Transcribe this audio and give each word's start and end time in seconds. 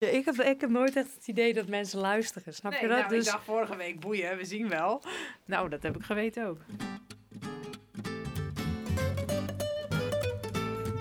Ik 0.00 0.24
heb, 0.24 0.34
ik 0.34 0.60
heb 0.60 0.70
nooit 0.70 0.96
echt 0.96 1.14
het 1.14 1.26
idee 1.26 1.54
dat 1.54 1.66
mensen 1.66 2.00
luisteren, 2.00 2.54
snap 2.54 2.72
je 2.72 2.88
dat? 2.88 2.98
nou, 2.98 3.08
dus 3.08 3.26
ik 3.26 3.32
dacht 3.32 3.44
vorige 3.44 3.76
week 3.76 4.00
boeien, 4.00 4.36
we 4.36 4.44
zien 4.44 4.68
wel. 4.68 5.02
Nou, 5.44 5.68
dat 5.68 5.82
heb 5.82 5.96
ik 5.96 6.02
geweten 6.02 6.46
ook. 6.46 6.58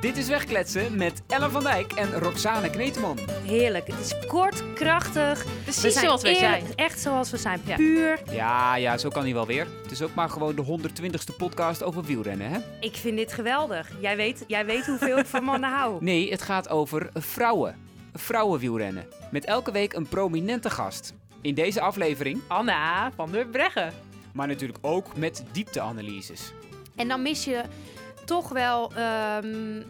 Dit 0.01 0.17
is 0.17 0.27
Wegkletsen 0.27 0.97
met 0.97 1.21
Ellen 1.27 1.51
van 1.51 1.63
Dijk 1.63 1.91
en 1.91 2.11
Roxane 2.19 2.69
Kneteman. 2.69 3.17
heerlijk. 3.45 3.87
Het 3.87 3.99
is 3.99 4.27
kort, 4.27 4.73
krachtig. 4.73 5.45
Precies 5.63 5.99
zoals 5.99 6.21
wij 6.21 6.35
eerlijk, 6.35 6.61
zijn. 6.61 6.75
Echt 6.75 6.99
zoals 6.99 7.31
we 7.31 7.37
zijn. 7.37 7.61
Ja. 7.65 7.75
Puur. 7.75 8.19
Ja, 8.31 8.75
ja, 8.75 8.97
zo 8.97 9.09
kan 9.09 9.23
hij 9.23 9.33
wel 9.33 9.45
weer. 9.45 9.67
Het 9.81 9.91
is 9.91 10.01
ook 10.01 10.13
maar 10.13 10.29
gewoon 10.29 10.55
de 10.55 10.63
120ste 10.63 11.35
podcast 11.37 11.83
over 11.83 12.03
wielrennen, 12.03 12.49
hè? 12.49 12.59
Ik 12.79 12.95
vind 12.95 13.17
dit 13.17 13.33
geweldig. 13.33 13.89
Jij 14.01 14.15
weet, 14.15 14.43
jij 14.47 14.65
weet 14.65 14.85
hoeveel 14.85 15.17
ik 15.17 15.25
van 15.25 15.43
mannen 15.43 15.69
hou. 15.69 15.97
Nee, 16.09 16.31
het 16.31 16.41
gaat 16.41 16.69
over 16.69 17.09
vrouwen. 17.13 17.87
Vrouwenwielrennen. 18.19 19.07
Met 19.31 19.45
elke 19.45 19.71
week 19.71 19.93
een 19.93 20.07
prominente 20.07 20.69
gast. 20.69 21.13
In 21.41 21.53
deze 21.53 21.81
aflevering, 21.81 22.41
Anna 22.47 23.11
van 23.15 23.31
der 23.31 23.45
Breggen. 23.47 23.93
maar 24.33 24.47
natuurlijk 24.47 24.79
ook 24.81 25.15
met 25.17 25.43
diepteanalyses. 25.51 26.53
En 26.95 27.07
dan 27.07 27.21
mis 27.21 27.43
je 27.43 27.63
toch 28.25 28.49
wel 28.49 28.91
ehm, 28.93 29.81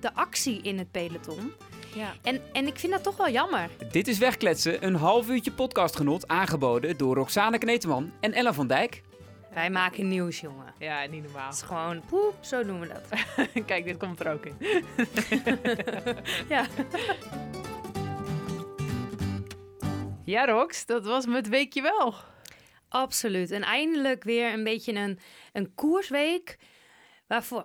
de 0.00 0.14
actie 0.14 0.60
in 0.62 0.78
het 0.78 0.90
peloton. 0.90 1.52
Ja. 1.94 2.12
En, 2.22 2.40
en 2.52 2.66
ik 2.66 2.78
vind 2.78 2.92
dat 2.92 3.02
toch 3.02 3.16
wel 3.16 3.30
jammer. 3.30 3.70
Dit 3.90 4.08
is 4.08 4.18
Wegkletsen, 4.18 4.86
een 4.86 4.94
half 4.94 5.28
uurtje 5.28 5.52
podcastgenot 5.52 6.28
aangeboden 6.28 6.96
door 6.96 7.14
Roxane 7.14 7.58
Kneteman 7.58 8.12
en 8.20 8.32
Ellen 8.32 8.54
van 8.54 8.66
Dijk. 8.66 9.02
Wij 9.54 9.70
maken 9.70 10.08
nieuws, 10.08 10.40
jongen. 10.40 10.74
Ja, 10.78 11.06
niet 11.06 11.22
normaal. 11.22 11.46
Het 11.46 11.54
is 11.54 11.62
gewoon 11.62 12.02
poep, 12.08 12.34
zo 12.40 12.64
doen 12.64 12.80
we 12.80 12.88
dat. 12.88 13.02
Kijk, 13.66 13.84
dit 13.84 13.96
komt 13.96 14.20
er 14.20 14.32
ook 14.32 14.46
in. 14.46 14.56
ja. 16.54 16.66
Ja, 20.28 20.46
Rox, 20.46 20.86
dat 20.86 21.04
was 21.04 21.26
me 21.26 21.34
het 21.34 21.48
weekje 21.48 21.82
wel. 21.82 22.14
Absoluut. 22.88 23.50
En 23.50 23.62
eindelijk 23.62 24.24
weer 24.24 24.52
een 24.52 24.64
beetje 24.64 24.92
een, 24.92 25.18
een 25.52 25.74
koersweek. 25.74 26.58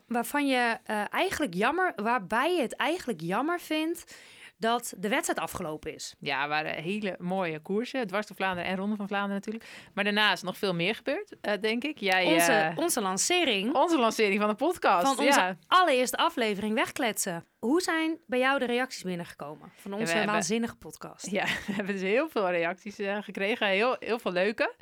Waarvan 0.08 0.48
je 0.48 0.78
eh, 0.84 1.04
eigenlijk 1.10 1.54
jammer, 1.54 1.94
waarbij 1.96 2.56
je 2.56 2.62
het 2.62 2.76
eigenlijk 2.76 3.22
jammer 3.22 3.60
vindt 3.60 4.16
dat 4.64 4.94
de 4.98 5.10
wedstrijd 5.10 5.40
afgelopen 5.40 5.94
is. 5.94 6.16
Ja, 6.20 6.40
het 6.40 6.50
waren 6.50 6.74
hele 6.74 7.16
mooie 7.20 7.60
koersen. 7.60 8.08
Dwars 8.08 8.28
door 8.28 8.36
Vlaanderen 8.36 8.70
en 8.70 8.78
Ronde 8.78 8.96
van 8.96 9.08
Vlaanderen 9.08 9.36
natuurlijk. 9.36 9.66
Maar 9.94 10.04
daarna 10.04 10.32
is 10.32 10.42
nog 10.42 10.58
veel 10.58 10.74
meer 10.74 10.96
gebeurd, 10.96 11.36
eh, 11.42 11.54
denk 11.62 11.84
ik. 11.84 11.98
Jij, 11.98 12.34
Onze, 12.34 12.52
eh, 12.52 12.78
onze 12.78 13.02
lancering 13.02 13.76
onze 13.76 14.00
lancering 14.00 14.40
van 14.40 14.50
de 14.50 14.56
podcast. 14.56 15.08
van 15.16 15.26
onze 15.26 15.40
ja. 15.40 15.58
allereerste 15.68 16.18
aflevering 16.18 16.74
wegkletsen. 16.74 17.46
Hoe 17.60 17.82
zijn 17.82 18.18
bij 18.28 18.40
jou 18.40 18.60
de 18.60 18.66
reacties 18.66 19.04
binnengekomen 19.04 19.72
van 19.76 19.94
onze 19.94 20.26
waanzinnige 20.26 20.76
podcast? 20.76 21.32
Ja, 21.32 21.46
we 21.68 21.74
hebben 21.74 21.94
dus 21.94 22.04
heel 22.04 22.30
veel 22.30 22.50
reacties 22.50 23.00
eh, 23.00 23.18
gekregen. 23.22 23.68
Heel, 23.68 23.96
heel 24.00 24.20
veel 24.20 24.32
leuke. 24.32 24.74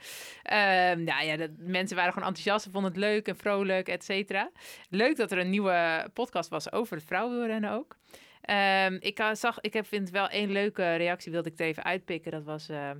Nou 0.97 1.23
ja, 1.23 1.37
de 1.37 1.53
mensen 1.57 1.95
waren 1.95 2.13
gewoon 2.13 2.27
enthousiast. 2.27 2.63
Ze 2.63 2.71
vonden 2.71 2.91
het 2.91 2.99
leuk 2.99 3.27
en 3.27 3.37
vrolijk, 3.37 3.87
et 3.87 4.03
cetera. 4.03 4.51
Leuk 4.89 5.17
dat 5.17 5.31
er 5.31 5.37
een 5.37 5.49
nieuwe 5.49 6.09
podcast 6.13 6.49
was 6.49 6.71
over 6.71 6.95
het 6.95 7.05
vrouwenwielrennen 7.05 7.71
ook. 7.71 7.95
Ehm, 8.41 8.97
ik 8.99 9.19
eh, 9.19 9.33
zag, 9.33 9.59
ik 9.61 9.73
heb, 9.73 9.85
vind 9.87 10.09
wel 10.09 10.29
één 10.29 10.51
leuke 10.51 10.95
reactie, 10.95 11.31
wilde 11.31 11.49
ik 11.49 11.59
er 11.59 11.65
even 11.65 11.83
uitpikken. 11.83 12.31
Dat 12.31 12.43
was, 12.43 12.69
eh, 12.69 12.91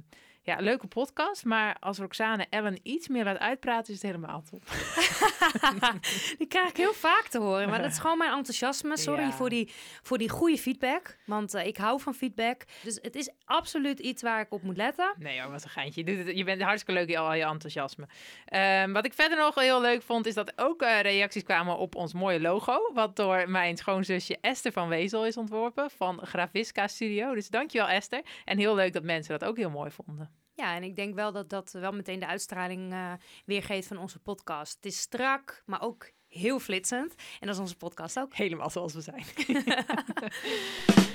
ja, 0.43 0.55
leuke 0.59 0.87
podcast. 0.87 1.45
Maar 1.45 1.77
als 1.79 1.97
Roxane 1.97 2.47
Ellen 2.49 2.79
iets 2.83 3.07
meer 3.07 3.23
laat 3.23 3.37
uitpraten, 3.37 3.93
is 3.93 4.01
het 4.01 4.11
helemaal 4.11 4.43
top. 4.49 4.63
Die 6.37 6.47
krijg 6.47 6.69
ik 6.69 6.77
heel 6.77 6.93
vaak 6.93 7.27
te 7.27 7.39
horen, 7.39 7.69
maar 7.69 7.81
dat 7.81 7.91
is 7.91 7.99
gewoon 7.99 8.17
mijn 8.17 8.31
enthousiasme. 8.33 8.97
Sorry 8.97 9.21
Ja. 9.21 9.31
voor, 9.31 9.49
die, 9.49 9.71
voor 10.01 10.17
die 10.17 10.29
goede 10.29 10.57
feedback, 10.57 11.17
want 11.25 11.53
eh, 11.53 11.65
ik 11.65 11.77
hou 11.77 11.99
van 12.01 12.13
feedback. 12.13 12.63
Dus 12.83 12.99
het 13.01 13.15
is 13.15 13.31
absoluut 13.45 13.99
iets 13.99 14.21
waar 14.21 14.41
ik 14.41 14.51
op 14.51 14.61
moet 14.61 14.77
letten. 14.77 15.13
Nee 15.17 15.41
wat 15.41 15.63
een 15.63 15.69
geintje. 15.69 16.05
Je, 16.05 16.15
doet 16.15 16.25
het, 16.25 16.37
je 16.37 16.43
bent 16.43 16.61
hartstikke 16.61 16.99
leuk 16.99 17.09
in 17.09 17.17
al 17.17 17.33
je 17.33 17.43
enthousiasme. 17.43 18.07
Ehm, 18.45 18.91
wat 18.91 19.05
ik 19.05 19.13
verder 19.13 19.37
nog 19.37 19.55
heel 19.55 19.81
leuk 19.81 20.01
vond, 20.01 20.25
is 20.25 20.33
dat 20.33 20.53
ook 20.55 20.81
eh, 20.81 21.01
reacties 21.01 21.43
kwamen 21.43 21.77
op 21.77 21.95
ons 21.95 22.13
mooie 22.13 22.41
logo. 22.41 22.91
Wat 22.93 23.15
door 23.15 23.49
mijn 23.49 23.77
schoonzusje 23.77 24.37
Esther 24.41 24.71
van 24.71 24.87
Wezel 24.87 25.25
is 25.25 25.37
ontworpen 25.37 25.89
van 25.89 26.19
Gravisca 26.25 26.87
Studio. 26.87 27.33
Dus 27.33 27.49
dankjewel 27.49 27.87
Esther. 27.87 28.21
En 28.45 28.57
heel 28.57 28.75
leuk 28.75 28.93
dat 28.93 29.03
mensen 29.03 29.39
dat 29.39 29.49
ook 29.49 29.57
heel 29.57 29.69
mooi 29.69 29.91
vonden. 29.91 30.40
Ja, 30.53 30.75
en 30.75 30.83
ik 30.83 30.95
denk 30.95 31.15
wel 31.15 31.31
dat 31.31 31.49
dat 31.49 31.71
wel 31.71 31.91
meteen 31.91 32.19
de 32.19 32.27
uitstraling 32.27 32.91
eh, 32.91 33.13
weergeeft 33.45 33.87
van 33.87 33.97
onze 33.97 34.19
podcast. 34.19 34.75
Het 34.75 34.85
is 34.85 34.99
strak, 34.99 35.63
maar 35.65 35.81
ook 35.81 36.11
heel 36.27 36.59
flitsend. 36.59 37.15
En 37.39 37.47
dat 37.47 37.55
is 37.55 37.61
onze 37.61 37.77
podcast 37.77 38.19
ook. 38.19 38.33
Helemaal 38.33 38.69
zoals 38.69 38.93
we 38.93 39.01
zijn. 39.01 39.25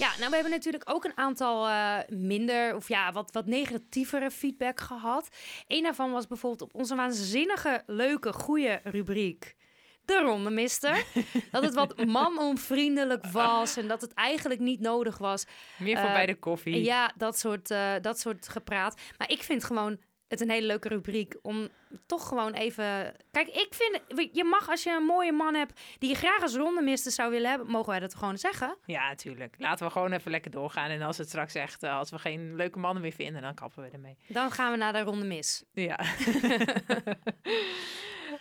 Ja, 0.00 0.08
nou, 0.16 0.28
we 0.28 0.34
hebben 0.34 0.52
natuurlijk 0.52 0.90
ook 0.90 1.04
een 1.04 1.16
aantal 1.16 1.68
eh, 1.68 1.98
minder 2.08 2.74
of 2.76 2.88
ja, 2.88 3.12
wat, 3.12 3.32
wat 3.32 3.46
negatievere 3.46 4.30
feedback 4.30 4.80
gehad. 4.80 5.28
Eén 5.66 5.82
daarvan 5.82 6.12
was 6.12 6.26
bijvoorbeeld 6.26 6.62
op 6.62 6.74
onze 6.74 6.94
waanzinnige, 6.94 7.82
leuke, 7.86 8.32
goede 8.32 8.80
rubriek. 8.84 9.56
De 10.04 10.20
Ronde 10.22 10.50
Mister. 10.50 11.04
dat 11.50 11.64
het 11.64 11.74
wat 11.74 12.04
manonvriendelijk 12.20 13.26
was 13.26 13.76
en 13.76 13.88
dat 13.88 14.00
het 14.00 14.14
eigenlijk 14.14 14.60
niet 14.60 14.80
nodig 14.80 15.18
was. 15.18 15.44
Meer 15.78 15.96
voor 15.96 16.06
Eh, 16.06 16.12
bij 16.12 16.26
de 16.26 16.34
koffie. 16.38 16.82
Ja, 16.82 17.12
dat 17.16 17.38
soort, 17.38 17.70
eh, 17.70 17.92
dat 18.00 18.20
soort 18.20 18.48
gepraat. 18.48 19.00
Maar 19.18 19.30
ik 19.30 19.42
vind 19.42 19.64
gewoon 19.64 19.98
het 20.28 20.40
een 20.40 20.50
hele 20.50 20.66
leuke 20.66 20.88
rubriek 20.88 21.36
om 21.42 21.68
toch 22.06 22.28
gewoon 22.28 22.52
even... 22.52 23.14
Kijk, 23.30 23.48
ik 23.48 23.68
vind... 23.70 24.00
Je 24.32 24.44
mag 24.44 24.68
als 24.68 24.82
je 24.82 24.90
een 24.90 25.02
mooie 25.04 25.32
man 25.32 25.54
hebt 25.54 25.80
die 25.98 26.08
je 26.08 26.14
graag 26.14 26.42
als 26.42 26.54
rondemister 26.54 27.12
zou 27.12 27.30
willen 27.30 27.50
hebben... 27.50 27.66
mogen 27.70 27.90
wij 27.90 28.00
dat 28.00 28.14
gewoon 28.14 28.38
zeggen. 28.38 28.76
Ja, 28.84 29.08
natuurlijk. 29.08 29.54
Laten 29.58 29.86
we 29.86 29.92
gewoon 29.92 30.12
even 30.12 30.30
lekker 30.30 30.50
doorgaan. 30.50 30.90
En 30.90 31.02
als 31.02 31.18
het 31.18 31.28
straks 31.28 31.54
echt, 31.54 31.82
eh, 31.82 31.98
als 31.98 32.10
we 32.10 32.18
geen 32.18 32.56
leuke 32.56 32.78
mannen 32.78 33.02
meer 33.02 33.12
vinden, 33.12 33.42
dan 33.42 33.54
kappen 33.54 33.82
we 33.82 33.88
ermee. 33.90 34.16
Dan 34.28 34.50
gaan 34.50 34.70
we 34.70 34.76
naar 34.76 34.92
de 34.92 35.00
ronde 35.00 35.26
mis. 35.26 35.64
Ja. 35.72 35.98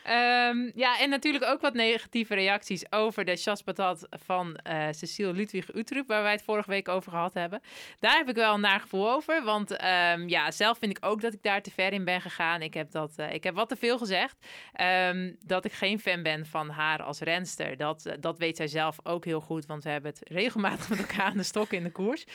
Ehm, 0.09 0.69
ja, 0.75 0.99
en 0.99 1.09
natuurlijk 1.09 1.45
ook 1.45 1.61
wat 1.61 1.73
negatieve 1.73 2.35
reacties 2.35 2.91
over 2.91 3.25
de 3.25 3.35
chaspatat 3.35 4.07
van 4.09 4.55
eh 4.55 4.87
Cecile 4.91 5.33
Ludwig 5.33 5.75
Utrecht, 5.75 6.07
waar 6.07 6.23
wij 6.23 6.31
het 6.31 6.43
vorige 6.43 6.69
week 6.69 6.87
over 6.87 7.11
gehad 7.11 7.33
hebben. 7.33 7.61
Daar 7.99 8.17
heb 8.17 8.29
ik 8.29 8.35
wel 8.35 8.53
een 8.53 8.61
naar 8.61 8.79
gevoel 8.79 9.11
over, 9.11 9.43
want 9.43 9.77
ehm, 9.77 10.27
ja, 10.27 10.51
zelf 10.51 10.77
vind 10.77 10.97
ik 10.97 11.05
ook 11.05 11.21
dat 11.21 11.33
ik 11.33 11.43
daar 11.43 11.61
te 11.61 11.71
ver 11.71 11.93
in 11.93 12.05
ben 12.05 12.21
gegaan. 12.21 12.61
Ik 12.61 12.73
heb, 12.73 12.91
dat, 12.91 13.13
eh, 13.15 13.33
ik 13.33 13.43
heb 13.43 13.55
wat 13.55 13.69
te 13.69 13.75
veel 13.75 13.97
gezegd. 13.97 14.35
Ehm, 14.73 15.33
dat 15.45 15.65
ik 15.65 15.71
geen 15.71 15.99
fan 15.99 16.23
ben 16.23 16.45
van 16.45 16.69
haar 16.69 17.03
als 17.03 17.19
renster. 17.19 17.77
Dat, 17.77 18.05
eh, 18.05 18.13
dat 18.19 18.37
weet 18.37 18.57
zij 18.57 18.67
zelf 18.67 18.97
ook 19.03 19.25
heel 19.25 19.41
goed, 19.41 19.65
want 19.65 19.83
we 19.83 19.89
hebben 19.89 20.11
het 20.11 20.29
regelmatig 20.29 20.89
met 20.89 20.99
elkaar 20.99 21.25
aan 21.25 21.37
de 21.37 21.43
stok 21.43 21.71
in 21.73 21.83
de 21.83 21.91
koers. 21.91 22.25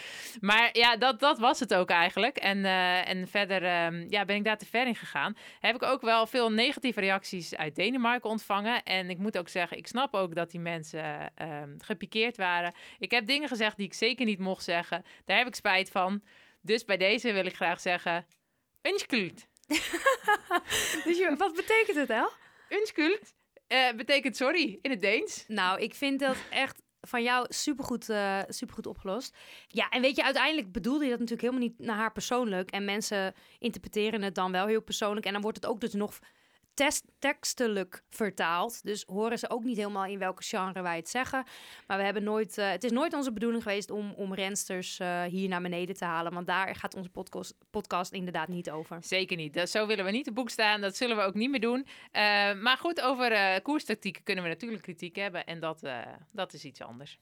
Maar 0.40 0.68
ja, 0.72 0.96
dat, 0.96 1.20
dat 1.20 1.38
was 1.38 1.60
het 1.60 1.74
ook 1.74 1.90
eigenlijk. 1.90 2.36
En, 2.36 2.64
en 3.04 3.28
verder 3.28 3.62
ja, 4.08 4.24
ben 4.24 4.36
ik 4.36 4.44
daar 4.44 4.58
te 4.58 4.66
ver 4.66 4.86
in 4.86 4.96
gegaan. 4.96 5.36
Heb 5.60 5.74
ik 5.74 5.82
ook 5.82 6.00
wel 6.00 6.26
veel 6.26 6.52
negatieve 6.52 7.00
reacties 7.00 7.52
uit 7.64 7.76
Denemarken 7.76 8.30
ontvangen. 8.30 8.82
En 8.82 9.10
ik 9.10 9.18
moet 9.18 9.38
ook 9.38 9.48
zeggen, 9.48 9.76
ik 9.76 9.86
snap 9.86 10.14
ook 10.14 10.34
dat 10.34 10.50
die 10.50 10.60
mensen 10.60 11.34
ehm, 11.34 11.74
gepikeerd 11.78 12.36
waren. 12.36 12.74
Ik 12.98 13.10
heb 13.10 13.26
dingen 13.26 13.48
gezegd 13.48 13.76
die 13.76 13.86
ik 13.86 13.94
zeker 13.94 14.26
niet 14.26 14.38
mocht 14.38 14.64
zeggen. 14.64 15.04
Daar 15.24 15.38
heb 15.38 15.46
ik 15.46 15.54
spijt 15.54 15.90
van. 15.90 16.22
Dus 16.60 16.84
bij 16.84 16.96
deze 16.96 17.32
wil 17.32 17.46
ik 17.46 17.54
graag 17.54 17.80
zeggen, 17.80 18.26
unschuld. 18.82 19.46
Dus 21.04 21.18
je, 21.18 21.34
wat 21.36 21.54
betekent 21.54 21.96
het, 21.96 22.10
El? 22.10 22.30
Unschuld 22.68 23.34
eh, 23.66 23.92
betekent 23.96 24.36
sorry 24.36 24.78
in 24.82 24.90
het 24.90 25.00
Deens. 25.00 25.44
Nou, 25.48 25.80
ik 25.80 25.94
vind 25.94 26.20
dat 26.20 26.36
echt 26.50 26.82
van 27.00 27.22
jou 27.22 27.46
supergoed, 27.48 28.08
eh 28.08 28.38
supergoed 28.48 28.86
opgelost. 28.86 29.36
Ja, 29.68 29.88
en 29.88 30.00
weet 30.00 30.16
je, 30.16 30.24
uiteindelijk 30.24 30.72
bedoelde 30.72 31.04
je 31.04 31.10
dat 31.10 31.20
natuurlijk 31.20 31.48
helemaal 31.48 31.68
niet 31.68 31.78
naar 31.78 31.96
haar 31.96 32.12
persoonlijk. 32.12 32.70
En 32.70 32.84
mensen 32.84 33.34
interpreteren 33.58 34.22
het 34.22 34.34
dan 34.34 34.52
wel 34.52 34.66
heel 34.66 34.82
persoonlijk. 34.82 35.26
En 35.26 35.32
dan 35.32 35.42
wordt 35.42 35.56
het 35.56 35.66
ook 35.66 35.80
dus 35.80 35.92
nog 35.92 36.18
test, 36.74 37.04
tekstelijk 37.18 38.04
vertaald. 38.08 38.84
Dus 38.84 39.04
horen 39.06 39.38
ze 39.38 39.50
ook 39.50 39.64
niet 39.64 39.76
helemaal 39.76 40.04
in 40.04 40.18
welke 40.18 40.42
genre 40.42 40.82
wij 40.82 40.96
het 40.96 41.08
zeggen. 41.08 41.44
Maar 41.86 41.98
we 41.98 42.04
hebben 42.04 42.22
nooit, 42.22 42.58
eh, 42.58 42.70
het 42.70 42.84
is 42.84 42.90
nooit 42.90 43.12
onze 43.12 43.32
bedoeling 43.32 43.62
geweest 43.62 43.90
om, 43.90 44.12
om 44.12 44.34
rensters 44.34 44.98
eh, 44.98 45.22
hier 45.22 45.48
naar 45.48 45.62
beneden 45.62 45.94
te 45.94 46.04
halen. 46.04 46.32
Want 46.32 46.46
daar 46.46 46.76
gaat 46.76 46.94
onze 46.94 47.08
podcast, 47.08 47.54
podcast 47.70 48.12
inderdaad 48.12 48.48
niet 48.48 48.70
over. 48.70 48.98
Zeker 49.02 49.36
niet. 49.36 49.54
Dat, 49.54 49.70
zo 49.70 49.86
willen 49.86 50.04
we 50.04 50.10
niet 50.10 50.24
te 50.24 50.32
boek 50.32 50.50
staan. 50.50 50.80
Dat 50.80 50.96
zullen 50.96 51.16
we 51.16 51.22
ook 51.22 51.34
niet 51.34 51.50
meer 51.50 51.60
doen. 51.60 51.86
Eh, 52.10 52.22
maar 52.54 52.76
goed, 52.76 53.00
over 53.00 53.62
koerstactieken 53.62 54.22
kunnen 54.22 54.44
we 54.44 54.50
natuurlijk 54.50 54.82
kritiek 54.82 55.16
hebben. 55.16 55.44
En 55.44 55.60
dat, 55.60 55.80
dat 56.30 56.52
is 56.52 56.64
iets 56.64 56.80
anders. 56.80 57.18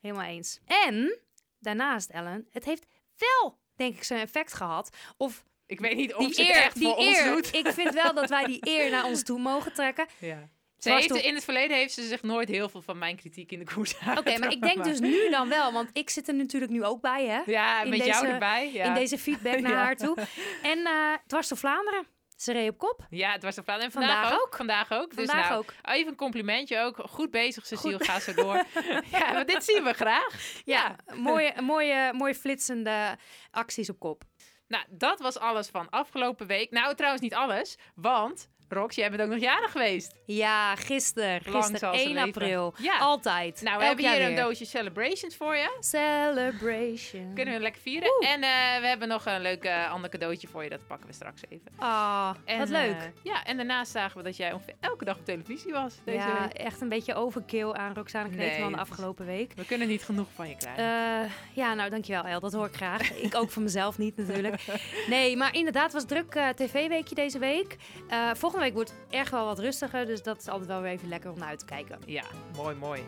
Helemaal 0.00 0.24
eens. 0.24 0.60
En 0.64 1.18
daarnaast, 1.58 2.10
Ellen, 2.10 2.46
het 2.50 2.64
heeft 2.64 2.86
wel, 3.16 3.58
denk 3.76 3.96
ik, 3.96 4.02
zijn 4.02 4.20
effect 4.20 4.54
gehad. 4.54 4.96
Of 5.16 5.44
Ik 5.70 5.80
weet 5.80 5.96
niet 5.96 6.14
of 6.14 6.24
die 6.24 6.34
ze 6.34 6.42
het 6.42 6.56
echt 6.56 6.74
die 6.74 6.84
voor 6.86 6.96
ons 6.96 7.18
eer. 7.18 7.32
doet. 7.32 7.54
Ik 7.54 7.68
vind 7.68 7.94
wel 7.94 8.14
dat 8.14 8.28
wij 8.28 8.44
die 8.44 8.58
eer 8.78 8.90
naar 8.90 9.04
ons 9.04 9.22
toe 9.22 9.38
mogen 9.38 9.72
trekken. 9.72 10.06
Ja. 10.18 10.48
Ze 10.78 10.92
heeft, 10.92 11.10
in 11.10 11.34
het 11.34 11.44
verleden 11.44 11.76
heeft 11.76 11.94
ze 11.94 12.02
zich 12.02 12.22
nooit 12.22 12.48
heel 12.48 12.68
veel 12.68 12.82
van 12.82 12.98
mijn 12.98 13.16
kritiek 13.16 13.52
in 13.52 13.58
de 13.58 13.64
koers 13.74 13.94
Oké, 14.18 14.38
maar 14.38 14.52
ik 14.52 14.62
denk 14.62 14.84
dus 14.84 15.00
nu 15.00 15.30
dan 15.30 15.48
wel, 15.48 15.72
want 15.72 15.90
ik 15.92 16.10
zit 16.10 16.28
er 16.28 16.34
natuurlijk 16.34 16.72
nu 16.72 16.84
ook 16.84 17.00
bij, 17.00 17.26
hè? 17.26 17.40
Ja, 17.46 17.82
in 17.82 17.90
met 17.90 18.04
jou 18.04 18.26
erbij. 18.26 18.72
Ja. 18.72 18.84
In 18.84 18.94
deze 18.94 19.18
feedback 19.18 19.60
naar 19.60 19.72
Ja. 19.72 19.76
haar 19.76 19.96
toe. 19.96 20.16
En 20.62 20.88
dwars 21.26 21.48
door 21.48 21.58
Vlaanderen. 21.58 22.06
Ze 22.36 22.52
reed 22.52 22.68
op 22.70 22.78
kop. 22.78 23.06
Ja, 23.10 23.32
het 23.32 23.42
was. 23.42 23.56
En 23.56 23.64
vandaag, 23.64 23.92
Vandaag 23.92 24.32
ook. 24.32 24.40
ook. 24.40 24.56
Vandaag 24.56 24.92
ook. 24.92 25.16
Dus 25.16 25.26
Vandaag 25.26 25.48
nou, 25.48 25.60
ook. 25.60 25.74
even 25.82 26.08
een 26.10 26.16
complimentje 26.16 26.80
ook. 26.80 26.96
Goed 27.08 27.30
bezig, 27.30 27.66
Cecile. 27.66 28.04
Ga 28.04 28.20
zo 28.20 28.34
door. 28.34 28.54
ja, 29.12 29.32
maar 29.32 29.46
dit 29.46 29.64
zien 29.64 29.84
we 29.84 29.92
graag. 29.92 30.34
Ja, 30.64 30.96
mooie, 31.14 31.52
mooie, 31.60 32.12
mooie 32.12 32.34
flitsende 32.34 33.16
acties 33.50 33.90
op 33.90 33.98
kop. 33.98 34.24
Nou, 34.70 34.84
dat 34.88 35.20
was 35.20 35.38
alles 35.38 35.68
van 35.68 35.90
afgelopen 35.90 36.46
week. 36.46 36.70
Nou, 36.70 36.94
trouwens 36.94 37.22
niet 37.22 37.34
alles. 37.34 37.78
Want, 37.94 38.48
Rox, 38.72 38.94
jij 38.96 39.10
bent 39.10 39.22
ook 39.22 39.28
nog 39.28 39.38
jarig 39.38 39.70
geweest. 39.70 40.14
Ja, 40.24 40.76
gisteren. 40.76 41.40
Gisteren, 41.40 41.78
zal 41.78 41.94
ze 41.94 42.00
1 42.00 42.08
leven. 42.12 42.28
april. 42.28 42.74
Ja. 42.78 42.98
Altijd. 42.98 43.62
Nou, 43.62 43.78
we 43.78 43.84
hebben 43.84 44.12
hier 44.12 44.22
een 44.22 44.36
doosje 44.36 44.64
celebrations 44.64 45.36
voor 45.36 45.56
je. 45.56 45.76
Celebration. 45.80 47.34
Kunnen 47.34 47.54
we 47.54 47.60
lekker 47.60 47.80
vieren. 47.82 48.10
En 48.20 48.42
eh, 48.42 48.80
we 48.80 48.86
hebben 48.86 49.08
nog 49.08 49.26
een 49.26 49.40
leuk 49.40 49.64
eh, 49.64 49.90
ander 49.90 50.10
cadeautje 50.10 50.48
voor 50.48 50.62
je. 50.64 50.70
Dat 50.70 50.86
pakken 50.86 51.06
we 51.06 51.12
straks 51.12 51.42
even. 51.48 51.72
Ah, 51.76 52.30
En, 52.44 52.58
wat 52.58 52.68
leuk. 52.68 52.96
eh, 52.96 53.02
ja, 53.22 53.44
en 53.44 53.56
daarnaast 53.56 53.92
zagen 53.92 54.16
we 54.16 54.22
dat 54.22 54.36
jij 54.36 54.52
ongeveer 54.52 54.74
elke 54.80 55.04
dag 55.04 55.16
op 55.18 55.24
televisie 55.24 55.72
was 55.72 55.94
deze 56.04 56.18
ja, 56.18 56.42
week. 56.42 56.52
echt 56.52 56.80
een 56.80 56.88
beetje 56.88 57.14
overkill 57.14 57.72
aan 57.72 57.94
Roxane 57.94 58.28
Kneteman 58.28 58.60
Nee, 58.60 58.70
de 58.70 58.80
afgelopen 58.80 59.26
week. 59.26 59.52
We 59.56 59.64
kunnen 59.66 59.88
niet 59.88 60.02
genoeg 60.04 60.28
van 60.34 60.48
je 60.48 60.56
krijgen. 60.56 61.32
Ja, 61.52 61.74
nou 61.74 61.90
dankjewel 61.90 62.24
El, 62.24 62.40
dat 62.40 62.52
hoor 62.52 62.66
ik 62.66 62.74
graag. 62.74 63.12
ik 63.26 63.34
ook 63.34 63.50
voor 63.50 63.62
mezelf 63.62 63.98
niet 63.98 64.16
natuurlijk. 64.16 64.62
Nee, 65.08 65.36
maar 65.36 65.54
inderdaad 65.54 65.92
was 65.92 66.04
druk 66.06 66.38
tv-weekje 66.54 67.14
deze 67.14 67.38
week. 67.38 67.76
Eh, 68.08 68.30
volgende 68.60 68.90
week 68.90 68.94
wordt 68.94 69.20
echt 69.20 69.30
wel 69.30 69.44
wat 69.44 69.58
rustiger, 69.58 70.06
dus 70.06 70.22
dat 70.22 70.38
is 70.38 70.48
altijd 70.48 70.68
wel 70.68 70.80
weer 70.80 70.90
even 70.90 71.08
lekker 71.08 71.30
om 71.30 71.38
naar 71.38 71.48
uit 71.48 71.58
te 71.58 71.64
kijken. 71.64 71.98
Ja, 72.06 72.24
mooi, 72.56 72.76
mooi. 72.76 73.02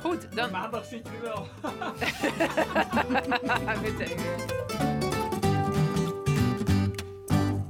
Goed, 0.00 0.36
dan... 0.36 0.50
Maandag 0.50 0.84
zit 0.84 1.08
je 1.08 1.20
wel. 1.20 1.46
Meteen. 3.82 4.18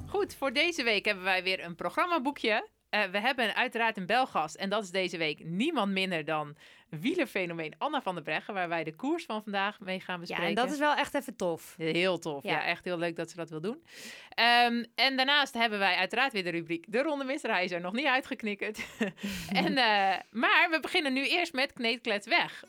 Goed, 0.06 0.34
voor 0.34 0.52
deze 0.52 0.82
week 0.82 1.04
hebben 1.04 1.24
wij 1.24 1.42
weer 1.42 1.64
een 1.64 1.74
programmaboekje. 1.74 2.68
Eh, 2.88 3.02
we 3.04 3.20
hebben 3.20 3.54
uiteraard 3.54 3.96
een 3.96 4.06
belgast 4.06 4.54
en 4.54 4.68
dat 4.68 4.82
is 4.82 4.90
deze 4.90 5.18
week 5.18 5.44
niemand 5.44 5.92
minder 5.92 6.24
dan 6.24 6.56
wielerfenomeen 7.00 7.74
Anna 7.78 8.02
van 8.02 8.14
der 8.14 8.24
Breggen, 8.24 8.54
waar 8.54 8.68
wij 8.68 8.84
de 8.84 8.94
koers 8.94 9.24
van 9.24 9.42
vandaag 9.42 9.80
mee 9.80 10.00
gaan 10.00 10.14
Ja, 10.14 10.20
bespreken. 10.20 10.46
en 10.46 10.54
dat 10.54 10.70
is 10.72 10.78
wel 10.78 10.94
echt 10.94 11.14
even 11.14 11.36
tof. 11.36 11.74
Heel 11.76 12.18
tof. 12.18 12.42
Ja. 12.42 12.50
Ja. 12.50 12.64
echt 12.64 12.84
heel 12.84 12.98
leuk 12.98 13.16
dat 13.16 13.30
ze 13.30 13.36
dat 13.36 13.50
wil 13.50 13.60
doen. 13.60 13.82
Ehm, 14.28 14.84
en 14.94 15.16
daarnaast 15.16 15.54
hebben 15.54 15.78
wij 15.78 15.96
uiteraard 15.96 16.32
weer 16.32 16.44
de 16.44 16.50
rubriek 16.50 16.84
De 16.88 17.02
Ronde 17.02 17.24
Mister. 17.24 17.50
Hij 17.50 17.64
is 17.64 17.70
er 17.70 17.80
nog 17.80 17.92
niet 17.92 18.06
uitgeknikkerd. 18.06 18.86
en, 19.52 19.76
eh, 19.76 20.18
maar 20.30 20.68
we 20.70 20.78
beginnen 20.80 21.12
nu 21.12 21.26
eerst 21.28 21.52
met 21.52 21.72
Kneetklets 21.72 22.26
weg. 22.26 22.64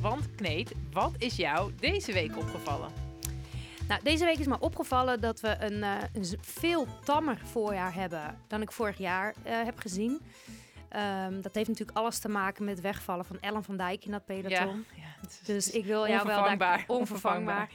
Want 0.00 0.34
Kneet, 0.34 0.72
wat 0.92 1.12
is 1.18 1.36
jou 1.36 1.72
deze 1.80 2.12
week 2.12 2.36
opgevallen? 2.36 2.92
Nou, 3.88 4.00
deze 4.02 4.24
week 4.24 4.38
is 4.38 4.46
me 4.46 4.60
opgevallen 4.60 5.20
dat 5.20 5.40
we 5.40 5.56
een, 5.58 5.82
eh, 5.82 5.96
een 6.12 6.24
veel 6.40 6.86
tammer 7.04 7.38
voorjaar 7.44 7.94
hebben 7.94 8.38
dan 8.48 8.62
ik 8.62 8.72
vorig 8.72 8.98
jaar 8.98 9.34
eh, 9.42 9.64
heb 9.64 9.78
gezien. 9.78 10.20
Ehm, 10.94 11.40
dat 11.40 11.54
heeft 11.54 11.68
natuurlijk 11.68 11.98
alles 11.98 12.18
te 12.18 12.28
maken 12.28 12.64
met 12.64 12.74
het 12.74 12.82
wegvallen 12.82 13.24
van 13.24 13.40
Ellen 13.40 13.64
van 13.64 13.76
Dijk 13.76 14.04
in 14.04 14.10
dat 14.10 14.24
peloton. 14.24 14.84
ja 14.96 15.28
is- 15.28 15.40
Dus 15.40 15.70
ik 15.70 15.84
wil 15.84 16.08
jou 16.08 16.26
wel 16.26 16.36
Onvervangbaar. 16.36 16.76
daar 16.86 16.96
onvervangbaar. 16.96 17.70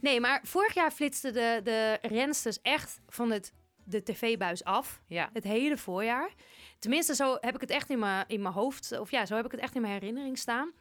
Nee, 0.00 0.20
maar 0.20 0.40
vorig 0.44 0.74
jaar 0.74 0.90
flitsten 0.90 1.32
de, 1.32 1.60
de 1.64 1.98
rensters 2.02 2.60
echt 2.62 3.00
van 3.08 3.30
het, 3.30 3.52
de 3.84 4.02
tv-buis 4.02 4.64
af. 4.64 5.02
Ja, 5.06 5.30
Het 5.32 5.44
hele 5.44 5.76
voorjaar. 5.76 6.30
Tenminste, 6.78 7.14
zo 7.14 7.36
heb 7.40 7.54
ik 7.54 7.60
het 7.60 7.70
echt 7.70 7.90
in 7.90 7.98
mijn, 7.98 8.24
in 8.28 8.42
mijn 8.42 8.54
hoofd. 8.54 8.98
Of 8.98 9.10
ja, 9.10 9.26
zo 9.26 9.36
heb 9.36 9.44
ik 9.44 9.50
het 9.50 9.60
echt 9.60 9.74
in 9.74 9.80
mijn 9.80 9.92
herinnering 9.92 10.38
staan. 10.38 10.72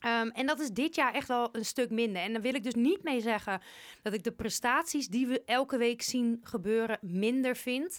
Ehm, 0.00 0.28
en 0.28 0.46
dat 0.46 0.60
is 0.60 0.70
dit 0.70 0.94
jaar 0.94 1.14
echt 1.14 1.28
wel 1.28 1.48
een 1.52 1.64
stuk 1.64 1.90
minder. 1.90 2.22
En 2.22 2.32
dan 2.32 2.42
wil 2.42 2.54
ik 2.54 2.62
dus 2.62 2.74
niet 2.74 3.02
mee 3.02 3.20
zeggen 3.20 3.60
dat 4.02 4.12
ik 4.12 4.24
de 4.24 4.32
prestaties 4.32 5.08
die 5.08 5.26
we 5.26 5.42
elke 5.44 5.76
week 5.76 6.02
zien 6.02 6.40
gebeuren 6.42 6.98
minder 7.00 7.56
vind. 7.56 7.98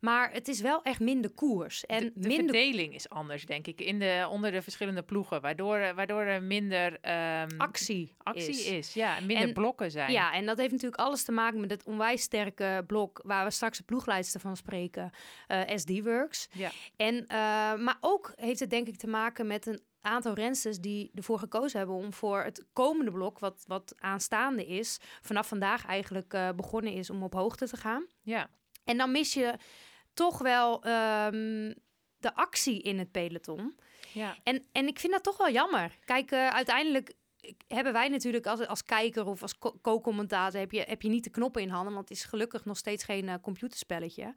Maar 0.00 0.32
het 0.32 0.48
is 0.48 0.60
wel 0.60 0.82
echt 0.82 1.00
minder 1.00 1.30
koers. 1.30 1.86
En 1.86 2.00
de, 2.04 2.12
de 2.14 2.28
minder 2.28 2.54
verdeling 2.54 2.94
is 2.94 3.08
anders, 3.08 3.44
denk 3.46 3.66
ik, 3.66 3.80
in 3.80 3.98
de, 3.98 4.26
onder 4.30 4.50
de 4.52 4.62
verschillende 4.62 5.02
ploegen. 5.02 5.40
Waardoor, 5.40 5.76
er- 5.76 5.94
waardoor 5.94 6.20
er 6.22 6.42
minder 6.42 6.98
ehm, 7.00 7.48
actie, 7.58 8.14
actie 8.18 8.48
is. 8.48 8.66
is. 8.66 8.94
Ja, 8.94 9.20
minder 9.20 9.48
En- 9.48 9.52
blokken 9.54 9.90
zijn. 9.90 10.12
Ja, 10.12 10.32
en 10.32 10.46
dat 10.46 10.58
heeft 10.58 10.70
natuurlijk 10.72 11.00
alles 11.02 11.24
te 11.24 11.32
maken 11.32 11.60
met 11.60 11.70
het 11.70 11.84
onwijs 11.84 12.22
sterke 12.22 12.84
blok 12.86 13.20
waar 13.24 13.44
we 13.44 13.50
straks 13.50 13.78
de 13.78 13.84
ploegleidster 13.84 14.40
van 14.40 14.56
spreken, 14.56 15.10
eh, 15.46 15.60
SD 15.76 16.00
Works. 16.02 16.48
Ja. 16.52 16.70
En, 16.96 17.26
eh, 17.26 17.36
maar 17.74 17.96
ook 18.00 18.32
heeft 18.36 18.60
het 18.60 18.70
denk 18.70 18.86
ik 18.88 18.96
te 18.96 19.06
maken 19.06 19.46
met 19.46 19.66
een 19.66 19.80
aantal 20.00 20.34
rensters 20.34 20.78
die 20.78 21.10
ervoor 21.14 21.38
gekozen 21.38 21.78
hebben 21.78 21.96
om 21.96 22.12
voor 22.12 22.42
het 22.42 22.66
komende 22.72 23.10
blok, 23.10 23.38
wat, 23.38 23.64
wat 23.66 23.94
aanstaande 23.98 24.66
is, 24.66 24.98
vanaf 25.20 25.48
vandaag 25.48 25.86
eigenlijk 25.86 26.32
eh, 26.34 26.48
begonnen 26.56 26.92
is 26.92 27.10
om 27.10 27.22
op 27.22 27.32
hoogte 27.34 27.68
te 27.68 27.76
gaan. 27.76 28.06
ja. 28.22 28.48
En 28.84 28.96
dan 28.96 29.10
mis 29.12 29.34
je 29.34 29.54
toch 30.14 30.38
wel 30.38 30.82
ehm, 30.82 31.74
de 32.18 32.34
actie 32.34 32.82
in 32.82 32.98
het 32.98 33.10
peloton. 33.10 33.78
ja. 34.12 34.36
En, 34.42 34.66
en 34.72 34.86
ik 34.86 34.98
vind 34.98 35.12
dat 35.12 35.22
toch 35.22 35.36
wel 35.36 35.50
jammer. 35.50 35.98
Kijk, 36.04 36.30
eh, 36.30 36.48
uiteindelijk 36.48 37.14
hebben 37.66 37.92
wij 37.92 38.08
natuurlijk 38.08 38.46
als, 38.46 38.66
als 38.66 38.84
kijker 38.84 39.26
of 39.26 39.42
als 39.42 39.58
co- 39.58 39.78
co-commentator... 39.82 40.60
Heb 40.60 40.72
je, 40.72 40.84
heb 40.88 41.02
je 41.02 41.08
niet 41.08 41.24
de 41.24 41.30
knoppen 41.30 41.62
in 41.62 41.68
handen, 41.68 41.94
want 41.94 42.08
het 42.08 42.18
is 42.18 42.24
gelukkig 42.24 42.64
nog 42.64 42.76
steeds 42.76 43.04
geen 43.04 43.28
eh, 43.28 43.34
computerspelletje. 43.42 44.34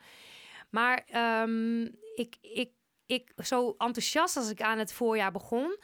Maar 0.70 1.04
ehm, 1.06 1.82
ik, 2.16 2.38
ik, 2.42 2.72
ik, 3.06 3.34
zo 3.44 3.76
enthousiast 3.78 4.38
als 4.38 4.50
ik 4.50 4.62
aan 4.62 4.78
het 4.78 4.94
voorjaar 4.94 5.32
begon... 5.32 5.78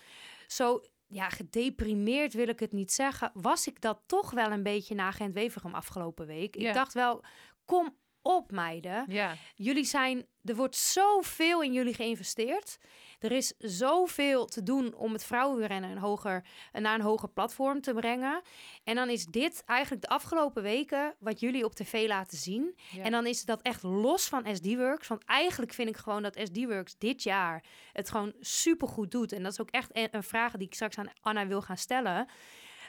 zo 0.48 0.82
ja, 1.08 1.30
gedeprimeerd 1.30 2.34
wil 2.34 2.48
ik 2.48 2.60
het 2.60 2.72
niet 2.72 2.92
zeggen... 2.92 3.32
was 3.34 3.68
ik 3.68 3.82
dat 3.82 4.02
toch 4.06 4.32
wel 4.32 4.52
een 4.52 4.64
beetje 4.64 4.96
na 4.96 5.12
Gent-Wevergem 5.12 5.74
afgelopen 5.74 6.26
week. 6.26 6.56
Ja. 6.56 6.68
Ik 6.68 6.74
dacht 6.74 6.94
wel, 6.94 7.24
kom 7.66 7.98
op 8.22 8.52
meiden. 8.52 9.06
ja. 9.08 9.36
Jullie 9.56 9.84
zijn, 9.84 10.26
er 10.44 10.56
wordt 10.56 10.76
zoveel 10.76 11.62
in 11.62 11.74
jullie 11.74 11.94
geïnvesteerd. 11.94 12.78
Er 13.20 13.32
is 13.32 13.54
zoveel 13.58 14.46
te 14.46 14.64
doen 14.64 14.94
om 14.94 15.14
het 15.14 15.24
vrouwenrennen 15.24 15.90
een 15.90 15.98
hoger, 15.98 16.46
naar 16.72 16.96
een 16.96 17.02
hoger 17.02 17.30
platform 17.30 17.82
te 17.82 17.94
brengen. 17.94 18.42
En 18.84 18.96
dan 18.96 19.10
is 19.10 19.26
dit 19.26 19.64
eigenlijk 19.66 20.02
de 20.02 20.08
afgelopen 20.08 20.64
weken 20.64 21.16
wat 21.20 21.40
jullie 21.40 21.66
op 21.66 21.76
tv 21.76 22.08
laten 22.08 22.38
zien. 22.38 22.76
Ja. 22.92 23.04
En 23.04 23.12
dan 23.12 23.26
is 23.26 23.46
dat 23.46 23.62
echt 23.62 23.84
los 23.84 24.28
van 24.28 24.56
SD-Works. 24.56 25.08
Want 25.08 25.24
eigenlijk 25.26 25.74
vind 25.74 25.90
ik 25.90 25.98
gewoon 25.98 26.24
dat 26.24 26.40
SD-Works 26.44 26.96
dit 26.98 27.24
jaar 27.24 27.64
het 27.94 28.10
gewoon 28.10 28.34
supergoed 28.40 29.12
doet. 29.12 29.32
En 29.32 29.44
dat 29.44 29.52
is 29.52 29.62
ook 29.62 29.72
echt 29.72 29.90
een, 29.94 30.08
een 30.12 30.24
vraag 30.24 30.52
die 30.52 30.68
ik 30.68 30.74
straks 30.74 30.98
aan 30.98 31.12
Anna 31.22 31.48
wil 31.48 31.62
gaan 31.62 31.78
stellen. 31.78 32.28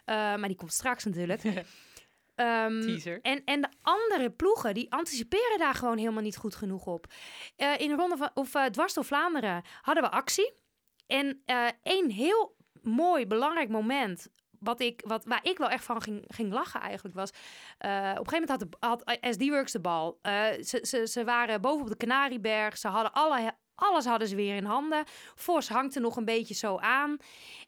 Eh, 0.04 0.16
maar 0.16 0.48
die 0.48 0.56
komt 0.56 0.72
straks 0.72 1.04
natuurlijk. 1.04 1.42
Ehm, 2.40 3.19
en, 3.22 3.44
en 3.44 3.60
de 3.60 3.69
andere 3.82 4.31
ploegen, 4.31 4.75
die 4.75 4.92
anticiperen 4.92 5.58
daar 5.58 5.75
gewoon 5.75 5.98
helemaal 5.98 6.22
niet 6.22 6.37
goed 6.37 6.54
genoeg 6.54 6.87
op. 6.87 7.06
Eh, 7.56 7.78
in 7.78 7.88
de 7.88 7.94
ronde 7.94 8.16
van, 8.16 8.31
of 8.34 8.54
uh, 8.54 8.64
dwars 8.64 8.94
door 8.94 9.04
Vlaanderen 9.04 9.62
hadden 9.82 10.04
we 10.04 10.10
actie. 10.10 10.52
En 11.06 11.42
eh 11.44 11.66
één 11.82 12.10
heel 12.10 12.56
mooi, 12.82 13.26
belangrijk 13.26 13.69
moment... 13.69 14.28
Wat 14.60 14.81
ik, 14.81 15.02
wat, 15.06 15.25
waar 15.25 15.40
ik 15.42 15.58
wel 15.58 15.69
echt 15.69 15.84
van 15.84 16.02
ging, 16.02 16.25
ging 16.28 16.52
lachen 16.52 16.81
eigenlijk 16.81 17.14
was... 17.14 17.30
op 17.30 17.37
een 17.85 18.28
gegeven 18.28 18.40
moment 18.40 18.49
had, 18.49 18.61
de, 18.61 18.68
had 18.78 19.18
SD-Works 19.35 19.73
de 19.73 19.80
bal. 19.80 20.18
Ze, 20.61 20.78
ze, 20.82 21.06
ze 21.06 21.25
waren 21.25 21.61
boven 21.61 21.82
op 21.82 21.88
de 21.88 21.97
Canarieberg. 21.97 22.78
Ze 22.78 22.88
hadden 22.88 23.12
alle, 23.12 23.54
alles 23.80 24.04
hadden 24.04 24.28
ze 24.28 24.37
weer 24.37 24.56
in 24.56 24.64
handen. 24.64 25.04
Vos 25.34 25.68
hangt 25.68 25.94
er 25.94 26.00
nog 26.00 26.16
een 26.16 26.25
beetje 26.25 26.54
zo 26.54 26.76
aan. 26.76 27.16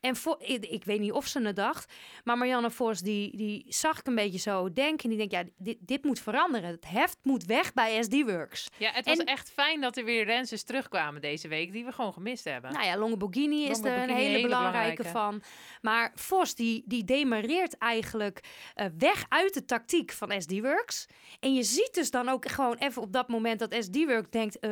En 0.01 0.17
voor, 0.17 0.37
ik, 0.41 0.65
ik 0.67 0.85
weet 0.85 1.01
niet 1.01 1.13
of 1.13 1.27
ze 1.27 1.41
het 1.43 1.57
dacht... 1.57 1.93
Maar 2.25 2.39
Marianne 2.39 2.71
Vos, 2.71 3.01
die, 3.01 3.37
die 3.37 3.65
zag 3.69 3.99
ik 3.99 4.07
een 4.07 4.15
beetje 4.15 4.39
zo 4.39 4.73
denken. 4.73 5.11
En 5.11 5.17
die 5.17 5.29
denkt, 5.29 5.33
ja, 5.33 5.53
dit, 5.65 5.77
dit 5.81 6.05
moet 6.05 6.21
veranderen. 6.21 6.71
Het 6.71 6.89
heft 6.89 7.19
moet 7.23 7.45
weg 7.45 7.73
bij 7.73 8.03
SD-Works. 8.03 8.69
Ja, 8.79 8.91
het 8.93 9.05
was 9.07 9.17
En- 9.19 9.27
echt 9.27 9.51
fijn 9.51 9.81
dat 9.81 9.97
er 9.97 10.05
weer 10.05 10.25
rensters 10.25 10.63
terugkwamen 10.63 11.21
deze 11.21 11.49
week, 11.49 11.73
die 11.73 11.85
we 11.85 11.93
gewoon 11.93 12.13
gemist 12.13 12.45
hebben. 12.45 12.73
Nou 12.73 12.85
ja, 12.87 12.97
Longoborghini 12.97 13.65
is 13.65 13.79
er 13.79 13.87
een 13.87 14.01
hele, 14.01 14.13
hele 14.13 14.43
belangrijke, 14.43 15.03
belangrijke. 15.03 15.05
van. 15.05 15.43
Maar 15.81 16.13
Vos, 16.15 16.55
die, 16.55 16.83
die 16.87 17.05
demareert 17.05 17.79
eigenlijk 17.79 18.41
eh, 18.75 18.87
weg 18.99 19.25
uit 19.29 19.55
de 19.55 19.65
tactiek 19.65 20.13
van 20.13 20.41
SD-Works. 20.43 21.07
En 21.41 21.55
je 21.55 21.63
ziet 21.63 21.91
dus 21.95 22.11
dan 22.11 22.29
ook 22.29 22.49
gewoon 22.49 22.77
even 22.77 23.03
op 23.03 23.13
dat 23.13 23.29
moment 23.29 23.59
dat 23.59 23.75
SD-Works 23.79 24.31
denkt... 24.31 24.59
eh, 24.59 24.71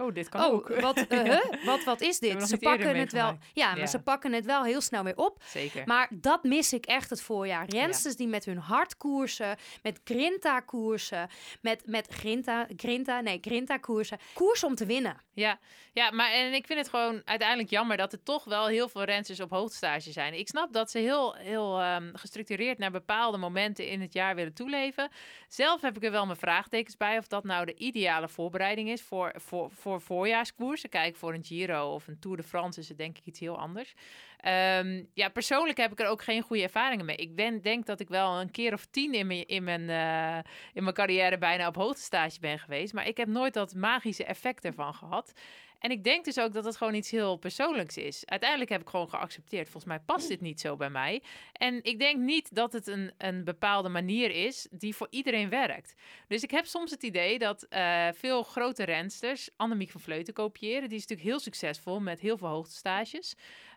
oh, 0.00 0.14
dit 0.14 0.28
kan 0.28 0.44
Oh, 0.44 0.52
ook. 0.52 0.68
Wat, 0.82 0.96
eh, 1.06 1.22
huh? 1.22 1.64
wat, 1.64 1.84
wat 1.84 2.00
is 2.00 2.18
dit? 2.18 2.48
Ze 2.48 2.58
pakken 2.58 2.96
het 2.96 3.12
wel. 3.12 3.38
Ja, 3.52 3.68
maar 3.70 3.78
Ja. 3.78 3.86
ze 3.86 3.98
pakken 4.02 4.32
het 4.32 4.44
wel 4.44 4.64
heel 4.64 4.80
snel 4.80 5.04
weer 5.04 5.16
op. 5.16 5.42
Zeker. 5.44 5.82
Maar 5.86 6.08
dat 6.10 6.42
mis 6.42 6.72
ik 6.72 6.86
echt 6.86 7.10
het 7.10 7.22
voorjaar. 7.22 7.66
Rensters 7.68 8.16
die 8.16 8.28
met 8.28 8.44
hun 8.44 8.58
hart 8.58 8.96
koersen, 8.96 9.56
met 9.82 10.00
Grinta 10.04 10.60
koersen, 10.60 11.28
met, 11.60 11.82
met 11.86 12.06
Grinta, 12.10 12.66
Grinta, 12.76 13.20
nee, 13.20 13.38
Grinta 13.40 13.76
koersen. 13.76 14.18
Koers 14.34 14.64
om 14.64 14.74
te 14.74 14.86
winnen. 14.86 15.20
Ja, 15.34 15.58
ja, 15.92 16.10
maar 16.10 16.30
en 16.32 16.52
ik 16.52 16.66
vind 16.66 16.78
het 16.78 16.88
gewoon 16.88 17.22
uiteindelijk 17.24 17.70
jammer 17.70 17.96
dat 17.96 18.12
er 18.12 18.22
toch 18.22 18.44
wel 18.44 18.66
heel 18.66 18.88
veel 18.88 19.04
rensters 19.04 19.40
op 19.40 19.50
hoogtestage 19.50 20.12
zijn. 20.12 20.34
Ik 20.38 20.48
snap 20.48 20.72
dat 20.72 20.90
ze 20.90 20.98
heel, 20.98 21.34
heel 21.34 21.80
ehm, 21.80 22.10
gestructureerd 22.14 22.78
naar 22.78 22.90
bepaalde 22.90 23.38
momenten 23.38 23.86
in 23.88 24.00
het 24.00 24.12
jaar 24.12 24.34
willen 24.34 24.54
toeleven. 24.54 25.10
Zelf 25.48 25.80
heb 25.80 25.96
ik 25.96 26.04
er 26.04 26.10
wel 26.10 26.26
mijn 26.26 26.38
vraagtekens 26.38 26.96
bij 26.96 27.18
of 27.18 27.26
dat 27.26 27.44
nou 27.44 27.64
de 27.64 27.74
ideale 27.74 28.28
voorbereiding 28.28 28.88
is 28.88 29.02
voor, 29.02 29.32
voor, 29.36 29.70
voor 29.70 30.00
voorjaarskoers. 30.00 30.71
Koersen. 30.72 30.90
Kijk, 30.90 31.16
voor 31.16 31.34
een 31.34 31.44
Giro 31.44 31.94
of 31.94 32.08
een 32.08 32.18
Tour 32.18 32.36
de 32.36 32.42
France 32.42 32.80
is 32.80 32.88
het 32.88 32.98
denk 32.98 33.18
ik 33.18 33.26
iets 33.26 33.40
heel 33.40 33.58
anders. 33.58 33.94
Ehm, 34.36 35.04
ja, 35.14 35.28
persoonlijk 35.28 35.78
heb 35.78 35.92
ik 35.92 36.00
er 36.00 36.06
ook 36.06 36.22
geen 36.22 36.42
goede 36.42 36.62
ervaringen 36.62 37.04
mee. 37.04 37.16
Ik 37.16 37.34
ben, 37.34 37.62
denk 37.62 37.86
dat 37.86 38.00
ik 38.00 38.08
wel 38.08 38.40
een 38.40 38.50
keer 38.50 38.72
of 38.72 38.86
tien 38.86 39.14
in 39.14 39.26
mijn, 39.26 39.46
in, 39.46 39.64
mijn, 39.64 39.90
eh, 39.90 40.50
in 40.72 40.82
mijn 40.82 40.94
carrière 40.94 41.38
bijna 41.38 41.66
op 41.66 41.76
hoogtestage 41.76 42.40
ben 42.40 42.58
geweest. 42.58 42.92
Maar 42.92 43.06
ik 43.06 43.16
heb 43.16 43.28
nooit 43.28 43.54
dat 43.54 43.74
magische 43.74 44.24
effect 44.24 44.64
ervan 44.64 44.94
gehad. 44.94 45.32
En 45.82 45.90
ik 45.90 46.04
denk 46.04 46.24
dus 46.24 46.38
ook 46.38 46.52
dat 46.52 46.64
het 46.64 46.76
gewoon 46.76 46.94
iets 46.94 47.10
heel 47.10 47.36
persoonlijks 47.36 47.96
is. 47.96 48.22
Uiteindelijk 48.26 48.70
heb 48.70 48.80
ik 48.80 48.88
gewoon 48.88 49.08
geaccepteerd. 49.08 49.68
Volgens 49.68 49.84
mij 49.84 50.00
past 50.00 50.28
dit 50.28 50.40
niet 50.40 50.60
zo 50.60 50.76
bij 50.76 50.90
mij. 50.90 51.22
En 51.52 51.84
ik 51.84 51.98
denk 51.98 52.18
niet 52.18 52.54
dat 52.54 52.72
het 52.72 52.86
een, 52.86 53.12
een 53.18 53.44
bepaalde 53.44 53.88
manier 53.88 54.30
is 54.30 54.66
die 54.70 54.94
voor 54.94 55.06
iedereen 55.10 55.48
werkt. 55.48 55.94
Dus 56.28 56.42
ik 56.42 56.50
heb 56.50 56.66
soms 56.66 56.90
het 56.90 57.02
idee 57.02 57.38
dat 57.38 57.66
uh, 57.70 58.08
veel 58.12 58.42
grote 58.42 58.84
rensters 58.84 59.50
Annemiek 59.56 59.90
van 59.90 60.00
Vleuten 60.00 60.34
kopiëren. 60.34 60.88
Die 60.88 60.98
is 60.98 61.06
natuurlijk 61.06 61.28
heel 61.28 61.40
succesvol 61.40 62.00
met 62.00 62.20
heel 62.20 62.36
veel 62.36 62.48
hoogtestages. 62.48 63.34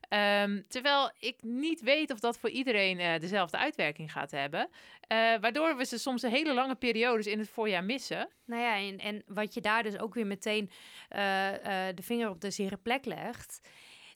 Um, 0.10 0.66
terwijl 0.68 1.12
ik 1.20 1.36
niet 1.42 1.82
weet 1.82 2.12
of 2.12 2.20
dat 2.20 2.38
voor 2.38 2.50
iedereen 2.50 3.00
uh, 3.00 3.20
dezelfde 3.20 3.58
uitwerking 3.58 4.12
gaat 4.12 4.32
hebben. 4.32 4.60
Uh, 4.62 4.68
waardoor 5.42 5.78
we 5.78 5.86
ze 5.86 5.98
soms 5.98 6.22
een 6.22 6.32
hele 6.32 6.54
lange 6.54 6.76
periodes 6.76 7.28
in 7.28 7.40
het 7.40 7.50
voorjaar 7.50 7.84
missen. 7.84 8.30
Nou 8.46 8.62
ja, 8.62 8.78
en, 8.78 9.00
en 9.00 9.24
wat 9.28 9.54
je 9.54 9.62
daar 9.62 9.84
dus 9.84 10.00
ook 10.00 10.14
weer 10.14 10.28
meteen 10.28 10.70
uh, 11.16 11.20
de 11.96 12.02
vinger 12.02 12.30
op 12.30 12.42
de 12.42 12.52
zere 12.52 12.78
plek 12.78 13.06
legt 13.06 13.62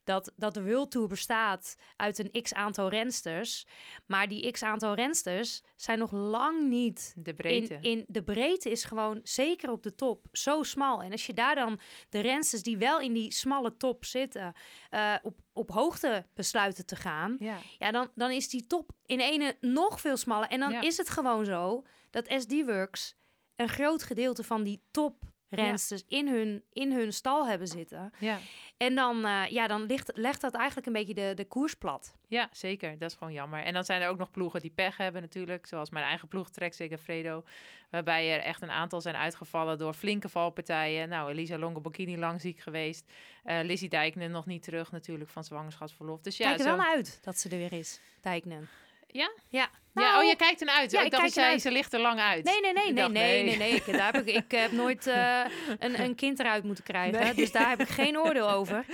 dat, 0.09 0.31
dat 0.35 0.53
de 0.53 0.63
World 0.63 0.91
Tour 0.91 1.07
bestaat 1.07 1.75
uit 1.95 2.19
een 2.19 2.41
x 2.41 2.53
aantal 2.53 2.89
rensters. 2.89 3.65
Maar 4.05 4.27
die 4.27 4.51
x 4.51 4.63
aantal 4.63 4.93
rensters 4.93 5.61
zijn 5.75 5.99
nog 5.99 6.11
lang 6.11 6.67
niet. 6.67 7.13
De 7.17 7.33
breedte. 7.33 7.73
In, 7.73 7.81
in, 7.81 8.05
de 8.07 8.23
breedte 8.23 8.71
is 8.71 8.83
gewoon 8.83 9.19
zeker 9.23 9.71
op 9.71 9.83
de 9.83 9.95
top 9.95 10.25
zo 10.31 10.63
smal. 10.63 11.01
En 11.01 11.11
als 11.11 11.25
je 11.25 11.33
daar 11.33 11.55
dan 11.55 11.79
de 12.09 12.19
rensters 12.19 12.63
die 12.63 12.77
wel 12.77 12.99
in 12.99 13.13
die 13.13 13.31
smalle 13.31 13.77
top 13.77 14.05
zitten. 14.05 14.53
Uh, 14.91 15.15
op, 15.21 15.39
op 15.53 15.71
hoogte 15.71 16.25
besluiten 16.33 16.85
te 16.85 16.95
gaan. 16.95 17.35
Ja, 17.39 17.57
ja 17.77 17.91
dan, 17.91 18.11
dan 18.15 18.31
is 18.31 18.49
die 18.49 18.67
top 18.67 18.91
in 19.05 19.19
ene 19.19 19.57
nog 19.61 20.01
veel 20.01 20.17
smaller. 20.17 20.47
En 20.47 20.59
dan 20.59 20.71
ja. 20.71 20.81
is 20.81 20.97
het 20.97 21.09
gewoon 21.09 21.45
zo 21.45 21.85
dat 22.09 22.33
SD 22.37 22.65
Works 22.65 23.15
een 23.55 23.69
groot 23.69 24.03
gedeelte 24.03 24.43
van 24.43 24.63
die 24.63 24.81
top 24.91 25.23
rensters 25.49 26.03
ja. 26.07 26.17
in, 26.17 26.27
hun, 26.27 26.63
in 26.73 26.91
hun 26.91 27.13
stal 27.13 27.47
hebben 27.47 27.67
zitten. 27.67 28.13
Ja. 28.17 28.37
En 28.77 28.95
dan, 28.95 29.25
uh, 29.25 29.47
ja, 29.47 29.67
dan 29.67 29.85
ligt, 29.85 30.11
legt 30.13 30.41
dat 30.41 30.53
eigenlijk 30.53 30.87
een 30.87 30.93
beetje 30.93 31.13
de, 31.13 31.33
de 31.35 31.45
koers 31.45 31.73
plat. 31.73 32.15
Ja, 32.27 32.49
zeker. 32.51 32.97
Dat 32.97 33.11
is 33.11 33.17
gewoon 33.17 33.33
jammer. 33.33 33.63
En 33.63 33.73
dan 33.73 33.83
zijn 33.83 34.01
er 34.01 34.09
ook 34.09 34.17
nog 34.17 34.31
ploegen 34.31 34.61
die 34.61 34.71
pech 34.75 34.97
hebben 34.97 35.21
natuurlijk. 35.21 35.65
Zoals 35.65 35.89
mijn 35.89 36.05
eigen 36.05 36.27
ploeg, 36.27 36.49
Trek 36.49 36.97
Fredo. 36.99 37.43
Waarbij 37.89 38.33
er 38.33 38.41
echt 38.41 38.61
een 38.61 38.71
aantal 38.71 39.01
zijn 39.01 39.15
uitgevallen 39.15 39.77
door 39.77 39.93
flinke 39.93 40.29
valpartijen. 40.29 41.09
Nou, 41.09 41.31
Elisa 41.31 41.57
Longoborghini 41.57 42.17
lang 42.17 42.41
ziek 42.41 42.59
geweest. 42.59 43.11
Uh, 43.45 43.59
Lizzie 43.63 43.89
Dijknen 43.89 44.31
nog 44.31 44.45
niet 44.45 44.63
terug 44.63 44.91
natuurlijk 44.91 45.29
van 45.29 45.43
zwangerschapsverlof. 45.43 46.21
Dus 46.21 46.37
ja, 46.37 46.45
Kijk 46.45 46.57
er 46.57 46.63
zo... 46.63 46.69
wel 46.69 46.77
naar 46.77 46.95
uit 46.95 47.19
dat 47.23 47.37
ze 47.37 47.49
er 47.49 47.57
weer 47.57 47.73
is, 47.73 47.99
Dijknen. 48.21 48.69
Ja? 49.07 49.31
Ja. 49.47 49.69
Ja, 49.93 50.19
oh, 50.19 50.23
je 50.27 50.35
kijkt 50.35 50.59
ernaar 50.59 50.75
uit. 50.75 50.91
Ja, 50.91 51.01
ik 51.01 51.11
dacht 51.11 51.31
zei, 51.31 51.59
ze 51.59 51.71
ligt 51.71 51.93
er 51.93 51.99
lang 51.99 52.19
uit. 52.19 52.43
Nee, 52.43 52.61
nee, 52.61 52.73
nee, 52.73 52.83
nee, 52.83 52.93
dacht, 52.93 53.11
nee, 53.11 53.43
nee, 53.43 53.57
nee, 53.57 53.71
Ik, 53.71 53.85
daar 53.85 54.13
heb 54.13 54.27
ik, 54.27 54.35
ik 54.35 54.51
heb 54.51 54.71
nooit 54.71 55.07
uh, 55.07 55.39
een, 55.79 55.99
een 55.99 56.15
kind 56.15 56.39
eruit 56.39 56.63
moeten 56.63 56.83
krijgen. 56.83 57.19
Nee. 57.19 57.33
Dus 57.33 57.51
daar 57.51 57.69
heb 57.69 57.79
ik 57.79 57.87
geen 57.89 58.17
oordeel 58.19 58.49
over. 58.59 58.85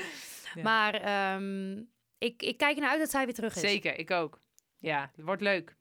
Ja. 0.55 0.61
Maar 0.61 1.33
um, 1.35 1.89
ik, 2.17 2.41
ik 2.41 2.57
kijk 2.57 2.75
ernaar 2.75 2.91
uit 2.91 2.99
dat 2.99 3.09
zij 3.09 3.25
weer 3.25 3.33
terug 3.33 3.55
is. 3.55 3.61
Zeker, 3.61 3.99
ik 3.99 4.11
ook. 4.11 4.39
Ja, 4.79 5.11
het 5.15 5.25
wordt 5.25 5.41
leuk. 5.41 5.75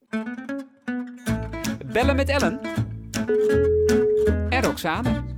Bellen 1.87 2.17
met 2.17 2.29
Ellen. 2.29 2.61
En 4.51 4.63
Roxane. 4.63 5.34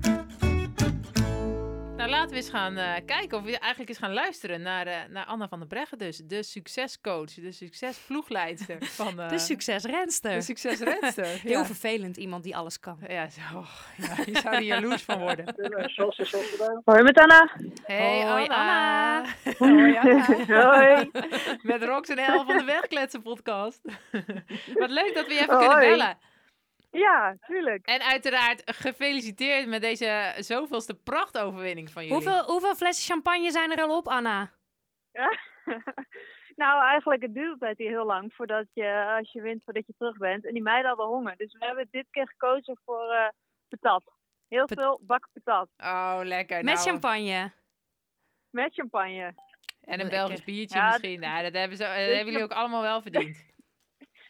Nou, 2.07 2.19
laten 2.19 2.35
we 2.35 2.43
eens 2.43 2.51
gaan 2.51 2.79
uh, 2.79 2.95
kijken 3.07 3.39
of 3.39 3.45
we 3.45 3.59
eigenlijk 3.59 3.89
eens 3.89 3.99
gaan 3.99 4.13
luisteren 4.13 4.63
naar, 4.63 4.87
uh, 4.87 4.95
naar 5.11 5.25
Anna 5.25 5.49
van 5.49 5.59
der 5.59 5.69
Breggen 5.69 5.99
dus. 5.99 6.17
De 6.17 6.43
succescoach, 6.43 7.35
de 7.35 7.53
succesploegleidster 7.53 8.77
van... 9.01 9.21
Uh, 9.21 9.29
de 9.29 9.39
succesrenster. 9.39 10.35
De 10.35 10.41
succesrenster, 10.41 11.27
Heel 11.43 11.59
ja. 11.59 11.65
vervelend, 11.65 12.17
iemand 12.17 12.43
die 12.45 12.57
alles 12.57 12.81
kan. 12.81 12.99
Ja, 13.09 13.29
zo, 13.29 13.41
ja 14.07 14.15
je 14.27 14.39
zou 14.41 14.55
er 14.55 14.63
jaloers 14.63 15.03
van 15.03 15.19
worden. 15.19 15.55
Hoi 16.85 17.03
met 17.03 17.19
Anna. 17.19 17.51
Hey 17.83 18.27
Hoi 18.27 18.47
Anna. 18.47 19.19
Anna. 19.19 19.25
Hoi 19.59 19.97
Anna. 19.97 20.25
Hoi. 20.47 21.11
Met 21.63 21.83
Rox 21.83 22.09
en 22.09 22.19
El 22.19 22.45
van 22.45 22.57
de 22.57 22.65
Wegkletsen 22.65 23.23
podcast. 23.23 23.81
Wat 24.75 24.91
leuk 24.91 25.15
dat 25.15 25.27
we 25.27 25.35
je 25.35 25.41
even 25.41 25.55
Hoi. 25.55 25.69
kunnen 25.69 25.89
bellen. 25.89 26.19
Ja, 26.91 27.37
tuurlijk. 27.47 27.87
En 27.87 28.01
uiteraard 28.01 28.63
gefeliciteerd 28.65 29.67
met 29.67 29.81
deze 29.81 30.35
zoveelste 30.39 30.95
prachtoverwinning 30.95 31.91
van 31.91 32.07
jullie. 32.07 32.17
Hoeveel, 32.17 32.45
hoeveel 32.45 32.75
flessen 32.75 33.13
champagne 33.13 33.51
zijn 33.51 33.73
er 33.73 33.83
al 33.83 33.97
op, 33.97 34.09
Anna? 34.09 34.53
Ja. 35.13 35.39
nou, 36.63 36.85
eigenlijk 36.85 37.23
het 37.23 37.35
duurt 37.35 37.51
altijd 37.51 37.79
heel 37.79 38.05
lang 38.05 38.35
voordat 38.35 38.67
je, 38.73 39.15
als 39.19 39.33
je 39.33 39.41
wint, 39.41 39.65
voordat 39.65 39.87
je 39.87 39.95
terug 39.99 40.17
bent. 40.17 40.47
En 40.47 40.53
die 40.53 40.63
meiden 40.63 40.89
hadden 40.89 41.07
honger. 41.07 41.37
Dus 41.37 41.53
we 41.53 41.65
hebben 41.65 41.89
dit 41.91 42.07
keer 42.11 42.29
gekozen 42.29 42.79
voor 42.85 43.13
uh, 43.13 43.29
patat. 43.69 44.03
Heel 44.49 44.67
Pat 44.67 44.79
veel 44.79 45.01
bakken 45.03 45.31
patat. 45.33 45.69
Oh, 45.77 46.21
lekker. 46.23 46.65
Met 46.65 46.75
nou. 46.75 46.87
champagne? 46.87 47.53
Met 48.51 48.75
champagne. 48.75 49.23
En 49.23 49.35
een 49.93 49.97
lekker. 49.97 50.09
Belgisch 50.09 50.45
biertje 50.45 50.79
ja, 50.79 50.89
misschien. 50.89 51.21
Nou, 51.21 51.43
dat 51.43 51.53
hebben, 51.53 51.77
ze, 51.77 51.83
dat 51.83 51.93
hebben 51.93 52.25
jullie 52.25 52.43
ook 52.43 52.53
allemaal 52.53 52.83
wel 52.83 53.03
verdiend. 53.03 53.45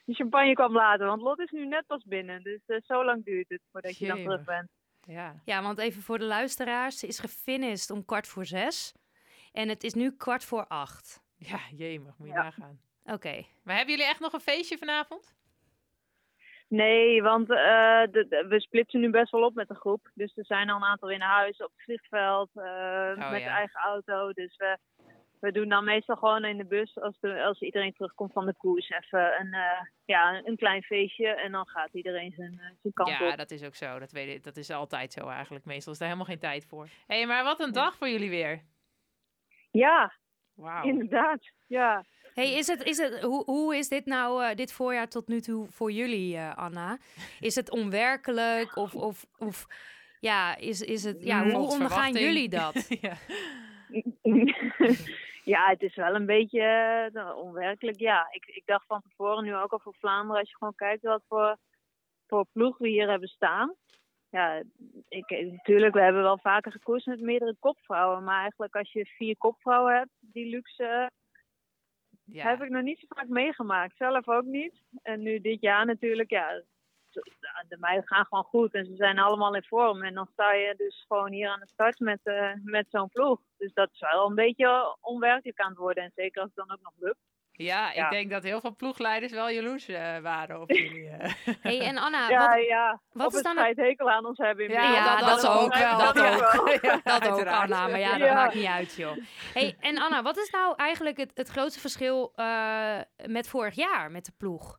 De 0.07 0.15
champagne 0.15 0.55
kwam 0.55 0.73
later, 0.73 1.07
want 1.07 1.23
Lot 1.23 1.39
is 1.39 1.51
nu 1.51 1.67
net 1.67 1.87
pas 1.87 2.05
binnen. 2.05 2.43
Dus 2.43 2.61
uh, 2.67 2.81
zo 2.81 3.05
lang 3.05 3.25
duurt 3.25 3.49
het 3.49 3.61
voordat 3.71 3.99
je 3.99 4.07
dan 4.07 4.23
terug 4.23 4.45
bent. 4.45 4.69
Ja. 5.01 5.35
ja, 5.45 5.63
want 5.63 5.79
even 5.79 6.03
voor 6.03 6.19
de 6.19 6.25
luisteraars. 6.25 6.99
Ze 6.99 7.07
is 7.07 7.19
gefinished 7.19 7.91
om 7.91 8.05
kwart 8.05 8.29
voor 8.29 8.45
zes. 8.45 8.95
En 9.53 9.69
het 9.69 9.85
is 9.85 9.95
nu 9.95 10.17
kwart 10.17 10.45
voor 10.45 10.67
acht. 10.67 11.25
Ja, 11.37 11.59
jemig, 11.77 12.19
moet 12.19 12.29
je 12.29 12.35
ja. 12.35 12.43
nagaan. 12.43 12.81
Oké. 13.03 13.15
Okay. 13.15 13.47
Maar 13.65 13.77
hebben 13.77 13.95
jullie 13.95 14.11
echt 14.11 14.21
nog 14.21 14.33
een 14.33 14.41
feestje 14.41 14.79
vanavond? 14.79 15.35
Nee, 16.69 17.23
want 17.23 17.51
uh, 17.51 17.57
de, 18.11 18.27
de, 18.29 18.47
we 18.49 18.61
splitsen 18.61 19.01
nu 19.01 19.11
best 19.11 19.31
wel 19.31 19.45
op 19.45 19.55
met 19.55 19.69
de 19.69 19.75
groep. 19.75 20.11
Dus 20.15 20.37
er 20.37 20.45
zijn 20.45 20.71
al 20.71 20.77
een 20.77 20.85
aantal 20.85 21.11
in 21.11 21.21
huis 21.21 21.57
op 21.59 21.71
het 21.75 21.83
vliegveld, 21.83 22.51
uh, 22.55 22.63
oh, 22.63 23.31
met 23.31 23.41
ja. 23.41 23.57
eigen 23.57 23.81
auto. 23.81 24.33
Dus 24.33 24.57
we, 24.57 24.79
we 25.41 25.53
doen 25.53 25.69
dan 25.69 25.85
meestal 25.85 26.17
gewoon 26.17 26.45
in 26.45 26.57
de 26.57 26.65
bus, 26.65 27.01
als, 27.01 27.17
de, 27.21 27.43
als 27.43 27.61
iedereen 27.61 27.93
terugkomt 27.93 28.33
van 28.33 28.47
de 28.47 28.55
koers, 28.55 28.91
even 28.91 29.41
een, 29.41 29.55
uh, 29.55 29.81
ja, 30.05 30.43
een 30.45 30.57
klein 30.57 30.83
feestje. 30.83 31.29
En 31.29 31.53
dan 31.53 31.67
gaat 31.67 31.93
iedereen 31.93 32.33
zijn, 32.37 32.53
uh, 32.53 32.61
zijn 32.81 32.93
kant 32.93 33.09
ja, 33.09 33.21
op. 33.21 33.31
Ja, 33.31 33.37
dat 33.37 33.51
is 33.51 33.65
ook 33.65 33.75
zo. 33.75 33.99
Dat, 33.99 34.13
weet 34.13 34.35
ik, 34.35 34.45
dat 34.45 34.57
is 34.57 34.71
altijd 34.71 35.13
zo 35.13 35.29
eigenlijk. 35.29 35.65
Meestal 35.65 35.93
is 35.93 35.99
daar 35.99 36.09
helemaal 36.09 36.31
geen 36.31 36.39
tijd 36.39 36.67
voor. 36.67 36.85
Hé, 37.07 37.17
hey, 37.17 37.27
maar 37.27 37.45
wat 37.45 37.61
een 37.61 37.73
dag 37.73 37.97
voor 37.97 38.09
jullie 38.09 38.31
weer. 38.31 38.63
Ja, 39.71 40.13
wow. 40.55 40.85
inderdaad. 40.85 41.51
Ja. 41.67 42.05
Hey, 42.35 42.53
is 42.53 42.67
het, 42.67 42.83
is 42.83 42.97
het, 42.97 43.23
hoe, 43.23 43.45
hoe 43.45 43.77
is 43.77 43.89
dit 43.89 44.07
nou, 44.07 44.45
uh, 44.45 44.55
dit 44.55 44.73
voorjaar 44.73 45.09
tot 45.09 45.29
nu 45.29 45.41
toe 45.41 45.67
voor 45.71 45.93
jullie, 45.93 46.35
uh, 46.35 46.57
Anna? 46.57 46.99
Is 47.41 47.55
het 47.55 47.71
onwerkelijk 47.71 48.77
of, 48.77 48.95
of, 48.95 49.27
of 49.39 49.67
ja, 50.21 50.57
is, 50.57 50.81
is 50.81 51.05
het, 51.05 51.23
ja, 51.23 51.51
hoe 51.51 51.69
ondergaan 51.69 52.13
jullie 52.13 52.49
dat? 52.49 52.87
ja. 53.01 53.17
ja, 55.47 55.69
het 55.69 55.83
is 55.83 55.95
wel 55.95 56.15
een 56.15 56.27
beetje 56.27 56.61
uh, 57.13 57.37
onwerkelijk. 57.37 57.99
Ja, 57.99 58.29
ik, 58.31 58.45
ik 58.47 58.63
dacht 58.65 58.87
van 58.87 59.03
tevoren 59.03 59.45
nu 59.45 59.57
ook 59.57 59.73
al 59.73 59.79
voor 59.79 59.95
Vlaanderen, 59.99 60.41
als 60.41 60.51
je 60.51 60.57
gewoon 60.57 60.75
kijkt 60.75 61.03
wat 61.03 61.23
voor, 61.29 61.57
voor 62.27 62.47
ploeg 62.53 62.79
we 62.79 62.89
hier 62.89 63.09
hebben 63.09 63.29
staan. 63.29 63.75
Ja, 64.29 64.63
ik, 65.09 65.31
natuurlijk, 65.31 65.95
we 65.95 66.01
hebben 66.01 66.23
wel 66.23 66.39
vaker 66.39 66.73
gekozen 66.73 67.13
met 67.13 67.21
meerdere 67.21 67.57
kopvrouwen. 67.59 68.25
Maar 68.25 68.41
eigenlijk 68.41 68.77
als 68.77 68.93
je 68.93 69.07
vier 69.07 69.37
kopvrouwen 69.37 69.95
hebt, 69.95 70.11
die 70.21 70.47
luxe 70.47 71.11
ja. 72.25 72.49
heb 72.49 72.63
ik 72.63 72.71
nog 72.71 72.83
niet 72.83 72.99
zo 72.99 73.07
vaak 73.09 73.29
meegemaakt. 73.29 73.97
Zelf 73.97 74.29
ook 74.29 74.45
niet. 74.45 74.83
En 75.03 75.23
nu 75.23 75.41
dit 75.41 75.61
jaar 75.61 75.87
natuurlijk, 75.87 76.31
ja, 76.31 76.63
de 77.69 77.77
meiden 77.79 78.07
gaan 78.07 78.25
gewoon 78.25 78.45
goed 78.45 78.75
en 78.75 78.85
ze 78.85 78.97
zijn 78.97 79.19
allemaal 79.19 79.55
in 79.55 79.65
vorm. 79.65 80.03
En 80.03 80.15
dan 80.15 80.29
sta 80.33 80.53
je 80.53 80.75
dus 80.77 81.05
gewoon 81.09 81.33
hier 81.33 81.49
aan 81.49 81.61
de 81.61 81.69
start 81.69 81.99
met, 81.99 82.21
uh, 82.25 82.51
met 82.63 82.87
zo'n 82.91 83.09
ploeg. 83.09 83.41
Dus 83.57 83.73
dat 83.73 83.89
is 83.93 84.01
wel 84.01 84.29
een 84.29 84.35
beetje 84.35 84.97
onwerkelijk 85.01 85.61
aan 85.61 85.69
het 85.69 85.79
worden. 85.79 86.05
En 86.05 86.13
zeker 86.15 86.43
als 86.43 86.51
het 86.55 86.67
dan 86.67 86.77
ook 86.77 86.83
nog 86.83 86.93
lukt. 86.97 87.25
Ja, 87.57 87.91
ik 87.91 87.97
ja. 87.97 88.11
denk 88.11 88.31
dat 88.31 88.43
heel 88.43 88.61
veel 88.61 88.75
ploegleiders 88.75 89.33
wel 89.33 89.51
jaloers 89.51 89.89
uh, 89.89 90.19
waren 90.19 90.61
op 90.61 90.71
jullie. 90.81 91.05
Uh. 91.05 91.33
hey, 91.61 91.81
en 91.81 91.99
Anna, 91.99 92.29
ja, 92.29 92.49
wat, 92.49 92.67
ja. 92.67 93.01
wat 93.13 93.35
is 93.35 93.43
dan 93.43 93.57
het 93.57 93.77
hekel 93.77 94.11
aan 94.11 94.27
ons 94.27 94.39
hebben. 94.39 94.69
Ja, 94.69 94.93
ja, 94.93 95.17
dat, 95.17 95.29
dat, 95.29 95.47
ook 95.47 95.75
wel. 95.75 95.99
Dat, 96.07 96.19
ook. 96.19 97.05
Dat 97.05 97.29
ook, 97.29 97.47
Anna. 97.47 97.89
Maar 97.89 97.99
ja, 97.99 98.19
dat 98.19 98.31
maakt 98.31 98.55
niet 98.55 98.67
uit, 98.67 98.95
joh. 98.95 99.17
Hey, 99.53 99.77
en 99.81 99.99
Anna, 99.99 100.23
wat 100.23 100.37
is 100.37 100.51
nou 100.51 100.75
eigenlijk 100.77 101.17
het, 101.17 101.31
het 101.35 101.49
grootste 101.49 101.81
verschil 101.81 102.33
uh, 102.37 102.99
met 103.27 103.49
vorig 103.49 103.75
jaar 103.75 104.11
met 104.11 104.25
de 104.25 104.33
ploeg? 104.37 104.79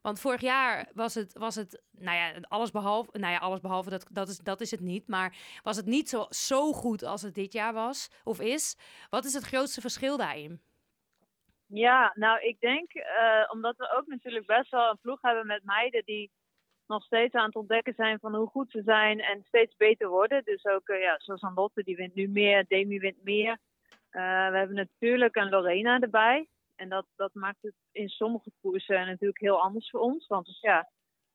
Want 0.00 0.20
vorig 0.20 0.40
jaar 0.40 0.88
was 0.94 1.14
het, 1.14 1.32
was 1.32 1.54
het 1.54 1.82
nou 1.90 2.16
ja, 2.16 2.40
alles 2.48 2.70
behalve, 2.70 3.18
nou 3.18 3.32
ja, 3.32 3.38
alles 3.38 3.60
behalve, 3.60 3.90
dat, 3.90 4.06
dat, 4.12 4.28
is, 4.28 4.38
dat 4.38 4.60
is 4.60 4.70
het 4.70 4.80
niet. 4.80 5.08
Maar 5.08 5.36
was 5.62 5.76
het 5.76 5.86
niet 5.86 6.08
zo, 6.08 6.26
zo 6.28 6.72
goed 6.72 7.02
als 7.02 7.22
het 7.22 7.34
dit 7.34 7.52
jaar 7.52 7.72
was 7.72 8.10
of 8.24 8.40
is? 8.40 8.76
Wat 9.10 9.24
is 9.24 9.34
het 9.34 9.44
grootste 9.44 9.80
verschil 9.80 10.16
daarin? 10.16 10.60
Ja, 11.66 12.12
nou 12.14 12.40
ik 12.40 12.60
denk, 12.60 12.94
uh, 12.94 13.04
omdat 13.52 13.76
we 13.76 13.96
ook 13.96 14.06
natuurlijk 14.06 14.46
best 14.46 14.70
wel 14.70 14.90
een 14.90 14.98
ploeg 15.00 15.22
hebben 15.22 15.46
met 15.46 15.64
meiden 15.64 16.02
die 16.04 16.30
nog 16.86 17.04
steeds 17.04 17.34
aan 17.34 17.46
het 17.46 17.56
ontdekken 17.56 17.94
zijn 17.94 18.18
van 18.18 18.34
hoe 18.34 18.46
goed 18.46 18.70
ze 18.70 18.82
zijn 18.84 19.20
en 19.20 19.44
steeds 19.46 19.76
beter 19.76 20.08
worden. 20.08 20.44
Dus 20.44 20.64
ook, 20.64 20.88
eh, 20.88 21.00
ja, 21.00 21.18
zoals 21.18 21.42
Lotte, 21.54 21.82
die 21.82 21.96
wint 21.96 22.14
nu 22.14 22.28
meer, 22.28 22.64
Demi 22.68 22.98
wint 22.98 23.24
meer. 23.24 23.58
Eh, 24.10 24.50
we 24.50 24.56
hebben 24.56 24.76
natuurlijk 24.76 25.36
een 25.36 25.48
Lorena 25.48 26.00
erbij. 26.00 26.48
En 26.78 26.88
dat, 26.88 27.06
dat 27.16 27.34
maakt 27.34 27.62
het 27.62 27.74
in 27.92 28.08
sommige 28.08 28.50
koersen 28.60 29.06
natuurlijk 29.06 29.40
heel 29.40 29.62
anders 29.62 29.90
voor 29.90 30.00
ons. 30.00 30.26
Want 30.26 30.46
dus, 30.46 30.60
ja, 30.60 30.90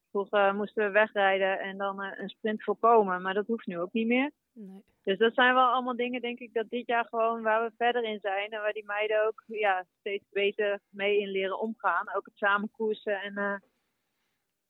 vroeger 0.10 0.56
moesten 0.56 0.86
we 0.86 0.92
wegrijden 0.92 1.60
en 1.60 1.78
dan 1.78 2.02
eh, 2.02 2.20
een 2.20 2.30
sprint 2.30 2.64
voorkomen. 2.64 3.22
Maar 3.22 3.34
dat 3.34 3.48
hoeft 3.48 3.66
nu 3.66 3.80
ook 3.80 3.94
niet 3.94 4.08
meer. 4.08 4.32
Nee. 4.54 4.84
Dus 5.04 5.18
dat 5.18 5.34
zijn 5.34 5.54
wel 5.54 5.72
allemaal 5.72 5.96
dingen, 5.96 6.22
denk 6.22 6.40
ik, 6.40 6.54
dat 6.54 6.70
dit 6.70 6.88
jaar 6.88 7.06
gewoon 7.06 7.42
waar 7.42 7.64
we 7.64 7.72
verder 7.78 8.04
in 8.04 8.20
zijn. 8.20 8.52
En 8.52 8.62
waar 8.62 8.74
die 8.74 8.86
meiden 8.86 9.26
ook 9.28 9.44
ja, 9.48 9.86
steeds 10.00 10.26
beter 10.30 10.80
mee 10.90 11.20
in 11.20 11.30
leren 11.30 11.60
omgaan. 11.60 12.16
Ook 12.16 12.26
het 12.26 12.38
samen 12.38 12.72
koersen 12.72 13.22
en... 13.22 13.38
eh, 13.38 13.56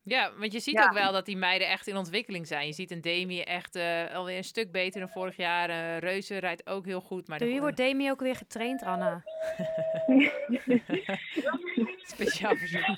Ja, 0.05 0.31
want 0.37 0.53
je 0.53 0.59
ziet 0.59 0.73
Ja. 0.73 0.85
ook 0.85 0.93
wel 0.93 1.11
dat 1.11 1.25
die 1.25 1.37
meiden 1.37 1.67
echt 1.67 1.87
in 1.87 1.97
ontwikkeling 1.97 2.47
zijn. 2.47 2.67
Je 2.67 2.73
ziet 2.73 2.91
een 2.91 3.01
Demi 3.01 3.41
echt 3.41 3.75
eh, 3.75 4.15
alweer 4.15 4.37
een 4.37 4.43
stuk 4.43 4.71
beter 4.71 4.99
dan 4.99 5.09
vorig 5.09 5.35
jaar. 5.37 5.69
Eh 5.69 5.97
Reuze 5.97 6.37
rijdt 6.37 6.67
ook 6.67 6.85
heel 6.85 7.01
goed. 7.01 7.27
Maar 7.27 7.39
Door 7.39 7.47
wie 7.47 7.59
wordt 7.61 7.77
Demi 7.77 8.11
ook 8.11 8.19
weer 8.19 8.35
getraind, 8.35 8.83
Anna? 8.83 9.23
speciaal 12.03 12.55
verzoek. 12.55 12.97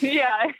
Ja. 0.00 0.44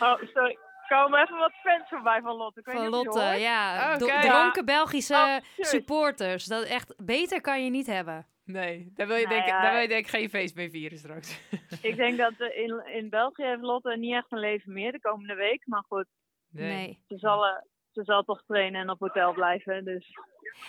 oh, 0.00 0.18
sorry. 0.34 0.58
Er 0.88 0.96
komen 0.96 1.22
even 1.22 1.36
wat 1.38 1.52
fans 1.62 1.88
voorbij 1.88 2.20
van 2.20 2.36
Lotte. 2.36 2.60
Ik 2.60 2.66
weet 2.66 2.74
Van 2.76 2.88
Lotte, 2.88 3.20
ja. 3.22 3.92
Oh, 4.00 4.20
dronken 4.20 4.64
Belgische 4.64 5.14
Absoluut. 5.16 5.66
supporters. 5.66 6.44
Dat 6.44 6.64
echt, 6.64 6.94
beter 6.96 7.40
kan 7.40 7.64
je 7.64 7.70
niet 7.70 7.86
hebben. 7.86 8.26
Nee, 8.48 8.90
daar 8.94 9.06
wil 9.06 9.16
je, 9.16 9.26
Nou 9.26 9.34
denk, 9.36 9.48
ja. 9.48 9.62
daar 9.62 9.72
wil 9.72 9.80
je 9.80 9.88
denk 9.88 10.04
ik 10.04 10.10
geen 10.10 10.28
feest 10.30 10.54
mee 10.54 10.70
vieren 10.70 10.98
straks. 10.98 11.40
Ik 11.82 11.96
denk 11.96 12.18
dat 12.18 12.32
eh, 12.38 12.62
in, 12.62 12.82
in 12.86 13.08
België 13.08 13.42
heeft 13.44 13.62
Lotte 13.62 13.96
niet 13.96 14.14
echt 14.14 14.32
een 14.32 14.38
leven 14.38 14.72
meer 14.72 14.92
de 14.92 15.00
komende 15.00 15.34
week. 15.34 15.62
Maar 15.66 15.84
goed, 15.88 16.06
Nee. 16.50 16.98
ze 17.08 17.18
zal, 17.18 17.46
eh, 17.46 17.62
ze 17.92 18.04
zal 18.04 18.22
toch 18.22 18.42
trainen 18.46 18.80
en 18.80 18.90
op 18.90 19.00
hotel 19.00 19.32
blijven. 19.32 19.84
Dus 19.84 20.06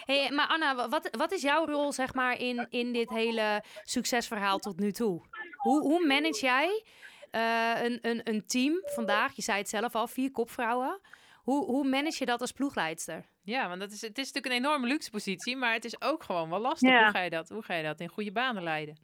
Hey, 0.06 0.32
maar 0.32 0.48
Anna, 0.48 0.76
wa- 0.76 0.90
wat, 0.90 1.10
wat 1.18 1.32
is 1.32 1.42
jouw 1.42 1.66
rol 1.66 1.92
zeg 1.92 2.14
maar, 2.14 2.40
in, 2.40 2.68
in 2.70 2.94
dit 2.94 3.10
hele 3.10 3.64
succesverhaal 3.84 4.58
tot 4.60 4.80
nu 4.80 4.92
toe? 4.92 5.22
Hoe, 5.56 5.82
hoe 5.82 6.06
manage 6.08 6.46
jij 6.46 6.84
eh, 7.32 7.84
een, 7.84 8.00
een, 8.02 8.22
een 8.24 8.46
team 8.46 8.82
vandaag? 8.86 9.36
Je 9.36 9.42
zei 9.42 9.58
het 9.58 9.70
zelf 9.70 9.96
al, 9.96 10.08
vier 10.08 10.32
kopvrouwen. 10.32 11.00
Hoe, 11.50 11.66
hoe 11.66 11.88
manage 11.88 12.16
je 12.20 12.26
dat 12.26 12.42
als 12.42 12.52
ploegleidster? 12.52 13.26
Ja, 13.42 13.68
want 13.68 13.80
dat 13.80 13.92
is, 13.92 14.02
het 14.02 14.18
is 14.18 14.32
natuurlijk 14.32 14.54
een 14.56 14.66
enorme 14.66 14.88
luxe 14.88 15.12
positie, 15.12 15.58
maar 15.58 15.74
het 15.74 15.86
is 15.86 16.02
ook 16.02 16.24
gewoon 16.24 16.50
wel 16.50 16.60
lastig. 16.60 16.90
Ja. 16.90 17.04
Hoe, 17.04 17.12
ga 17.12 17.22
je 17.22 17.30
dat, 17.30 17.50
hoe 17.50 17.64
ga 17.64 17.74
je 17.74 17.84
dat 17.84 18.00
in 18.00 18.08
goede 18.08 18.32
banen 18.32 18.64
leiden? 18.64 18.96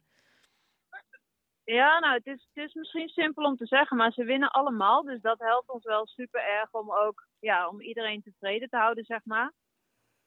ja, 1.64 1.98
nou, 1.98 2.14
het 2.14 2.26
is, 2.26 2.48
het 2.52 2.64
is 2.64 2.74
misschien 2.74 3.08
simpel 3.08 3.44
om 3.44 3.56
te 3.56 3.66
zeggen, 3.66 3.96
maar 3.96 4.12
ze 4.12 4.24
winnen 4.24 4.50
allemaal. 4.50 5.02
Dus 5.02 5.20
dat 5.20 5.38
helpt 5.38 5.68
ons 5.68 5.84
wel 5.84 6.06
super 6.06 6.40
erg 6.40 6.72
om 6.72 6.92
ook, 6.92 7.26
ja, 7.38 7.68
om 7.68 7.80
iedereen 7.80 8.22
tevreden 8.22 8.68
te 8.68 8.76
houden, 8.76 9.04
zeg 9.04 9.20
maar. 9.24 9.52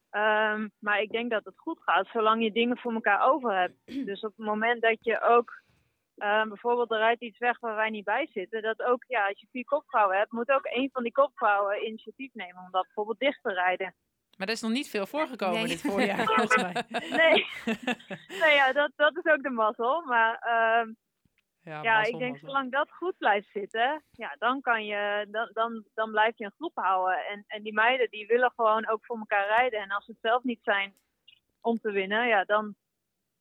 Ehm, 0.10 0.68
maar 0.80 1.02
ik 1.02 1.12
denk 1.12 1.32
dat 1.32 1.46
het 1.46 1.60
goed 1.60 1.84
gaat, 1.84 2.08
zolang 2.08 2.44
je 2.44 2.52
dingen 2.52 2.78
voor 2.78 2.94
elkaar 2.94 3.32
over 3.32 3.58
hebt. 3.58 3.76
Dus 4.10 4.22
op 4.22 4.34
het 4.36 4.46
moment 4.46 4.82
dat 4.82 4.98
je 5.02 5.22
ook, 5.22 5.62
ehm, 6.20 6.48
bijvoorbeeld 6.48 6.92
er 6.92 6.98
rijdt 6.98 7.22
iets 7.22 7.38
weg 7.38 7.60
waar 7.60 7.76
wij 7.76 7.90
niet 7.90 8.04
bij 8.04 8.28
zitten, 8.34 8.62
dat 8.62 8.82
ook, 8.82 9.04
ja, 9.08 9.28
als 9.28 9.40
je 9.40 9.48
vier 9.52 9.66
kopvrouwen 9.66 10.18
hebt, 10.18 10.32
moet 10.32 10.52
ook 10.52 10.66
een 10.72 10.90
van 10.94 11.04
die 11.04 11.12
kopvrouwen 11.12 11.86
initiatief 11.86 12.34
nemen 12.34 12.62
om 12.66 12.72
dat 12.72 12.84
bijvoorbeeld 12.84 13.20
dicht 13.20 13.40
te 13.44 13.54
rijden. 13.54 13.96
Maar 14.38 14.48
er 14.48 14.54
is 14.54 14.62
nog 14.62 14.72
niet 14.72 14.90
veel 14.90 15.06
voorgekomen 15.06 15.60
Nee. 15.60 15.68
dit 15.68 15.82
voorjaar, 15.82 16.26
volgens 16.36 16.56
mij. 16.56 16.84
Nee, 16.90 17.46
nee 18.42 18.54
ja, 18.56 18.74
dat, 18.74 18.92
dat 18.96 19.18
is 19.24 19.32
ook 19.32 19.44
de 19.44 19.50
mazzel. 19.50 20.02
Maar 20.06 20.34
ehm, 20.40 20.92
Ja, 21.62 21.82
ja, 21.82 21.94
mazzel, 21.98 22.14
ik 22.14 22.20
denk 22.20 22.32
mazzel. 22.32 22.50
zolang 22.50 22.72
dat 22.72 22.92
goed 22.92 23.18
blijft 23.18 23.50
zitten, 23.54 24.04
ja, 24.12 24.36
dan 24.40 24.62
kan 24.62 24.86
je, 24.86 25.28
dan, 25.32 25.50
dan, 25.54 25.84
dan 25.94 26.12
blijf 26.12 26.38
je 26.38 26.46
een 26.46 26.54
groep 26.58 26.76
houden. 26.76 27.26
En, 27.26 27.44
en 27.48 27.64
die 27.64 27.74
meiden 27.74 28.10
die 28.10 28.28
willen 28.28 28.52
gewoon 28.56 28.88
ook 28.88 29.06
voor 29.06 29.18
elkaar 29.18 29.48
rijden. 29.48 29.80
En 29.80 29.90
als 29.92 30.06
ze 30.06 30.12
het 30.12 30.20
zelf 30.22 30.44
niet 30.44 30.64
zijn 30.64 30.94
om 31.62 31.80
te 31.80 31.92
winnen, 31.92 32.28
ja, 32.28 32.44
dan, 32.44 32.76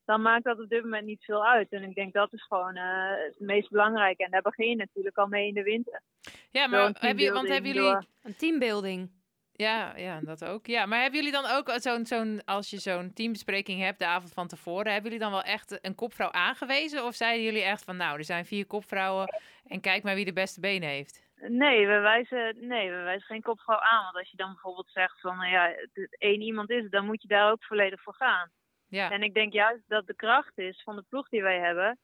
dan 0.08 0.22
maakt 0.22 0.44
dat 0.44 0.60
op 0.60 0.68
dit 0.68 0.82
moment 0.82 1.04
niet 1.06 1.24
veel 1.24 1.46
uit. 1.46 1.72
En 1.72 1.82
ik 1.82 1.94
denk 1.94 2.12
dat 2.12 2.32
is 2.32 2.42
gewoon 2.46 2.76
eh, 2.76 3.10
het 3.26 3.40
meest 3.40 3.70
belangrijke. 3.70 4.24
En 4.24 4.30
daar 4.30 4.42
begin 4.42 4.68
je 4.68 4.76
natuurlijk 4.76 5.16
al 5.18 5.26
mee 5.26 5.46
in 5.48 5.54
de 5.54 5.62
winter. 5.62 6.02
Ja, 6.50 6.66
maar 6.66 6.84
een 6.86 6.96
heb 6.98 7.18
je, 7.18 7.32
want 7.32 7.48
hebben 7.48 7.72
jullie... 7.72 7.90
door- 7.90 8.04
Een 8.22 8.36
teambuilding. 8.36 9.10
Ja, 9.52 9.96
ja, 9.96 10.20
dat 10.20 10.44
ook. 10.44 10.66
Ja, 10.66 10.86
maar 10.86 11.00
hebben 11.00 11.18
jullie 11.18 11.42
dan 11.42 11.50
ook 11.50 11.70
zo'n, 11.74 12.06
zo'n, 12.06 12.44
als 12.44 12.70
je 12.70 12.78
zo'n 12.78 13.12
teambespreking 13.12 13.80
hebt 13.80 13.98
de 13.98 14.06
avond 14.06 14.32
van 14.32 14.46
tevoren, 14.48 14.92
hebben 14.92 15.10
jullie 15.10 15.24
dan 15.26 15.32
wel 15.32 15.42
echt 15.42 15.78
een 15.86 15.94
kopvrouw 15.94 16.30
aangewezen? 16.30 17.04
Of 17.04 17.14
zeiden 17.14 17.44
jullie 17.44 17.62
echt 17.62 17.84
van, 17.84 17.96
nou, 17.96 18.18
er 18.18 18.24
zijn 18.24 18.44
vier 18.46 18.66
kopvrouwen 18.66 19.28
en 19.66 19.80
kijk 19.80 20.02
maar 20.02 20.14
wie 20.14 20.24
de 20.24 20.32
beste 20.32 20.60
benen 20.60 20.88
heeft? 20.88 21.26
Nee, 21.40 21.86
we 21.86 21.98
wijzen, 21.98 22.66
nee, 22.66 22.90
we 22.90 22.96
wijzen 23.02 23.26
geen 23.26 23.42
kopvrouw 23.42 23.78
aan. 23.80 24.02
Want 24.04 24.16
als 24.16 24.30
je 24.30 24.36
dan 24.36 24.52
bijvoorbeeld 24.52 24.90
zegt 24.90 25.20
van, 25.20 25.36
nou 25.36 25.50
ja, 25.50 25.74
één 26.18 26.40
iemand 26.40 26.70
is, 26.70 26.82
het, 26.82 26.92
dan 26.92 27.04
moet 27.06 27.22
je 27.22 27.28
daar 27.28 27.50
ook 27.50 27.64
volledig 27.64 28.02
voor 28.02 28.14
gaan. 28.14 28.50
Ja, 28.88 29.10
En 29.10 29.22
ik 29.22 29.34
denk 29.34 29.52
juist 29.52 29.82
dat 29.88 30.06
de 30.06 30.14
kracht 30.14 30.58
is 30.58 30.82
van 30.82 30.96
de 30.96 31.04
ploeg 31.08 31.28
die 31.28 31.42
wij 31.42 31.58
hebben, 31.58 31.98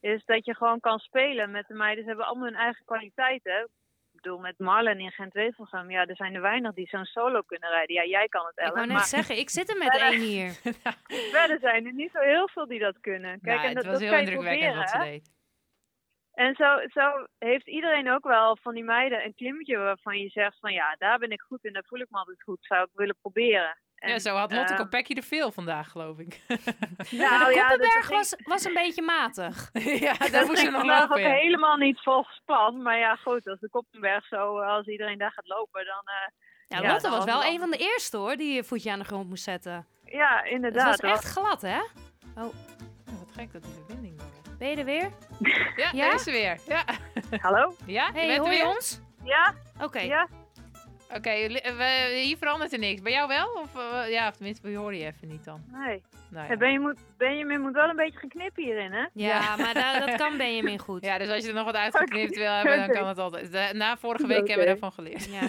is 0.00 0.24
dat 0.24 0.44
je 0.44 0.54
gewoon 0.54 0.80
kan 0.80 0.98
spelen 0.98 1.50
met 1.50 1.66
de 1.66 1.74
meiden. 1.74 2.02
Ze 2.02 2.08
hebben 2.08 2.26
allemaal 2.26 2.48
hun 2.48 2.58
eigen 2.58 2.84
kwaliteiten. 2.84 3.62
Ik 4.12 4.20
bedoel, 4.20 4.38
met 4.38 4.58
Marlen 4.58 5.00
in 5.00 5.10
Gent-Wevelgem, 5.10 5.90
ja, 5.90 6.06
er 6.06 6.16
zijn 6.16 6.34
er 6.34 6.40
weinig 6.40 6.72
die 6.72 6.88
zo'n 6.88 7.04
solo 7.04 7.40
kunnen 7.42 7.70
rijden. 7.70 7.94
Ja, 7.94 8.04
jij 8.04 8.28
kan 8.28 8.46
het, 8.46 8.56
Ik 8.56 8.62
wou 8.62 8.74
Ellen, 8.74 8.88
net 8.88 8.96
maar 8.96 9.06
zeggen, 9.06 9.38
ik 9.38 9.50
zit 9.50 9.70
er 9.70 9.78
met 9.78 9.96
één 9.96 10.20
hier. 10.20 10.52
verder 11.38 11.58
zijn 11.60 11.86
er 11.86 11.92
niet 11.92 12.10
zo 12.10 12.20
heel 12.20 12.48
veel 12.48 12.66
die 12.66 12.78
dat 12.78 13.00
kunnen. 13.00 13.40
Kijk, 13.40 13.56
nou, 13.56 13.68
en 13.68 13.76
het 13.76 13.84
dat, 13.84 13.84
was 13.84 14.00
dat 14.00 14.10
heel 14.10 14.18
indrukwekkend 14.18 14.76
wat 14.76 14.90
ze 14.90 14.98
deed. 14.98 15.32
En 16.34 16.54
zo, 16.54 16.80
zo 16.86 17.26
heeft 17.38 17.68
iedereen 17.68 18.10
ook 18.10 18.24
wel 18.24 18.56
van 18.56 18.74
die 18.74 18.84
meiden 18.84 19.24
een 19.24 19.34
klimmetje 19.34 19.76
waarvan 19.76 20.18
je 20.18 20.28
zegt 20.28 20.58
van, 20.58 20.72
ja, 20.72 20.96
daar 20.98 21.18
ben 21.18 21.30
ik 21.30 21.40
goed 21.40 21.64
in, 21.64 21.72
daar 21.72 21.84
voel 21.86 22.00
ik 22.00 22.10
me 22.10 22.18
altijd 22.18 22.42
goed, 22.42 22.58
zou 22.60 22.82
ik 22.82 22.90
willen 22.94 23.16
proberen. 23.20 23.78
En, 24.04 24.10
ja, 24.12 24.18
zo 24.18 24.34
had 24.34 24.52
Lotte 24.52 24.72
eh, 24.72 24.78
Kopecky 24.78 25.12
er 25.14 25.22
veel 25.22 25.52
vandaag, 25.52 25.90
geloof 25.90 26.18
ik. 26.18 26.40
Maar 26.48 26.58
nou 27.10 27.44
de 27.48 27.54
ja, 27.54 27.68
dat- 27.68 27.78
Koppenberg 27.78 28.08
dat- 28.08 28.10
was, 28.10 28.34
was 28.44 28.64
een 28.64 28.74
beetje 28.74 29.02
matig. 29.02 29.70
ja, 30.06 30.12
daar 30.12 30.30
Dat 30.30 30.46
moest 30.46 30.58
ging 30.60 30.70
nog 30.72 30.80
vandaag 30.80 31.08
lopen. 31.08 31.24
ook 31.24 31.30
helemaal 31.40 31.76
niet 31.76 32.00
volgespan. 32.02 32.82
Maar 32.82 32.98
ja, 32.98 33.14
goed, 33.16 33.48
als 33.48 33.60
de 33.60 33.68
Koppenberg 33.70 34.26
zo, 34.26 34.58
eh, 34.58 34.68
als 34.68 34.86
iedereen 34.86 35.18
daar 35.18 35.32
gaat 35.32 35.46
lopen, 35.48 35.84
dan... 35.84 36.02
eh, 36.04 36.28
Ja, 36.66 36.82
Ja, 36.82 36.88
Lotte 36.92 37.02
dat 37.02 37.10
was 37.16 37.24
was 37.24 37.34
wel 37.42 37.52
een 37.52 37.58
van 37.60 37.70
de 37.70 37.76
eerste 37.76 38.16
hoor, 38.16 38.36
die 38.36 38.54
je 38.54 38.64
voetje 38.64 38.90
aan 38.90 38.98
de 38.98 39.04
grond 39.04 39.28
moest 39.28 39.44
zetten. 39.44 39.86
ja, 40.04 40.36
Het 40.42 40.46
inderdaad. 40.52 41.00
was 41.00 41.10
echt 41.10 41.24
glad, 41.24 41.62
hè? 41.62 41.78
Oh, 42.36 42.42
wat 43.04 43.30
gek 43.36 43.52
dat 43.52 43.62
die 43.62 43.72
verbinding 43.72 44.16
weg. 44.16 44.56
Ben 44.58 44.68
je 44.70 44.76
er 44.76 44.84
weer? 44.84 45.10
Ja, 45.76 45.88
Ja? 45.92 46.04
daar 46.06 46.14
is 46.14 46.22
ze 46.22 46.30
weer. 46.30 46.58
Ja, 46.68 46.84
Hallo? 47.40 47.74
ja? 47.86 48.06
je 48.06 48.12
Hey, 48.12 48.26
bent 48.26 48.38
er 48.38 48.44
hoor 48.44 48.52
je 48.52 48.58
weer? 48.64 48.66
ons? 48.74 49.00
Ja? 49.24 49.54
Oké. 49.80 49.98
Ja? 50.00 50.28
Oké, 51.12 51.30
eh, 51.30 51.76
we- 51.76 52.20
hier 52.22 52.36
verandert 52.36 52.72
er 52.72 52.78
niks. 52.78 53.02
Bij 53.02 53.12
jou 53.12 53.28
wel? 53.28 53.48
Of, 53.62 53.76
eh, 53.76 54.10
ja, 54.10 54.28
of 54.28 54.34
tenminste, 54.36 54.68
we 54.68 54.74
horen 54.76 54.96
je 54.98 55.04
even 55.06 55.28
niet 55.28 55.44
dan. 55.44 55.64
Nee. 55.72 56.02
Nou, 56.30 56.48
ja. 56.48 56.56
Benjamin, 56.56 56.80
moet, 56.80 56.98
Benjamin 57.16 57.60
moet 57.60 57.72
wel 57.72 57.88
een 57.88 57.96
beetje 57.96 58.18
gaan 58.18 58.28
knippen 58.28 58.62
hierin, 58.62 58.92
hè? 58.92 59.06
Ja, 59.12 59.56
maar 59.56 59.74
da- 59.74 59.98
dat 60.06 60.14
kan 60.16 60.36
Benjamin 60.46 60.78
goed. 60.78 61.04
Ja, 61.04 61.18
dus 61.18 61.28
als 61.28 61.42
je 61.42 61.48
er 61.48 61.54
nog 61.54 61.64
wat 61.64 61.74
uitgeknipt 61.74 62.36
wil 62.36 62.52
hebben, 62.52 62.76
dan 62.78 62.88
kan 62.90 63.06
het 63.08 63.18
altijd. 63.18 63.52
De- 63.52 63.70
na 63.72 63.96
vorige 63.96 64.26
week 64.26 64.48
hebben 64.48 64.58
we 64.58 64.64
daarvan 64.72 64.92
geleerd. 64.92 65.24
Ja. 65.30 65.40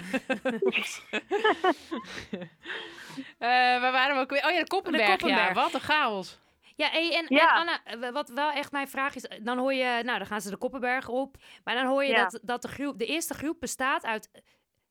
Eh, 3.38 3.48
waar 3.80 3.92
waren 3.92 4.14
we 4.16 4.20
ook 4.22 4.30
weer? 4.30 4.44
Oh 4.46 4.50
ja, 4.52 4.60
de 4.60 4.66
Koppenberg. 4.66 5.06
Ja, 5.06 5.16
Koppenberg. 5.16 5.52
wat 5.54 5.74
een 5.74 5.80
chaos. 5.80 6.38
Ja, 6.76 6.88
hey, 6.90 7.14
en, 7.16 7.26
Ja. 7.28 7.60
en 7.66 7.78
Anna, 7.98 8.12
wat 8.12 8.28
wel 8.28 8.50
echt 8.50 8.72
mijn 8.72 8.88
vraag 8.88 9.14
is, 9.14 9.26
dan 9.42 9.58
hoor 9.58 9.72
je, 9.74 10.00
nou 10.04 10.18
dan 10.18 10.26
gaan 10.26 10.40
ze 10.40 10.50
de 10.50 10.56
Koppenberg 10.56 11.08
op, 11.08 11.36
maar 11.64 11.74
dan 11.74 11.86
hoor 11.86 12.04
je 12.04 12.10
Ja. 12.10 12.22
dat, 12.22 12.38
dat 12.42 12.62
de, 12.62 12.68
groep, 12.68 12.98
de 12.98 13.06
eerste 13.06 13.34
groep 13.34 13.60
bestaat 13.60 14.04
uit 14.04 14.30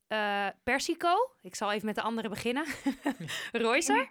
eh 0.07 0.47
Persico, 0.63 1.13
ik 1.41 1.55
zal 1.55 1.71
even 1.71 1.85
met 1.85 1.95
de 1.95 2.01
andere 2.01 2.29
beginnen, 2.29 2.65
Royser, 3.51 4.09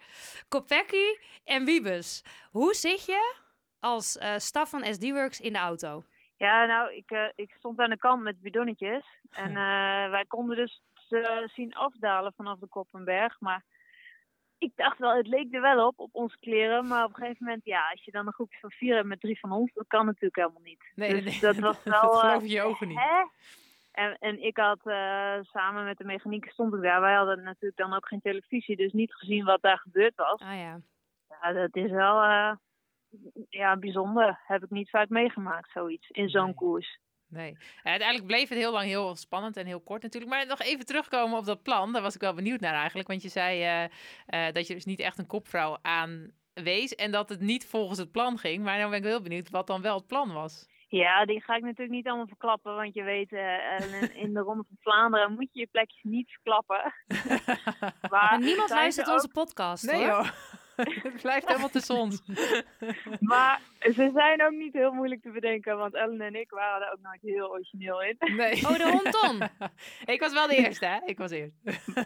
Kopecky 0.48 1.18
en 1.44 1.64
Wiebes. 1.64 2.24
Hoe 2.50 2.74
zit 2.74 3.04
je 3.06 3.34
als 3.80 4.18
eh, 4.18 4.36
staf 4.36 4.70
van 4.70 4.84
SD-Works 4.84 5.40
in 5.40 5.52
de 5.52 5.58
auto? 5.58 6.02
Ja, 6.36 6.64
nou, 6.64 6.94
ik, 6.94 7.10
eh, 7.10 7.28
ik 7.34 7.54
stond 7.58 7.78
aan 7.78 7.90
de 7.90 7.98
kant 7.98 8.22
met 8.22 8.40
bidonnetjes. 8.40 9.04
En 9.30 9.48
eh, 9.48 10.10
wij 10.10 10.24
konden 10.28 10.56
dus 10.56 10.82
ze 11.08 11.50
zien 11.54 11.74
afdalen 11.74 12.32
vanaf 12.36 12.58
de 12.58 12.66
Koppenberg. 12.66 13.40
Maar 13.40 13.64
ik 14.58 14.72
dacht 14.74 14.98
wel, 14.98 15.16
het 15.16 15.26
leek 15.26 15.54
er 15.54 15.60
wel 15.60 15.86
op, 15.86 15.98
op 15.98 16.14
onze 16.14 16.38
kleren. 16.40 16.86
Maar 16.86 17.04
op 17.04 17.08
een 17.10 17.14
gegeven 17.22 17.44
moment, 17.44 17.64
ja, 17.64 17.88
als 17.90 18.04
je 18.04 18.10
dan 18.10 18.26
een 18.26 18.32
groepje 18.32 18.58
van 18.58 18.70
vier 18.70 18.94
hebt 18.94 19.06
met 19.06 19.20
drie 19.20 19.38
van 19.38 19.52
ons, 19.52 19.72
dat 19.72 19.86
kan 19.86 20.06
natuurlijk 20.06 20.36
helemaal 20.36 20.62
niet. 20.62 20.84
Nee, 20.94 21.10
Dus 21.10 21.22
nee, 21.22 21.30
nee. 21.32 21.40
dat 21.40 21.58
was 21.74 21.82
wel... 21.82 22.00
dat 22.02 22.12
eh, 22.12 22.18
geloof 22.20 22.42
je 22.42 22.48
je 22.48 22.62
ogen 22.62 22.88
niet. 22.88 22.98
Hè? 22.98 23.24
En, 23.94 24.16
en 24.18 24.42
ik 24.42 24.56
had 24.56 24.86
eh, 24.86 25.38
samen 25.42 25.84
met 25.84 25.98
de 25.98 26.04
mechaniek 26.04 26.50
stond 26.50 26.74
ik 26.74 26.82
daar. 26.82 27.00
Wij 27.00 27.14
hadden 27.14 27.42
natuurlijk 27.42 27.76
dan 27.76 27.94
ook 27.94 28.08
geen 28.08 28.20
televisie, 28.20 28.76
dus 28.76 28.92
niet 28.92 29.14
gezien 29.14 29.44
wat 29.44 29.62
daar 29.62 29.78
gebeurd 29.78 30.14
was. 30.14 30.40
Ah 30.40 30.56
ja. 30.58 30.80
Ja, 31.28 31.52
dat 31.52 31.76
is 31.76 31.90
wel 31.90 32.22
eh, 32.22 32.52
ja, 33.48 33.76
bijzonder. 33.76 34.40
Heb 34.46 34.62
ik 34.62 34.70
niet 34.70 34.90
vaak 34.90 35.08
meegemaakt, 35.08 35.70
zoiets, 35.70 36.08
in 36.10 36.28
zo'n 36.28 36.44
Nee. 36.44 36.54
koers. 36.54 36.98
Nee. 37.28 37.56
Uiteindelijk 37.82 38.26
bleef 38.28 38.48
het 38.48 38.58
heel 38.58 38.72
lang 38.72 38.86
heel 38.86 39.16
spannend 39.16 39.56
en 39.56 39.66
heel 39.66 39.80
kort 39.80 40.02
natuurlijk. 40.02 40.32
Maar 40.32 40.46
nog 40.46 40.60
even 40.60 40.86
terugkomen 40.86 41.38
op 41.38 41.44
dat 41.44 41.62
plan. 41.62 41.92
Daar 41.92 42.02
was 42.02 42.14
ik 42.14 42.20
wel 42.20 42.34
benieuwd 42.34 42.60
naar 42.60 42.74
eigenlijk. 42.74 43.08
Want 43.08 43.22
je 43.22 43.28
zei 43.28 43.62
eh, 44.26 44.52
dat 44.52 44.66
je 44.66 44.74
dus 44.74 44.84
niet 44.84 45.00
echt 45.00 45.18
een 45.18 45.26
kopvrouw 45.26 45.78
aanwees. 45.82 46.94
En 46.94 47.10
dat 47.10 47.28
het 47.28 47.40
niet 47.40 47.66
volgens 47.66 47.98
het 47.98 48.10
plan 48.12 48.38
ging. 48.38 48.62
Maar 48.64 48.78
dan 48.78 48.90
ben 48.90 48.98
ik 48.98 49.04
heel 49.04 49.22
benieuwd 49.22 49.50
wat 49.50 49.66
dan 49.66 49.82
wel 49.82 49.96
het 49.96 50.06
plan 50.06 50.32
was. 50.32 50.66
Ja, 50.94 51.24
die 51.24 51.42
ga 51.42 51.54
ik 51.54 51.62
natuurlijk 51.62 51.90
niet 51.90 52.06
allemaal 52.06 52.26
verklappen, 52.26 52.74
want 52.74 52.94
je 52.94 53.02
weet, 53.02 53.32
uh, 53.32 53.80
in, 53.80 54.14
in 54.14 54.34
de 54.34 54.40
Ronde 54.40 54.64
van 54.68 54.76
Vlaanderen 54.80 55.32
moet 55.32 55.48
je 55.52 55.60
je 55.60 55.68
plekjes 55.70 56.02
niet 56.02 56.30
verklappen. 56.30 56.94
maar 58.10 58.38
niemand 58.38 58.70
luistert 58.70 59.06
ook... 59.06 59.14
onze 59.14 59.28
podcast, 59.28 59.84
nee, 59.84 60.10
hoor. 60.10 60.32
Het 61.02 61.22
blijft 61.22 61.46
helemaal 61.46 61.68
tussen 61.68 61.94
ons. 61.94 62.22
maar 63.20 63.60
ze 63.80 64.10
zijn 64.14 64.44
ook 64.44 64.52
niet 64.52 64.72
heel 64.72 64.92
moeilijk 64.92 65.22
te 65.22 65.30
bedenken, 65.30 65.76
want 65.76 65.94
Ellen 65.94 66.20
en 66.20 66.34
ik 66.34 66.50
waren 66.50 66.86
er 66.86 66.92
ook 66.92 67.00
nooit 67.02 67.22
heel 67.22 67.50
origineel 67.50 68.02
in. 68.02 68.16
Nee. 68.18 68.66
Oh, 68.66 68.76
de 68.76 68.90
hondton. 68.90 69.48
ik 70.14 70.20
was 70.20 70.32
wel 70.32 70.46
de 70.46 70.56
eerste, 70.56 70.86
hè? 70.86 70.98
Ik 71.04 71.18
was 71.18 71.30
eerst. 71.30 71.56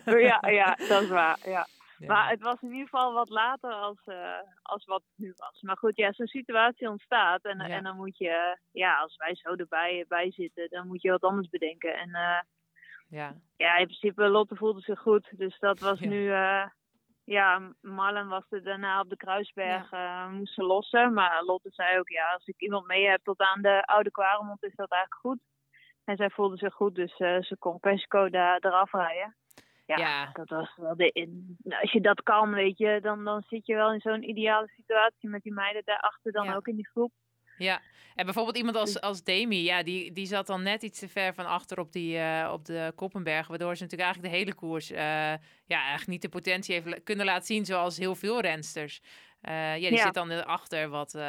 ja, 0.04 0.48
ja, 0.50 0.78
dat 0.88 1.02
is 1.02 1.08
waar, 1.08 1.38
ja. 1.44 1.66
Maar 2.06 2.28
het 2.30 2.42
was 2.42 2.60
in 2.60 2.70
ieder 2.70 2.88
geval 2.88 3.12
wat 3.12 3.28
later 3.28 3.72
als, 3.72 3.98
uh, 4.06 4.40
als 4.62 4.84
wat 4.84 5.02
het 5.02 5.18
nu 5.26 5.32
was. 5.36 5.62
Maar 5.62 5.76
goed, 5.76 5.96
ja, 5.96 6.12
zo'n 6.12 6.26
situatie 6.26 6.88
ontstaat. 6.88 7.44
En, 7.44 7.60
en 7.60 7.82
dan 7.82 7.96
moet 7.96 8.18
je, 8.18 8.58
ja, 8.72 8.98
als 8.98 9.16
wij 9.16 9.34
zo 9.34 9.54
erbij 9.54 10.04
bij 10.08 10.30
zitten, 10.30 10.68
dan 10.68 10.86
moet 10.86 11.02
je 11.02 11.10
wat 11.10 11.22
anders 11.22 11.48
bedenken. 11.48 11.94
En 11.94 12.08
uh, 12.08 12.40
ja. 13.08 13.34
ja, 13.56 13.76
in 13.76 13.84
principe, 13.84 14.28
Lotte 14.28 14.56
voelde 14.56 14.80
zich 14.80 15.00
goed. 15.00 15.38
Dus 15.38 15.58
dat 15.58 15.80
was 15.80 16.00
nu, 16.14 16.22
uh, 16.22 16.66
ja, 17.24 17.72
Marlen 17.80 18.28
was 18.28 18.44
er 18.50 18.62
daarna 18.62 19.00
op 19.00 19.08
de 19.08 19.16
Kruisberg, 19.16 19.90
ja. 19.90 20.28
moest 20.28 20.54
ze 20.54 20.62
lossen. 20.62 21.12
Maar 21.12 21.42
Lotte 21.44 21.70
zei 21.70 21.98
ook, 21.98 22.08
ja, 22.08 22.32
als 22.32 22.46
ik 22.46 22.60
iemand 22.60 22.86
mee 22.86 23.08
heb 23.08 23.22
tot 23.22 23.40
aan 23.40 23.62
de 23.62 23.82
Oude 23.84 24.10
Kwaremond, 24.10 24.64
is 24.64 24.74
dat 24.74 24.90
eigenlijk 24.90 25.20
goed. 25.20 25.40
En 26.04 26.16
zij 26.16 26.30
voelde 26.30 26.56
zich 26.56 26.74
goed, 26.74 26.94
dus 26.94 27.16
ze 27.16 27.56
kon 27.58 27.80
Pesco 27.80 28.30
daar 28.30 28.58
eraf 28.60 28.92
rijden. 28.92 29.36
Ja, 29.88 29.96
Ja. 29.98 30.30
dat 30.32 30.48
was 30.48 30.76
wel 30.76 30.96
de 30.96 31.10
in. 31.12 31.56
nou, 31.62 31.80
Als 31.82 31.92
je 31.92 32.00
dat 32.00 32.22
kan, 32.22 32.52
weet 32.54 32.78
je, 32.78 32.98
dan, 33.02 33.24
dan 33.24 33.42
zit 33.48 33.66
je 33.66 33.74
wel 33.74 33.92
in 33.92 34.00
zo'n 34.00 34.28
ideale 34.28 34.68
situatie 34.76 35.28
met 35.28 35.42
die 35.42 35.52
meiden 35.52 35.82
daarachter 35.84 36.32
dan 36.32 36.44
Ja. 36.44 36.54
ook 36.54 36.66
in 36.68 36.76
die 36.76 36.88
groep. 36.88 37.12
Ja, 37.56 37.80
en 38.14 38.24
bijvoorbeeld 38.24 38.56
iemand 38.56 38.76
als, 38.76 39.00
als 39.00 39.22
Demi, 39.22 39.62
ja, 39.62 39.82
die, 39.82 40.12
die 40.12 40.26
zat 40.26 40.46
dan 40.46 40.62
net 40.62 40.82
iets 40.82 40.98
te 40.98 41.08
ver 41.08 41.34
van 41.34 41.46
achter 41.46 41.78
op, 41.78 41.92
die, 41.92 42.18
eh, 42.18 42.50
op 42.52 42.64
de 42.64 42.92
Koppenberg. 42.94 43.46
Waardoor 43.46 43.76
ze 43.76 43.82
natuurlijk 43.82 44.10
eigenlijk 44.10 44.32
de 44.34 44.38
hele 44.40 44.54
koers 44.58 44.90
eh, 44.90 44.98
ja, 45.66 45.78
eigenlijk 45.80 46.06
niet 46.08 46.22
de 46.22 46.28
potentie 46.28 46.74
heeft 46.74 47.02
kunnen 47.02 47.26
laten 47.26 47.46
zien 47.46 47.64
zoals 47.64 47.98
heel 47.98 48.14
veel 48.14 48.40
rensters. 48.40 49.00
Eh, 49.40 49.54
ja, 49.76 49.88
die 49.88 49.96
Ja. 49.98 50.04
zit 50.04 50.14
dan 50.14 50.30
erachter, 50.30 50.88
wat, 50.88 51.14
eh, 51.14 51.22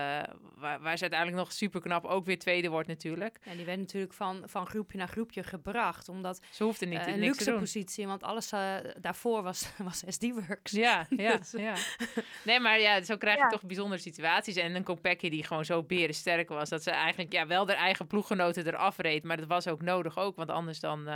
waar, 0.56 0.80
waar 0.82 0.96
ze 0.96 1.02
uiteindelijk 1.02 1.42
nog 1.42 1.52
super 1.52 1.82
knap 1.82 2.06
ook 2.06 2.26
weer 2.26 2.40
tweede 2.40 2.70
wordt 2.70 2.88
natuurlijk. 2.88 3.38
En 3.44 3.58
die 3.58 3.66
werd 3.66 3.78
natuurlijk 3.80 4.14
van, 4.14 4.44
van 4.46 4.68
groepje 4.68 4.98
naar 4.98 5.08
groepje 5.08 5.44
gebracht. 5.44 6.10
Omdat 6.10 6.40
Ze 6.52 6.64
hoeft 6.64 6.82
er 6.82 6.88
niet, 6.88 7.00
eh, 7.00 7.08
een 7.08 7.20
luxe 7.20 7.52
positie, 7.54 8.08
want 8.08 8.24
alles 8.24 8.50
daarvoor 9.02 9.44
was, 9.44 9.70
was 9.78 10.04
SD-Works. 10.08 10.72
Ja, 10.72 11.06
ja, 11.18 11.38
Dus- 11.38 11.52
ja. 11.52 11.74
Nee, 12.44 12.60
maar 12.60 12.80
ja, 12.80 13.02
zo 13.04 13.18
krijg 13.18 13.38
je 13.38 13.44
Ja. 13.44 13.50
toch 13.50 13.64
bijzondere 13.64 14.02
situaties. 14.02 14.56
En 14.56 14.76
een 14.76 14.84
Kopecky 14.84 15.30
die 15.30 15.44
gewoon 15.44 15.66
zo 15.66 15.84
berensterk 15.84 16.50
was. 16.50 16.70
Dat 16.70 16.84
ze 16.84 16.92
eigenlijk 16.92 17.34
ja, 17.34 17.48
wel 17.48 17.68
haar 17.68 17.76
eigen 17.76 18.08
ploeggenoten 18.08 18.68
eraf 18.68 18.98
reed. 18.98 19.24
Maar 19.24 19.38
dat 19.38 19.48
was 19.48 19.68
ook 19.68 19.82
nodig 19.82 20.18
ook. 20.18 20.36
Want 20.36 20.50
anders 20.50 20.80
dan 20.80 21.08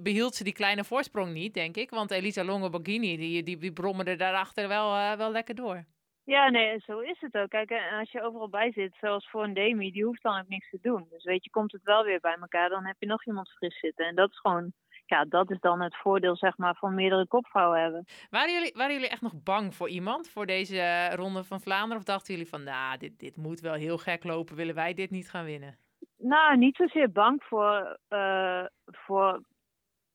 behield 0.00 0.34
ze 0.34 0.44
die 0.44 0.52
kleine 0.52 0.84
voorsprong 0.84 1.32
niet, 1.32 1.54
denk 1.54 1.76
ik. 1.76 1.90
Want 1.90 2.10
Elisa 2.10 2.44
Longo 2.44 2.70
Borghini, 2.70 3.16
die, 3.16 3.42
die, 3.42 3.58
die 3.58 3.72
brommerde 3.72 4.16
daarachter 4.16 4.68
wel, 4.68 4.94
eh, 4.94 5.12
wel 5.12 5.30
lekker 5.30 5.54
door. 5.54 5.84
Ja, 6.24 6.50
nee, 6.50 6.80
zo 6.86 6.98
is 6.98 7.20
het 7.20 7.34
ook. 7.34 7.48
Kijk, 7.48 7.70
en 7.70 7.98
als 7.98 8.10
je 8.10 8.22
overal 8.22 8.48
bij 8.48 8.72
zit, 8.72 8.96
zoals 9.00 9.30
voor 9.30 9.44
een 9.44 9.54
Demi, 9.54 9.90
die 9.90 10.04
hoeft 10.04 10.22
dan 10.22 10.38
ook 10.38 10.48
niks 10.48 10.70
te 10.70 10.78
doen. 10.80 11.06
Dus 11.10 11.24
weet 11.24 11.44
je, 11.44 11.50
komt 11.50 11.72
het 11.72 11.82
wel 11.82 12.04
weer 12.04 12.20
bij 12.20 12.36
elkaar, 12.40 12.68
dan 12.68 12.86
heb 12.86 12.96
je 12.98 13.06
nog 13.06 13.26
iemand 13.26 13.50
fris 13.50 13.78
zitten. 13.78 14.06
En 14.06 14.14
dat 14.14 14.30
is 14.30 14.38
gewoon, 14.38 14.72
ja, 15.06 15.24
dat 15.24 15.50
is 15.50 15.60
dan 15.60 15.80
het 15.80 15.96
voordeel, 15.96 16.36
zeg 16.36 16.56
maar, 16.56 16.74
van 16.74 16.94
meerdere 16.94 17.26
kopvrouwen 17.26 17.80
hebben. 17.80 18.04
Waren 18.30 18.52
jullie, 18.52 18.72
waren 18.76 18.92
jullie 18.92 19.08
echt 19.08 19.22
nog 19.22 19.42
bang 19.42 19.74
voor 19.74 19.88
iemand 19.88 20.28
voor 20.28 20.46
deze 20.46 20.80
eh, 20.80 21.14
ronde 21.14 21.44
van 21.44 21.60
Vlaanderen? 21.60 21.96
Of 21.96 22.04
dachten 22.04 22.34
jullie 22.34 22.48
van, 22.48 22.62
nou, 22.62 22.98
dit, 22.98 23.18
dit 23.18 23.36
moet 23.36 23.60
wel 23.60 23.74
heel 23.74 23.98
gek 23.98 24.24
lopen. 24.24 24.56
Willen 24.56 24.74
wij 24.74 24.94
dit 24.94 25.10
niet 25.10 25.30
gaan 25.30 25.44
winnen? 25.44 25.78
Nou, 26.16 26.56
niet 26.56 26.76
zozeer 26.76 27.12
bang 27.12 27.42
voor, 27.42 27.98
eh, 28.08 28.64
voor 28.84 29.42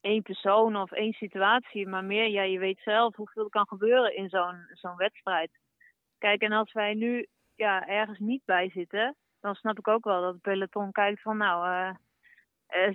één 0.01 0.21
persoon 0.21 0.75
of 0.75 0.91
één 0.91 1.13
situatie, 1.13 1.87
maar 1.87 2.03
meer, 2.03 2.27
ja, 2.27 2.41
je 2.41 2.59
weet 2.59 2.79
zelf 2.79 3.15
hoeveel 3.15 3.43
er 3.43 3.49
kan 3.49 3.67
gebeuren 3.67 4.15
in 4.15 4.29
zo'n 4.29 4.67
zo'n 4.73 4.95
wedstrijd. 4.95 5.51
Kijk, 6.17 6.41
en 6.41 6.51
als 6.51 6.73
wij 6.73 6.93
nu 6.93 7.27
ja, 7.55 7.87
ergens 7.87 8.19
niet 8.19 8.41
bij 8.45 8.69
zitten, 8.69 9.15
dan 9.39 9.55
snap 9.55 9.77
ik 9.79 9.87
ook 9.87 10.03
wel 10.03 10.21
dat 10.21 10.33
het 10.33 10.41
peloton 10.41 10.91
kijkt 10.91 11.21
van, 11.21 11.37
nou, 11.37 11.67
eh 11.67 11.95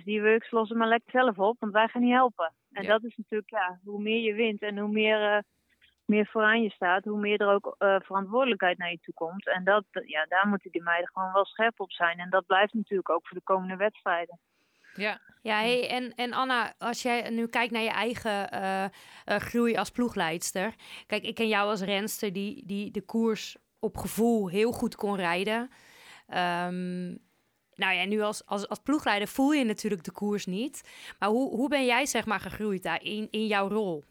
die 0.03 0.21
works 0.21 0.51
lossen 0.51 0.77
maar 0.77 0.87
lekker 0.87 1.11
zelf 1.11 1.39
op, 1.39 1.59
want 1.59 1.73
wij 1.73 1.87
gaan 1.87 2.01
niet 2.01 2.13
helpen. 2.13 2.53
En 2.71 2.83
Ja. 2.83 2.89
dat 2.89 3.03
is 3.03 3.15
natuurlijk, 3.15 3.49
ja, 3.49 3.79
hoe 3.83 4.01
meer 4.01 4.21
je 4.21 4.33
wint 4.33 4.61
en 4.61 4.77
hoe 4.77 4.91
meer, 4.91 5.35
eh, 5.35 5.41
meer 6.05 6.25
vooraan 6.27 6.61
je 6.61 6.69
staat, 6.69 7.03
hoe 7.05 7.19
meer 7.19 7.41
er 7.41 7.53
ook 7.53 7.75
eh, 7.77 7.95
verantwoordelijkheid 7.99 8.77
naar 8.77 8.91
je 8.91 8.99
toe 8.99 9.13
komt. 9.13 9.47
En 9.47 9.63
dat, 9.63 9.83
ja, 9.91 10.25
daar 10.25 10.47
moeten 10.47 10.71
die 10.71 10.83
meiden 10.83 11.09
gewoon 11.13 11.33
wel 11.33 11.45
scherp 11.45 11.79
op 11.79 11.91
zijn. 11.91 12.19
En 12.19 12.29
dat 12.29 12.45
blijft 12.45 12.73
natuurlijk 12.73 13.09
ook 13.09 13.27
voor 13.27 13.37
de 13.37 13.43
komende 13.43 13.75
wedstrijden. 13.75 14.39
Ja, 14.95 15.19
Ja, 15.41 15.57
hey, 15.59 15.89
en, 15.89 16.13
en 16.15 16.33
Anna, 16.33 16.73
als 16.77 17.01
jij 17.01 17.29
nu 17.29 17.47
kijkt 17.47 17.71
naar 17.71 17.81
je 17.81 17.89
eigen 17.89 18.49
eh, 18.51 18.83
eh, 18.83 18.91
groei 19.25 19.75
als 19.75 19.89
ploegleidster. 19.89 20.75
Kijk, 21.07 21.23
ik 21.23 21.35
ken 21.35 21.47
jou 21.47 21.69
als 21.69 21.81
renster 21.81 22.33
die, 22.33 22.63
die 22.65 22.91
de 22.91 23.01
koers 23.01 23.57
op 23.79 23.97
gevoel 23.97 24.49
heel 24.49 24.71
goed 24.71 24.95
kon 24.95 25.15
rijden. 25.15 25.69
Ehm, 26.27 27.07
nou 27.75 27.93
ja, 27.93 28.05
nu 28.05 28.21
als, 28.21 28.45
als, 28.45 28.67
als 28.69 28.79
ploegleider 28.79 29.27
voel 29.27 29.51
je 29.51 29.63
natuurlijk 29.63 30.03
de 30.03 30.11
koers 30.11 30.45
niet. 30.45 30.81
Maar 31.19 31.29
hoe, 31.29 31.49
hoe 31.55 31.69
ben 31.69 31.85
jij 31.85 32.05
zeg 32.05 32.25
maar 32.25 32.39
gegroeid 32.39 32.83
daar 32.83 33.03
in, 33.03 33.27
in 33.31 33.47
jouw 33.47 33.67
rol? 33.67 34.03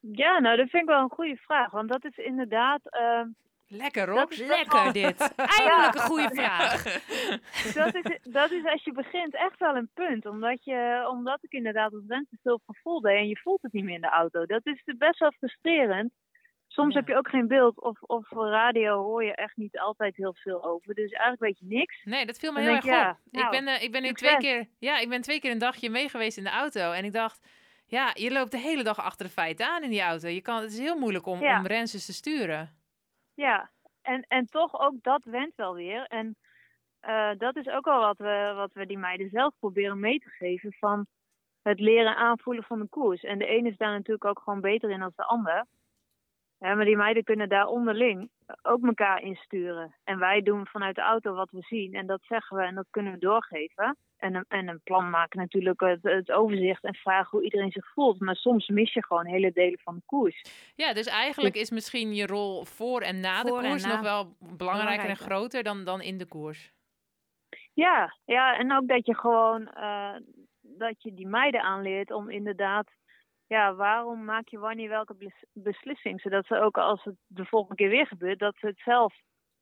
Ja, 0.00 0.38
nou, 0.38 0.56
dat 0.56 0.68
vind 0.68 0.82
ik 0.82 0.88
wel 0.88 1.02
een 1.02 1.10
goede 1.10 1.36
vraag. 1.36 1.70
Want 1.70 1.88
dat 1.88 2.04
is 2.04 2.16
inderdaad. 2.16 2.80
ehm, 2.84 3.28
lekker 3.72 4.06
dat 4.06 4.16
Rox. 4.18 4.40
is 4.40 4.46
wel- 4.46 4.56
Lekker 4.56 4.92
dit. 4.92 5.20
Eindelijk 5.60 5.94
een 5.94 6.00
goede 6.00 6.30
vraag. 6.34 6.82
dat, 7.74 7.94
is, 7.94 8.18
dat 8.22 8.50
is 8.50 8.64
als 8.64 8.84
je 8.84 8.92
begint 8.92 9.34
echt 9.34 9.58
wel 9.58 9.76
een 9.76 9.90
punt. 9.94 10.26
Omdat, 10.26 10.64
je, 10.64 11.06
omdat 11.10 11.38
ik 11.42 11.52
inderdaad 11.52 11.92
als 11.92 12.02
renster 12.08 12.38
veel 12.42 12.60
gevoelde 12.66 13.10
en 13.12 13.28
je 13.28 13.38
voelt 13.42 13.62
het 13.62 13.72
niet 13.72 13.84
meer 13.84 13.94
in 13.94 14.00
de 14.00 14.08
auto. 14.08 14.46
Dat 14.46 14.66
is 14.66 14.82
best 14.98 15.18
wel 15.18 15.32
frustrerend. 15.32 16.12
Soms 16.68 16.92
Ja. 16.94 16.98
heb 17.00 17.08
je 17.08 17.16
ook 17.16 17.28
geen 17.28 17.46
beeld 17.48 17.80
of, 17.80 18.02
of 18.02 18.28
voor 18.28 18.48
radio 18.48 19.02
hoor 19.02 19.24
je 19.24 19.34
echt 19.34 19.56
niet 19.56 19.78
altijd 19.78 20.16
heel 20.16 20.34
veel 20.34 20.64
over. 20.64 20.94
Dus 20.94 21.10
eigenlijk 21.10 21.40
weet 21.42 21.58
je 21.58 21.76
niks. 21.76 22.00
Nee, 22.04 22.26
dat 22.26 22.38
viel 22.38 22.52
me 22.52 22.56
Dan 22.58 22.66
heel 22.66 22.74
erg 22.76 22.84
je, 22.84 22.90
op. 22.90 22.96
ja, 22.96 23.18
nou, 23.30 23.44
ik 23.44 23.50
ben, 23.64 23.74
eh, 23.74 23.82
ik 23.82 23.92
ben 23.92 24.02
nu 24.02 24.12
twee 24.12 24.36
keer, 24.36 24.66
ja, 24.78 24.98
ik 24.98 25.08
ben 25.08 25.20
twee 25.20 25.40
keer 25.40 25.50
een 25.50 25.58
dagje 25.58 25.90
mee 25.90 26.08
geweest 26.08 26.36
in 26.38 26.44
de 26.44 26.50
auto. 26.50 26.92
En 26.92 27.04
ik 27.04 27.12
dacht, 27.12 27.46
ja, 27.86 28.10
je 28.14 28.32
loopt 28.32 28.50
de 28.50 28.58
hele 28.58 28.82
dag 28.82 28.98
achter 29.00 29.26
de 29.26 29.32
feiten 29.32 29.66
aan 29.66 29.82
in 29.82 29.90
die 29.90 30.00
auto. 30.02 30.28
Je 30.28 30.40
kan, 30.40 30.62
het 30.62 30.72
is 30.72 30.78
heel 30.78 30.98
moeilijk 30.98 31.26
om, 31.26 31.40
Ja. 31.40 31.58
om 31.58 31.66
rensters 31.66 32.06
te 32.06 32.12
sturen. 32.12 32.81
Ja, 33.34 33.70
en, 34.02 34.24
en 34.28 34.46
toch 34.46 34.80
ook 34.80 35.02
dat 35.02 35.24
went 35.24 35.54
wel 35.54 35.74
weer. 35.74 36.04
En 36.06 36.36
eh, 37.00 37.30
dat 37.38 37.56
is 37.56 37.68
ook 37.68 37.84
wel 37.84 38.00
wat 38.00 38.18
we, 38.18 38.52
wat 38.56 38.72
we 38.72 38.86
die 38.86 38.98
meiden 38.98 39.28
zelf 39.30 39.54
proberen 39.58 40.00
mee 40.00 40.18
te 40.18 40.28
geven. 40.28 40.72
Van 40.72 41.06
het 41.62 41.80
leren 41.80 42.16
aanvoelen 42.16 42.64
van 42.64 42.78
de 42.78 42.88
koers. 42.88 43.22
En 43.22 43.38
de 43.38 43.46
ene 43.46 43.68
is 43.68 43.76
daar 43.76 43.92
natuurlijk 43.92 44.24
ook 44.24 44.40
gewoon 44.42 44.60
beter 44.60 44.90
in 44.90 45.00
dan 45.00 45.12
de 45.16 45.24
ander. 45.24 45.66
Ja, 46.62 46.74
maar 46.74 46.84
die 46.84 46.96
meiden 46.96 47.24
kunnen 47.24 47.48
daar 47.48 47.66
onderling 47.66 48.30
ook 48.62 48.86
elkaar 48.86 49.22
insturen. 49.22 49.94
En 50.04 50.18
wij 50.18 50.42
doen 50.42 50.66
vanuit 50.66 50.94
de 50.94 51.00
auto 51.00 51.34
wat 51.34 51.50
we 51.50 51.60
zien. 51.60 51.94
En 51.94 52.06
dat 52.06 52.20
zeggen 52.22 52.56
we 52.56 52.62
en 52.62 52.74
dat 52.74 52.86
kunnen 52.90 53.12
we 53.12 53.18
doorgeven. 53.18 53.96
En 54.16 54.34
een, 54.34 54.44
en 54.48 54.68
een 54.68 54.80
plan 54.84 55.10
maken 55.10 55.38
natuurlijk 55.38 55.80
het, 55.80 56.02
het 56.02 56.32
overzicht 56.32 56.84
en 56.84 56.94
vragen 56.94 57.30
hoe 57.30 57.44
iedereen 57.44 57.70
zich 57.70 57.92
voelt. 57.92 58.20
Maar 58.20 58.36
soms 58.36 58.68
mis 58.68 58.92
je 58.92 59.04
gewoon 59.04 59.26
hele 59.26 59.52
delen 59.52 59.78
van 59.78 59.94
de 59.94 60.02
koers. 60.06 60.42
Ja, 60.74 60.92
dus 60.92 61.06
eigenlijk 61.06 61.54
is 61.54 61.70
misschien 61.70 62.14
je 62.14 62.26
rol 62.26 62.64
voor 62.64 63.00
en 63.00 63.20
na 63.20 63.40
Voor 63.40 63.62
de 63.62 63.68
koers 63.68 63.84
na. 63.84 63.92
nog 63.92 64.00
wel 64.00 64.36
belangrijker 64.56 65.08
en 65.08 65.16
groter 65.16 65.62
dan, 65.62 65.84
dan 65.84 66.00
in 66.00 66.18
de 66.18 66.26
koers. 66.26 66.72
Ja, 67.74 68.16
ja, 68.24 68.58
en 68.58 68.72
ook 68.72 68.88
dat 68.88 69.06
je 69.06 69.14
gewoon 69.14 69.68
eh, 69.68 70.14
dat 70.78 71.02
je 71.02 71.14
die 71.14 71.26
meiden 71.26 71.62
aanleert 71.62 72.10
om 72.10 72.30
inderdaad, 72.30 72.90
ja, 73.52 73.74
waarom 73.74 74.24
maak 74.24 74.48
je 74.48 74.58
wanneer 74.58 74.88
welke 74.88 75.14
bes- 75.14 75.44
beslissing, 75.52 76.20
zodat 76.20 76.46
ze 76.46 76.60
ook 76.60 76.76
als 76.78 77.04
het 77.04 77.14
de 77.26 77.44
volgende 77.44 77.74
keer 77.76 77.88
weer 77.88 78.06
gebeurt, 78.06 78.38
dat 78.38 78.56
ze 78.58 78.66
het 78.66 78.80
zelf 78.84 79.14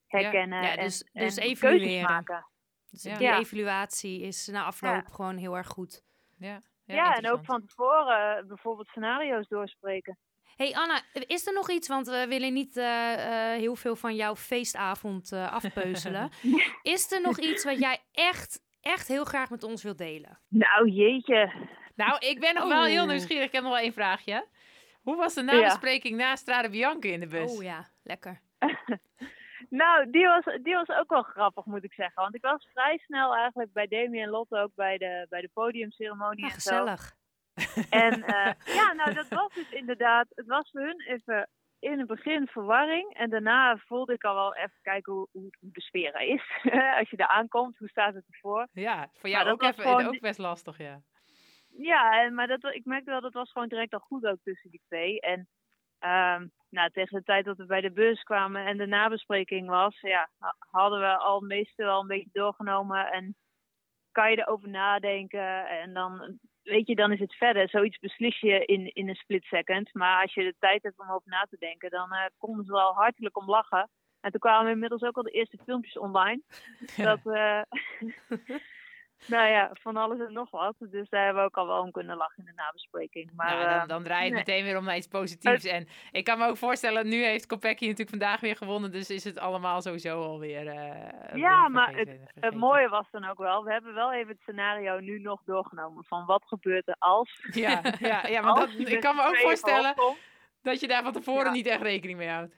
herkennen 0.07 0.63
Ja, 0.63 0.77
en, 0.77 0.85
dus- 0.85 1.03
en 1.03 1.25
dus 1.25 1.35
keuzes 1.35 1.45
evalueren. 1.45 2.03
maken. 2.11 2.47
Dus 2.91 3.03
Ja. 3.03 3.17
die 3.19 3.29
evaluatie 3.33 4.21
is 4.23 4.47
na 4.47 4.65
afloop 4.65 5.07
gewoon 5.07 5.37
heel 5.37 5.57
erg 5.57 5.67
goed. 5.67 6.03
Ja, 6.39 6.63
Ja, 6.85 7.15
en 7.15 7.31
ook 7.31 7.45
van 7.45 7.67
tevoren 7.67 8.37
eh, 8.39 8.45
bijvoorbeeld 8.47 8.89
scenario's 8.89 9.49
doorspreken. 9.49 10.19
Hey 10.57 10.75
Anna, 10.75 11.01
is 11.13 11.47
er 11.47 11.53
nog 11.53 11.71
iets, 11.71 11.89
want 11.89 12.07
we 12.07 12.27
willen 12.29 12.53
niet 12.53 12.77
eh, 12.77 13.13
eh, 13.53 13.59
heel 13.59 13.75
veel 13.77 13.97
van 13.97 14.15
jouw 14.15 14.37
feestavond 14.37 15.33
eh, 15.33 15.53
afpeuzelen. 15.53 16.31
is 16.95 17.13
er 17.13 17.21
nog 17.21 17.39
iets 17.39 17.65
wat 17.65 17.79
jij 17.79 17.99
echt, 18.13 18.61
echt 18.81 19.09
heel 19.09 19.25
graag 19.25 19.51
met 19.51 19.63
ons 19.63 19.83
wilt 19.83 19.99
delen? 19.99 20.39
Nou, 20.49 20.89
jeetje. 20.91 21.53
Nou, 22.07 22.19
ik 22.27 22.41
ben 22.41 22.55
nog 22.55 22.69
wel 22.69 22.85
heel 22.85 23.03
Oh. 23.03 23.09
nieuwsgierig. 23.09 23.45
Ik 23.47 23.53
heb 23.53 23.63
nog 23.63 23.73
wel 23.73 23.81
één 23.81 23.93
vraagje. 23.93 24.47
Hoe 25.03 25.17
was 25.17 25.35
de 25.35 25.43
nabespreking 25.43 26.17
na 26.17 26.37
Strade 26.37 26.71
Bianca 26.71 27.09
in 27.09 27.21
de 27.21 27.27
bus? 27.27 27.57
Oh 27.57 27.63
ja, 27.63 27.87
lekker. 28.03 28.41
Nou, 29.69 30.11
die 30.11 30.27
was, 30.27 30.45
die 30.63 30.75
was 30.75 30.89
ook 30.89 31.11
wel 31.11 31.23
grappig, 31.23 31.65
moet 31.65 31.85
ik 31.85 31.93
zeggen. 31.93 32.23
Want 32.23 32.35
ik 32.35 32.43
was 32.43 32.69
vrij 32.73 32.99
snel 32.99 33.35
eigenlijk 33.35 33.73
bij 33.73 33.87
Demi 33.87 34.21
en 34.23 34.29
Lotte 34.29 34.57
ook 34.59 34.75
bij 34.75 34.99
de, 34.99 35.27
bij 35.29 35.41
de 35.41 35.51
podiumceremonie 35.55 36.45
Ah, 36.45 36.55
en 36.55 36.61
zo. 36.61 36.71
gezellig. 36.71 37.15
En 37.91 38.23
eh, 38.25 38.53
ja, 38.81 38.93
nou 38.93 39.15
dat 39.15 39.29
was 39.29 39.55
dus 39.55 39.71
inderdaad, 39.71 40.27
het 40.35 40.47
was 40.47 40.71
voor 40.71 40.81
hun 40.81 41.01
even 41.07 41.49
in 41.79 41.99
het 41.99 42.07
begin 42.09 42.47
verwarring. 42.47 43.15
En 43.15 43.31
daarna 43.31 43.77
voelde 43.77 44.13
ik 44.13 44.25
al 44.25 44.35
wel 44.35 44.55
even 44.57 44.79
kijken 44.83 45.13
hoe, 45.13 45.29
hoe 45.33 45.51
de 45.61 45.81
sfeer 45.81 46.21
is. 46.21 46.43
Als 46.99 47.11
je 47.11 47.17
daar 47.17 47.29
aankomt, 47.29 47.79
hoe 47.79 47.89
staat 47.89 48.15
het 48.15 48.25
ervoor? 48.31 48.67
Ja, 48.73 48.97
voor 49.13 49.31
Maar 49.31 49.31
jou 49.31 49.49
ook, 49.51 49.63
even, 49.63 49.83
gewoon- 49.83 50.07
ook 50.07 50.21
best 50.21 50.39
lastig, 50.39 50.79
ja. 50.79 51.01
Ja, 51.83 52.31
maar 52.31 52.47
dat, 52.47 52.65
ik 52.65 52.85
merkte 52.85 53.11
wel, 53.11 53.21
dat 53.21 53.33
was 53.33 53.53
gewoon 53.53 53.69
direct 53.69 53.93
al 53.93 53.99
goed 53.99 54.27
ook 54.27 54.39
tussen 54.43 54.71
die 54.71 54.83
twee. 54.87 55.21
En 55.21 55.49
ehm, 55.99 56.47
nou, 56.69 56.91
tegen 56.91 57.19
de 57.19 57.25
tijd 57.25 57.45
dat 57.45 57.57
we 57.57 57.67
bij 57.67 57.81
de 57.81 57.93
bus 57.93 58.23
kwamen 58.23 58.67
en 58.67 58.77
de 58.77 58.87
nabespreking 58.87 59.69
was, 59.69 60.01
ja, 60.01 60.31
ha- 60.39 60.57
hadden 60.59 61.01
we 61.01 61.17
al 61.17 61.41
meeste 61.41 61.85
wel 61.85 62.01
een 62.01 62.07
beetje 62.07 62.31
doorgenomen. 62.33 63.13
En 63.13 63.37
kan 64.13 64.31
je 64.31 64.39
erover 64.39 64.69
nadenken 64.69 65.69
en 65.69 65.93
dan, 65.93 66.39
weet 66.63 66.87
je, 66.87 66.95
dan 66.95 67.13
is 67.13 67.21
het 67.21 67.35
verder. 67.35 67.69
Zoiets 67.69 67.99
beslis 67.99 68.41
je 68.41 68.65
in, 68.65 68.95
in 68.95 69.09
een 69.09 69.15
split 69.15 69.45
second. 69.45 69.95
Maar 69.95 70.23
als 70.23 70.35
je 70.35 70.43
de 70.43 70.55
tijd 70.59 70.83
hebt 70.83 70.99
om 70.99 71.11
over 71.11 71.29
na 71.29 71.47
te 71.51 71.57
denken, 71.59 71.91
dan 71.91 72.13
eh 72.13 72.27
konden 72.39 72.65
ze 72.65 72.73
wel 72.73 72.95
hartelijk 72.95 73.37
om 73.39 73.49
lachen. 73.49 73.91
En 74.21 74.31
toen 74.31 74.41
kwamen 74.41 74.73
inmiddels 74.73 75.03
ook 75.03 75.17
al 75.17 75.23
de 75.23 75.31
eerste 75.31 75.59
filmpjes 75.65 75.99
online. 75.99 76.43
Dat, 76.97 77.27
eh, 77.27 77.63
nou 79.27 79.49
ja, 79.49 79.71
van 79.73 79.97
alles 79.97 80.19
en 80.19 80.33
nog 80.33 80.51
wat. 80.51 80.75
Dus 80.79 81.09
daar 81.09 81.25
hebben 81.25 81.43
we 81.43 81.49
ook 81.49 81.57
al 81.57 81.67
wel 81.67 81.81
om 81.83 81.91
kunnen 81.91 82.17
lachen 82.17 82.39
in 82.39 82.45
de 82.45 82.53
nabespreking. 82.57 83.31
Maar 83.35 83.55
nou, 83.57 83.65
dan, 83.69 83.81
eh, 83.81 83.89
dan 83.89 84.03
draai 84.03 84.25
je 84.31 84.35
het 84.37 84.47
nee. 84.47 84.55
meteen 84.57 84.65
weer 84.71 84.79
om 84.81 84.85
naar 84.85 84.97
iets 84.97 85.07
positiefs. 85.07 85.65
En 85.65 85.89
ik 86.11 86.25
kan 86.25 86.39
me 86.39 86.47
ook 86.47 86.57
voorstellen, 86.57 87.09
nu 87.09 87.25
heeft 87.25 87.47
Kopecky 87.47 87.83
natuurlijk 87.83 88.11
vandaag 88.11 88.41
weer 88.41 88.57
gewonnen. 88.57 88.93
Dus 88.93 89.11
is 89.11 89.25
het 89.25 89.39
allemaal 89.39 89.83
sowieso 89.83 90.23
alweer... 90.23 90.67
eh 90.67 91.37
Ja, 91.37 91.69
maar 91.69 91.87
vergeten- 91.89 92.13
het 92.21 92.31
vergeten. 92.33 92.59
mooie 92.59 92.89
was 92.89 93.07
dan 93.11 93.25
ook 93.25 93.39
wel, 93.39 93.65
we 93.65 93.73
hebben 93.73 93.95
wel 93.95 94.13
even 94.13 94.29
het 94.29 94.41
scenario 94.41 94.99
nu 95.01 95.19
nog 95.21 95.43
doorgenomen. 95.45 96.05
Van 96.05 96.27
wat 96.27 96.43
gebeurt 96.47 96.89
er 96.89 96.97
als... 96.99 97.47
Ja, 97.53 97.83
ja, 97.99 98.27
ja 98.35 98.41
maar 98.41 98.51
als 98.53 98.77
dat, 98.77 98.89
ik 98.89 99.01
kan 99.01 99.17
me 99.17 99.23
ook 99.23 99.37
voorstellen 99.37 99.95
dat 100.63 100.81
je 100.81 100.89
daar 100.89 101.03
van 101.03 101.13
tevoren 101.13 101.45
Ja. 101.45 101.51
niet 101.53 101.67
echt 101.67 101.83
rekening 101.83 102.19
mee 102.19 102.29
houdt. 102.29 102.55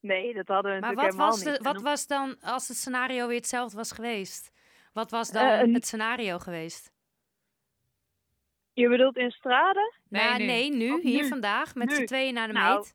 Nee, 0.00 0.34
dat 0.34 0.48
hadden 0.48 0.74
we 0.74 0.80
Maar 0.80 0.94
natuurlijk 0.94 1.00
wat 1.00 1.04
helemaal 1.04 1.30
was, 1.30 1.44
niet. 1.44 1.56
de, 1.56 1.62
wat 1.72 1.82
was 1.82 2.06
dan, 2.06 2.40
als 2.40 2.68
het 2.68 2.76
scenario 2.76 3.26
weer 3.26 3.36
hetzelfde 3.36 3.76
was 3.76 3.92
geweest? 3.92 4.51
Wat 4.92 5.10
was 5.10 5.30
dan 5.30 5.46
Eh, 5.46 5.60
een- 5.60 5.74
het 5.74 5.86
scenario 5.86 6.38
geweest? 6.38 6.92
Je 8.72 8.88
bedoelt 8.88 9.16
in 9.16 9.30
Strade? 9.30 9.92
Nee, 10.08 10.22
nou, 10.24 10.38
nu. 10.38 10.44
nee, 10.46 10.70
nu, 10.72 10.92
Oh, 10.92 11.02
hier 11.02 11.22
nu. 11.22 11.28
vandaag, 11.28 11.74
met 11.74 11.92
z'n 11.92 12.04
tweeën 12.04 12.34
naar 12.34 12.46
de 12.46 12.52
Nou, 12.52 12.76
meet. 12.78 12.94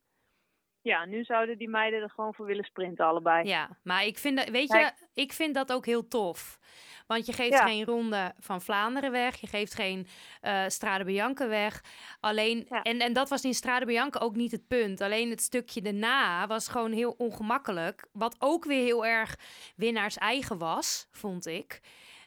Ja, 0.81 1.05
nu 1.05 1.23
zouden 1.23 1.57
die 1.57 1.69
meiden 1.69 2.01
er 2.01 2.09
gewoon 2.09 2.33
voor 2.33 2.45
willen 2.45 2.63
sprinten 2.63 3.05
allebei. 3.05 3.47
Ja, 3.47 3.77
maar 3.83 4.05
ik 4.05 4.17
vind, 4.17 4.37
dat, 4.37 4.49
weet 4.49 4.67
je, 4.71 4.91
ik 5.13 5.33
vind 5.33 5.55
dat 5.55 5.71
ook 5.71 5.85
heel 5.85 6.07
tof. 6.07 6.59
Want 7.07 7.25
je 7.25 7.33
geeft 7.33 7.53
Ja. 7.53 7.65
geen 7.67 7.85
ronde 7.85 8.33
van 8.39 8.61
Vlaanderen 8.61 9.11
weg. 9.11 9.35
Je 9.35 9.47
geeft 9.47 9.73
geen 9.73 10.07
eh 10.41 10.63
Strade 10.67 11.03
Bianca 11.03 11.47
weg. 11.47 11.83
Alleen, 12.19 12.65
Ja. 12.69 12.81
en, 12.81 12.99
en 12.99 13.13
dat 13.13 13.29
was 13.29 13.43
in 13.43 13.53
Strade 13.53 13.85
Bianca 13.85 14.19
ook 14.19 14.35
niet 14.35 14.51
het 14.51 14.67
punt. 14.67 15.01
Alleen 15.01 15.29
het 15.29 15.41
stukje 15.41 15.81
daarna 15.81 16.47
was 16.47 16.67
gewoon 16.67 16.91
heel 16.91 17.11
ongemakkelijk. 17.17 18.07
Wat 18.11 18.35
ook 18.39 18.65
weer 18.65 18.83
heel 18.83 19.05
erg 19.05 19.35
winnaars 19.75 20.17
eigen 20.17 20.57
was, 20.57 21.07
vond 21.11 21.45
ik. 21.45 21.81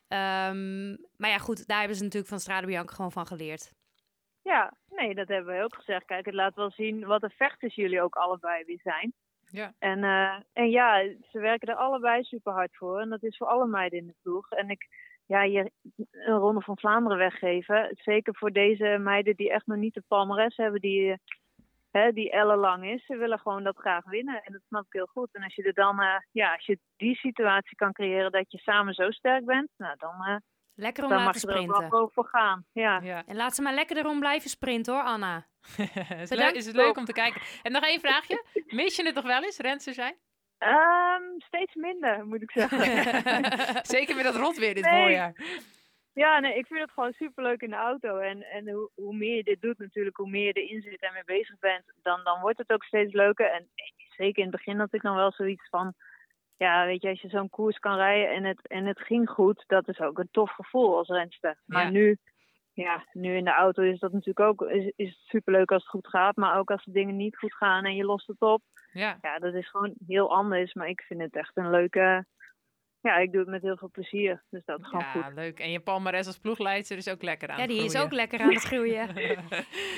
Ehm, 0.09 0.89
maar 1.17 1.31
ja, 1.31 1.39
goed, 1.39 1.67
daar 1.67 1.79
hebben 1.79 1.97
ze 1.97 2.03
natuurlijk 2.03 2.31
van 2.31 2.41
Strade 2.41 2.67
Bianca 2.67 2.95
gewoon 2.95 3.13
van 3.13 3.27
geleerd. 3.27 3.73
Ja, 4.43 4.73
nee, 4.89 5.15
dat 5.15 5.29
hebben 5.29 5.57
we 5.57 5.63
ook 5.63 5.75
gezegd. 5.75 6.05
Kijk, 6.05 6.25
het 6.25 6.35
laat 6.35 6.55
wel 6.55 6.71
zien 6.71 7.05
wat 7.07 7.21
de 7.21 7.31
vechters 7.31 7.75
jullie 7.75 8.03
ook 8.03 8.15
allebei 8.15 8.65
weer 8.65 8.81
zijn. 8.83 9.15
Ja. 9.51 9.73
En, 9.79 10.05
eh, 10.05 10.41
en 10.53 10.71
ja, 10.71 11.03
ze 11.31 11.39
werken 11.39 11.69
er 11.69 11.75
allebei 11.75 12.23
super 12.23 12.53
hard 12.53 12.77
voor. 12.77 13.01
En 13.01 13.09
dat 13.09 13.23
is 13.23 13.37
voor 13.37 13.47
alle 13.47 13.67
meiden 13.67 13.99
in 13.99 14.07
de 14.07 14.15
ploeg. 14.23 14.51
En 14.51 14.71
ik, 14.71 14.89
ja, 15.27 15.43
je 15.43 15.71
een 16.11 16.39
ronde 16.39 16.61
van 16.61 16.79
Vlaanderen 16.79 17.19
weggeven. 17.19 17.91
Zeker 17.93 18.37
voor 18.37 18.51
deze 18.51 18.99
meiden 19.01 19.37
die 19.37 19.51
echt 19.51 19.67
nog 19.67 19.77
niet 19.77 19.95
de 19.95 20.03
palmares 20.09 20.57
hebben, 20.57 20.81
die, 20.81 21.19
hè, 21.91 22.13
die 22.13 22.31
ellenlang 22.31 22.85
is. 22.85 23.05
Ze 23.05 23.17
willen 23.17 23.39
gewoon 23.39 23.65
dat 23.65 23.77
graag 23.77 24.05
winnen. 24.05 24.43
En 24.43 24.53
dat 24.53 24.63
snap 24.67 24.85
ik 24.87 24.93
heel 24.93 25.11
goed. 25.13 25.35
En 25.35 25.43
als 25.43 25.55
je 25.55 25.63
er 25.63 25.75
dan, 25.75 26.01
eh, 26.01 26.21
ja, 26.31 26.53
als 26.53 26.67
je 26.67 26.79
die 26.97 27.17
situatie 27.17 27.77
kan 27.77 27.93
creëren 27.93 28.33
dat 28.33 28.53
je 28.53 28.59
samen 28.59 28.95
zo 28.95 29.11
sterk 29.11 29.45
bent, 29.45 29.71
nou 29.77 29.95
dan, 29.99 30.25
eh, 30.25 30.37
Lekker 30.81 31.03
om 31.05 31.09
dan 31.09 31.19
laten 31.25 31.49
mag 31.49 31.55
je 31.55 31.61
er 31.61 31.67
wel 31.67 31.77
sprinten. 31.77 32.11
voor 32.13 32.25
gaan. 32.27 32.65
Ja. 32.73 33.01
Ja. 33.03 33.23
En 33.27 33.37
laat 33.37 33.55
ze 33.55 33.63
maar 33.63 33.75
lekker 33.75 33.97
erom 33.97 34.21
blijven 34.21 34.51
sprinten 34.51 34.95
hoor, 34.95 35.03
Anna. 35.03 35.47
is, 36.21 36.31
leuk, 36.31 36.55
is 36.55 36.67
het 36.67 36.77
leuk 36.77 36.97
om 36.97 37.05
te 37.05 37.13
kijken. 37.13 37.41
En 37.63 37.73
nog 37.73 37.85
één 37.85 38.01
vraagje. 38.01 38.45
Mis 38.81 38.97
je 38.97 39.05
het 39.05 39.15
toch 39.15 39.25
wel 39.27 39.43
eens, 39.43 39.59
renster 39.59 39.95
zijn? 39.95 40.17
Ehm, 40.59 41.23
steeds 41.39 41.75
minder, 41.75 42.27
moet 42.27 42.43
ik 42.43 42.51
zeggen. 42.51 42.79
Zeker 43.97 44.15
met 44.17 44.25
dat 44.25 44.37
rotweer 44.37 44.75
dit 44.75 44.85
Nee. 44.85 45.01
voorjaar. 45.01 45.35
Ja, 46.13 46.39
nee, 46.39 46.59
ik 46.59 46.67
vind 46.67 46.81
het 46.81 46.91
gewoon 46.91 47.13
superleuk 47.13 47.61
in 47.63 47.71
de 47.71 47.77
auto. 47.77 48.19
En, 48.19 48.43
en 48.43 48.69
hoe, 48.71 48.91
hoe 48.95 49.15
meer 49.15 49.37
je 49.37 49.43
dit 49.43 49.61
doet 49.61 49.79
natuurlijk, 49.79 50.17
hoe 50.17 50.29
meer 50.31 50.45
je 50.47 50.53
erin 50.53 50.83
zit 50.83 51.01
en 51.01 51.13
mee 51.13 51.25
bezig 51.25 51.59
bent, 51.59 51.85
dan, 52.03 52.25
dan 52.25 52.41
wordt 52.41 52.59
het 52.59 52.71
ook 52.73 52.85
steeds 52.85 53.13
leuker. 53.13 53.51
En 53.51 53.69
zeker 54.17 54.39
in 54.43 54.49
het 54.49 54.57
begin 54.57 54.79
had 54.79 54.95
ik 54.95 55.03
dan 55.03 55.17
wel 55.17 55.33
zoiets 55.33 55.69
van, 55.69 55.95
ja, 56.61 56.87
weet 56.87 57.03
je, 57.03 57.09
als 57.09 57.21
je 57.21 57.29
zo'n 57.29 57.51
koers 57.51 57.79
kan 57.79 57.97
rijden 57.97 58.35
en 58.35 58.45
het, 58.45 58.69
en 58.69 58.87
het 58.87 59.01
ging 59.01 59.31
goed, 59.31 59.65
dat 59.67 59.89
is 59.89 60.01
ook 60.01 60.19
een 60.19 60.29
tof 60.31 60.51
gevoel 60.51 60.97
als 60.97 61.09
renster. 61.09 61.59
Maar 61.67 61.85
Ja. 61.85 61.91
nu, 61.91 62.17
ja, 62.73 63.05
nu 63.13 63.37
in 63.37 63.45
de 63.45 63.51
auto 63.55 63.83
is 63.83 63.99
dat 63.99 64.13
natuurlijk 64.13 64.41
ook, 64.41 64.63
is, 64.71 64.93
is 64.97 65.09
het 65.09 65.19
superleuk 65.27 65.71
als 65.73 65.83
het 65.83 65.91
goed 65.91 66.09
gaat. 66.09 66.37
Maar 66.37 66.59
ook 66.59 66.71
als 66.71 66.85
de 66.85 66.93
dingen 66.93 67.17
niet 67.17 67.37
goed 67.37 67.55
gaan 67.55 67.85
en 67.85 67.95
je 67.95 68.05
lost 68.05 68.27
het 68.27 68.41
op, 68.41 68.63
Ja. 68.93 69.19
ja, 69.21 69.39
dat 69.39 69.55
is 69.55 69.69
gewoon 69.71 69.95
heel 70.07 70.35
anders. 70.35 70.75
Maar 70.75 70.89
ik 70.89 71.01
vind 71.01 71.21
het 71.21 71.35
echt 71.37 71.57
een 71.57 71.71
leuke, 71.71 72.27
ja, 73.03 73.17
ik 73.17 73.31
doe 73.33 73.41
het 73.41 73.51
met 73.51 73.63
heel 73.63 73.77
veel 73.77 73.91
plezier. 73.93 74.43
Dus 74.51 74.63
dat 74.65 74.79
is 74.81 74.87
gewoon 74.87 75.05
goed. 75.05 75.23
ja, 75.23 75.31
leuk. 75.35 75.59
En 75.61 75.71
je 75.71 75.81
palmares 75.81 76.27
als 76.27 76.39
ploegleidster 76.39 76.97
is 76.97 77.09
ook 77.09 77.23
lekker 77.23 77.49
aan 77.49 77.57
Ja, 77.57 77.63
het 77.63 77.71
die 77.71 77.85
is 77.85 77.97
ook 77.97 78.13
lekker 78.13 78.41
aan 78.41 78.53
het 78.55 78.63
groeien. 78.63 79.09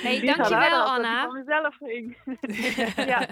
Nee, 0.03 0.19
Die 0.19 0.29
gaat 0.33 0.37
dankjewel 0.37 0.79
als 0.81 0.89
dat 0.89 0.97
Anna. 0.97 1.23
van 1.25 1.33
mezelf 1.43 1.75
ging. 1.77 2.17
ja, 3.13 3.27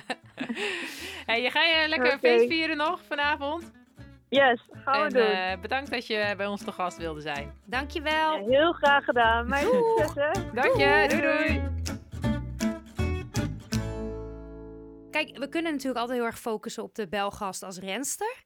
hey, 1.30 1.42
je 1.42 1.50
ga 1.50 1.64
je 1.64 1.88
lekker 1.88 2.08
Oké. 2.14 2.18
feest 2.20 2.48
vieren 2.48 2.78
nog 2.78 3.02
vanavond? 3.08 3.72
yes, 4.30 4.62
gaan 4.72 5.00
we 5.00 5.06
en 5.08 5.14
doen. 5.14 5.22
eh, 5.38 5.62
bedankt 5.62 5.92
dat 5.92 6.08
je 6.08 6.34
bij 6.38 6.48
ons 6.48 6.64
te 6.64 6.72
gast 6.72 6.98
wilde 6.98 7.22
zijn. 7.22 7.52
Dankjewel. 7.66 8.38
Ja, 8.38 8.44
heel 8.48 8.72
graag 8.72 9.04
gedaan. 9.04 9.48
Mijn 9.50 9.66
succes, 9.68 10.14
hè. 10.16 10.52
Dank 10.54 10.76
je. 10.78 11.06
Doei 11.10 11.22
doei. 11.22 11.62
Kijk, 15.12 15.38
we 15.38 15.50
kunnen 15.50 15.72
natuurlijk 15.72 16.00
altijd 16.00 16.18
heel 16.18 16.28
erg 16.28 16.40
focussen 16.40 16.84
op 16.84 16.96
de 16.96 17.08
Belgast 17.08 17.64
als 17.64 17.80
renster. 17.80 18.44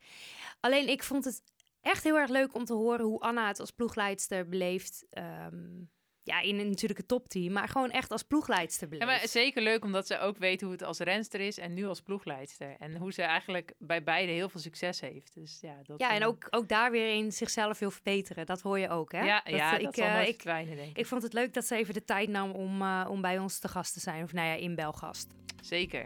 Alleen 0.66 0.88
ik 0.88 1.04
vond 1.04 1.26
het 1.26 1.42
echt 1.82 2.04
heel 2.04 2.18
erg 2.18 2.30
leuk 2.30 2.56
om 2.56 2.66
te 2.66 2.74
horen 2.74 3.06
hoe 3.06 3.20
Anna 3.20 3.48
het 3.48 3.60
als 3.60 3.72
ploegleidster 3.72 4.48
beleeft. 4.50 5.06
Ehm, 5.10 5.84
ja, 6.24 6.42
in 6.42 6.60
een, 6.60 6.70
natuurlijk 6.70 7.00
het 7.00 7.08
topteam, 7.08 7.54
maar 7.54 7.68
gewoon 7.68 7.92
echt 7.92 8.12
als 8.12 8.24
ploegleidster 8.24 8.88
Ja, 8.92 8.98
beleeft. 8.98 9.20
maar 9.20 9.28
zeker 9.30 9.62
leuk 9.62 9.84
omdat 9.84 10.08
ze 10.08 10.20
ook 10.20 10.38
weet 10.38 10.62
hoe 10.62 10.72
het 10.72 10.84
als 10.84 11.00
renster 11.00 11.40
is 11.40 11.58
en 11.58 11.74
nu 11.74 11.86
als 11.86 12.02
ploegleidster. 12.02 12.76
En 12.80 12.96
hoe 12.98 13.14
ze 13.14 13.22
eigenlijk 13.22 13.74
bij 13.78 14.04
beide 14.04 14.32
heel 14.32 14.50
veel 14.50 14.60
succes 14.60 15.02
heeft. 15.02 15.34
Dus 15.34 15.58
ja, 15.62 15.76
dat, 15.84 16.00
ja, 16.00 16.14
en 16.14 16.22
eh, 16.22 16.28
ook, 16.28 16.48
ook 16.50 16.68
daar 16.68 16.92
weer 16.92 17.16
in 17.16 17.32
zichzelf 17.32 17.80
wil 17.80 17.92
verbeteren. 17.92 18.46
Dat 18.46 18.62
hoor 18.62 18.80
je 18.80 18.90
ook, 18.90 19.12
hè? 19.12 19.24
Ja, 19.26 19.42
ja, 19.46 19.72
dat 19.72 19.82
ik, 19.82 19.96
zal 19.96 20.06
eh, 20.06 20.14
nooit 20.14 20.28
ik, 20.28 20.36
verdwijnen, 20.36 20.76
denk 20.76 20.90
ik. 20.90 20.98
ik 20.98 21.06
vond 21.06 21.24
het 21.24 21.34
leuk 21.34 21.54
dat 21.54 21.66
ze 21.66 21.76
even 21.76 21.94
de 21.94 22.04
tijd 22.04 22.30
nam 22.30 22.52
om, 22.52 22.82
eh, 22.82 23.08
om 23.10 23.22
bij 23.22 23.40
ons 23.40 23.60
te 23.60 23.68
gast 23.68 23.94
te 23.94 24.00
zijn. 24.00 24.24
Of 24.24 24.34
nou 24.34 24.48
ja, 24.48 24.54
in 24.54 24.76
Belgast. 24.76 25.28
Zeker. 25.62 26.06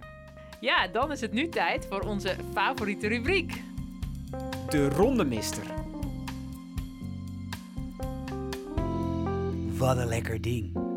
Ja, 0.60 0.88
dan 0.88 1.12
is 1.12 1.22
het 1.22 1.32
nu 1.32 1.50
tijd 1.50 1.86
voor 1.86 2.02
onze 2.02 2.36
favoriete 2.54 3.08
rubriek. 3.08 3.62
De 4.70 4.90
rondemister. 4.90 5.64
Wat 9.78 9.98
een 9.98 10.08
lekker 10.08 10.42
ding. 10.42 10.89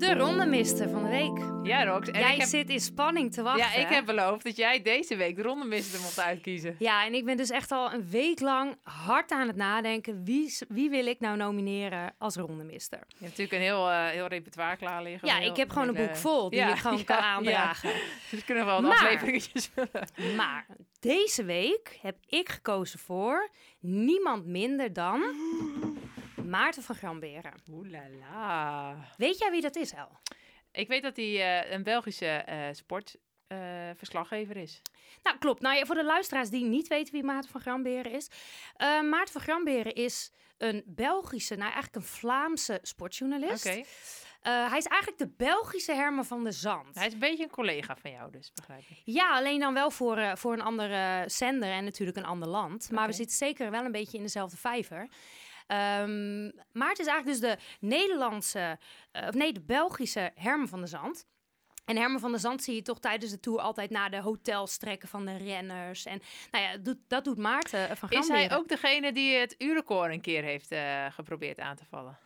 De 0.00 0.14
rondemister 0.14 0.88
van 0.90 1.02
de 1.02 1.08
week. 1.08 1.66
Ja, 1.66 1.84
Rox. 1.84 2.08
En 2.08 2.20
Jij 2.20 2.32
ik 2.34 2.40
heb, 2.40 2.48
zit 2.48 2.68
in 2.70 2.80
spanning 2.80 3.32
te 3.32 3.42
wachten. 3.42 3.80
ja, 3.80 3.86
ik 3.86 3.88
heb 3.94 4.06
beloofd 4.06 4.44
dat 4.44 4.56
jij 4.56 4.82
deze 4.82 5.16
week 5.16 5.36
de 5.36 5.42
rondemister 5.42 6.00
mocht 6.00 6.20
uitkiezen. 6.20 6.76
Ja, 6.78 7.04
en 7.06 7.14
ik 7.14 7.24
ben 7.24 7.36
dus 7.36 7.50
echt 7.50 7.70
al 7.72 7.92
een 7.92 8.08
week 8.10 8.40
lang 8.40 8.76
hard 8.82 9.30
aan 9.30 9.46
het 9.46 9.56
nadenken. 9.56 10.24
Wie, 10.24 10.54
wie 10.68 10.90
wil 10.90 11.06
ik 11.06 11.20
nou 11.20 11.36
nomineren 11.36 12.14
als 12.18 12.36
rondemister? 12.36 12.98
Je 12.98 13.14
hebt 13.18 13.20
natuurlijk 13.38 13.52
een 13.52 13.60
heel, 13.60 13.90
eh, 13.90 14.06
heel 14.06 14.26
repertoire 14.26 14.76
klaar 14.76 15.02
liggen. 15.02 15.28
Ja, 15.28 15.36
heel- 15.36 15.50
ik 15.50 15.56
heb 15.56 15.70
gewoon 15.70 15.88
een 15.88 15.94
boek 16.06 16.16
vol 16.16 16.50
die 16.50 16.58
Ja, 16.58 16.68
ik 16.70 16.76
gewoon 16.78 16.98
ja, 16.98 17.04
kan 17.14 17.16
ja. 17.16 17.22
aandragen. 17.22 17.90
Dus 18.30 18.44
kunnen 18.44 18.64
we 18.64 18.70
wel 18.70 18.80
Maar- 18.80 18.92
afleveringetjes 18.92 19.70
vullen. 19.74 20.36
Maar 20.36 20.66
deze 21.00 21.44
week 21.44 21.98
heb 22.02 22.16
ik 22.26 22.48
gekozen 22.48 22.98
voor 22.98 23.50
niemand 23.80 24.46
minder 24.46 24.92
dan 24.92 25.22
Maarten 26.44 26.82
van 26.82 26.94
Gramberen. 26.94 27.52
Oeh 27.70 27.90
la 27.90 28.02
la. 28.20 28.96
Weet 29.16 29.38
jij 29.38 29.50
wie 29.50 29.60
dat 29.60 29.76
is, 29.76 29.92
El? 29.92 30.18
Ik 30.72 30.88
weet 30.88 31.02
dat 31.02 31.16
hij 31.16 31.62
eh, 31.64 31.72
een 31.72 31.82
Belgische 31.82 32.26
eh 32.26 32.68
sportverslaggever 32.72 34.56
is. 34.56 34.82
Nou, 35.22 35.38
klopt. 35.38 35.60
Nou 35.60 35.86
voor 35.86 35.94
de 35.94 36.04
luisteraars 36.04 36.50
die 36.50 36.64
niet 36.64 36.88
weten 36.88 37.12
wie 37.12 37.22
Maarten 37.24 37.50
van 37.50 37.60
Gramberen 37.60 38.12
is. 38.12 38.28
eh, 38.76 39.00
Maarten 39.02 39.32
van 39.32 39.40
Gramberen 39.42 39.94
is 39.94 40.32
een 40.58 40.82
Belgische, 40.86 41.54
nou 41.54 41.72
eigenlijk 41.72 41.94
een 41.96 42.02
Vlaamse 42.10 42.78
sportjournalist. 42.82 43.66
Oké. 43.66 43.82
Eh, 44.40 44.68
hij 44.68 44.78
is 44.78 44.86
eigenlijk 44.86 45.18
de 45.18 45.28
Belgische 45.36 45.92
Herman 45.94 46.24
van 46.24 46.44
der 46.44 46.52
Zand. 46.52 46.94
Hij 46.94 47.06
is 47.06 47.12
een 47.12 47.18
beetje 47.18 47.42
een 47.42 47.50
collega 47.50 47.96
van 47.96 48.10
jou, 48.10 48.30
dus 48.30 48.52
begrijp 48.52 48.82
ik. 48.88 49.00
Ja, 49.04 49.36
alleen 49.36 49.60
dan 49.60 49.74
wel 49.74 49.90
voor, 49.90 50.16
eh, 50.16 50.36
voor 50.36 50.52
een 50.52 50.60
andere 50.60 51.24
zender 51.26 51.70
en 51.70 51.84
natuurlijk 51.84 52.16
een 52.18 52.24
ander 52.24 52.48
land. 52.48 52.90
Maar 52.90 53.06
we 53.06 53.12
zitten 53.12 53.36
zeker 53.36 53.70
wel 53.70 53.84
een 53.84 53.92
beetje 53.92 54.16
in 54.16 54.22
dezelfde 54.22 54.56
vijver. 54.56 55.08
Ehm, 55.70 56.44
maar 56.72 56.88
het 56.88 56.98
is 56.98 57.06
eigenlijk 57.06 57.26
dus 57.26 57.40
de 57.40 57.58
Nederlandse, 57.80 58.78
eh, 59.12 59.28
of 59.28 59.34
nee, 59.34 59.52
de 59.52 59.60
Belgische 59.60 60.32
Herman 60.34 60.68
van 60.68 60.78
der 60.78 60.88
Zand. 60.88 61.26
En 61.84 61.96
Herman 61.96 62.20
van 62.20 62.30
der 62.30 62.40
Zand 62.40 62.62
zie 62.62 62.74
je 62.74 62.82
toch 62.82 63.00
tijdens 63.00 63.30
de 63.30 63.40
tour 63.40 63.60
altijd 63.60 63.90
naar 63.90 64.10
de 64.10 64.20
hotels 64.20 64.76
trekken 64.76 65.08
van 65.08 65.26
de 65.26 65.36
renners. 65.36 66.04
En 66.04 66.22
nou 66.50 66.64
ja, 66.64 66.76
doet, 66.76 66.96
dat 67.08 67.24
doet 67.24 67.38
Maarten 67.38 67.96
van 67.96 68.10
Is 68.10 68.28
hij 68.28 68.52
ook 68.52 68.68
degene 68.68 69.12
die 69.12 69.36
het 69.36 69.54
uurrecord 69.58 70.12
een 70.12 70.20
keer 70.20 70.42
heeft 70.42 70.70
eh, 70.70 71.06
geprobeerd 71.10 71.58
aan 71.58 71.76
te 71.76 71.84
vallen? 71.84 72.18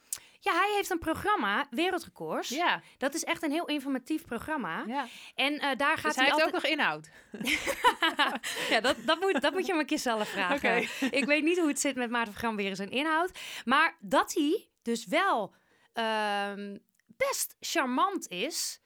Ja, 0.45 0.53
hij 0.53 0.73
heeft 0.75 0.91
een 0.91 0.99
programma, 0.99 1.67
Wereldrecords. 1.71 2.49
Ja, 2.49 2.83
Dat 2.99 3.15
is 3.15 3.25
echt 3.25 3.43
een 3.43 3.51
heel 3.51 3.67
informatief 3.67 4.25
programma. 4.25 4.85
ja. 4.87 5.07
En 5.35 5.59
eh, 5.59 5.77
daar 5.77 5.99
gaat 5.99 6.15
Dus 6.15 6.15
hij 6.17 6.25
hij 6.25 6.35
heeft 6.35 6.55
altijd... 6.55 6.55
ook 6.55 6.63
nog 6.63 6.71
inhoud. 6.71 7.11
Ja, 8.69 8.81
dat, 8.81 8.97
dat, 9.05 9.21
moet, 9.21 9.41
dat 9.41 9.53
moet 9.53 9.67
je 9.67 9.73
me 9.73 9.81
een 9.81 9.87
keer 9.87 9.99
zelf 9.99 10.29
vragen. 10.29 10.89
Ik 11.21 11.25
weet 11.25 11.43
niet 11.43 11.59
hoe 11.59 11.69
het 11.69 11.81
zit 11.81 11.95
met 11.97 12.11
Maarten 12.11 12.33
van 12.33 12.43
Gram 12.43 12.57
weer 12.57 12.77
zijn 12.77 12.91
inhoud. 12.91 13.39
Maar 13.65 13.97
dat 14.01 14.35
hij 14.35 14.69
dus 14.83 15.07
wel 15.07 15.55
ehm, 15.93 16.79
best 17.07 17.57
charmant 17.61 18.29
is... 18.29 18.81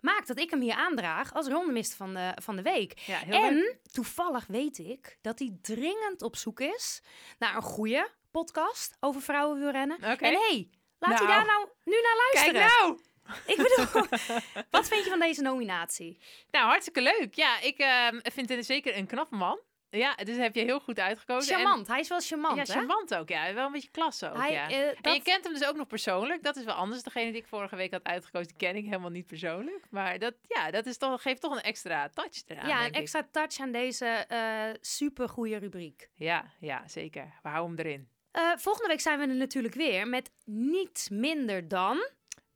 maakt 0.00 0.26
dat 0.28 0.38
ik 0.38 0.50
hem 0.50 0.60
hier 0.60 0.74
aandraag 0.74 1.34
als 1.34 1.46
rondemister 1.46 1.96
van 1.96 2.14
de, 2.14 2.32
van 2.42 2.56
de 2.56 2.62
week. 2.62 2.98
Ja, 2.98 3.18
heel 3.18 3.42
en 3.42 3.54
leuk. 3.54 3.78
toevallig 3.92 4.46
weet 4.46 4.78
ik 4.78 5.18
dat 5.20 5.38
hij 5.38 5.58
dringend 5.62 6.22
op 6.22 6.36
zoek 6.36 6.60
is... 6.60 7.02
naar 7.38 7.56
een 7.56 7.62
goede 7.62 8.10
podcast 8.30 8.96
over 9.00 9.22
vrouwenwielrennen. 9.22 9.96
Oké. 9.96 10.24
En 10.24 10.32
hé, 10.32 10.46
hey, 10.48 10.70
laat 10.98 11.18
hij 11.18 11.26
Nou. 11.26 11.38
daar 11.38 11.46
nou 11.46 11.68
nu 11.84 11.92
naar 12.02 12.30
Kijk 12.30 12.52
luisteren. 12.52 12.80
nou! 12.80 13.00
Ik 13.46 13.56
bedoel, 13.56 14.06
wat 14.70 14.88
vind 14.88 15.04
je 15.04 15.10
van 15.10 15.18
deze 15.20 15.42
nominatie? 15.42 16.20
Nou, 16.50 16.66
hartstikke 16.66 17.00
leuk. 17.02 17.34
Ja, 17.34 17.60
ik 17.60 17.78
ehm, 17.78 18.18
vind 18.22 18.48
het 18.48 18.66
zeker 18.66 18.96
een 18.96 19.06
knappe 19.06 19.36
man. 19.36 19.60
Ja, 19.90 20.14
dus 20.14 20.36
heb 20.36 20.54
je 20.54 20.60
heel 20.62 20.80
goed 20.80 20.98
uitgekozen. 20.98 21.54
En- 21.54 21.60
Charmant, 21.60 21.86
hij 21.86 22.00
is 22.00 22.08
wel 22.08 22.20
charmant, 22.20 22.56
ja, 22.56 22.62
hè? 22.62 22.72
charmant 22.72 23.14
ook. 23.14 23.28
Ja, 23.28 23.54
wel 23.54 23.66
een 23.66 23.72
beetje 23.72 23.90
klasse 23.90 24.30
ook. 24.30 24.36
Hij, 24.36 24.52
ja. 24.52 24.68
eh, 24.68 24.86
En 25.00 25.12
je 25.14 25.22
kent 25.22 25.44
hem 25.44 25.52
dus 25.52 25.64
ook 25.64 25.76
nog 25.76 25.86
persoonlijk. 25.86 26.42
Dat 26.42 26.56
is 26.56 26.64
wel 26.64 26.74
anders. 26.74 27.02
Degene 27.02 27.30
die 27.32 27.40
ik 27.40 27.46
vorige 27.46 27.76
week 27.76 27.90
had 27.92 28.04
uitgekozen, 28.04 28.48
die 28.48 28.56
ken 28.56 28.76
ik 28.76 28.84
helemaal 28.84 29.10
niet 29.10 29.26
persoonlijk. 29.26 29.86
Maar 29.90 30.18
dat, 30.18 30.34
ja, 30.48 30.70
dat 30.70 30.86
is 30.86 30.98
toch, 30.98 31.22
geeft 31.22 31.40
toch 31.40 31.52
een 31.52 31.62
extra 31.62 32.08
touch 32.08 32.42
eraan. 32.46 32.68
ja, 32.68 32.80
een 32.80 32.86
ik. 32.88 32.94
extra 32.96 33.28
touch 33.30 33.60
aan 33.60 33.72
deze 33.72 34.06
eh 34.06 34.64
super 34.80 35.28
goede 35.28 35.56
rubriek. 35.56 36.08
Ja, 36.14 36.44
ja, 36.60 36.88
zeker. 36.88 37.32
We 37.42 37.48
houden 37.48 37.76
hem 37.76 37.86
erin. 37.86 38.08
Eh, 38.38 38.44
volgende 38.56 38.88
week 38.88 39.00
zijn 39.00 39.18
we 39.18 39.26
er 39.26 39.34
natuurlijk 39.34 39.74
weer 39.74 40.08
met 40.08 40.30
niets 40.44 41.08
minder 41.08 41.68
dan. 41.68 42.08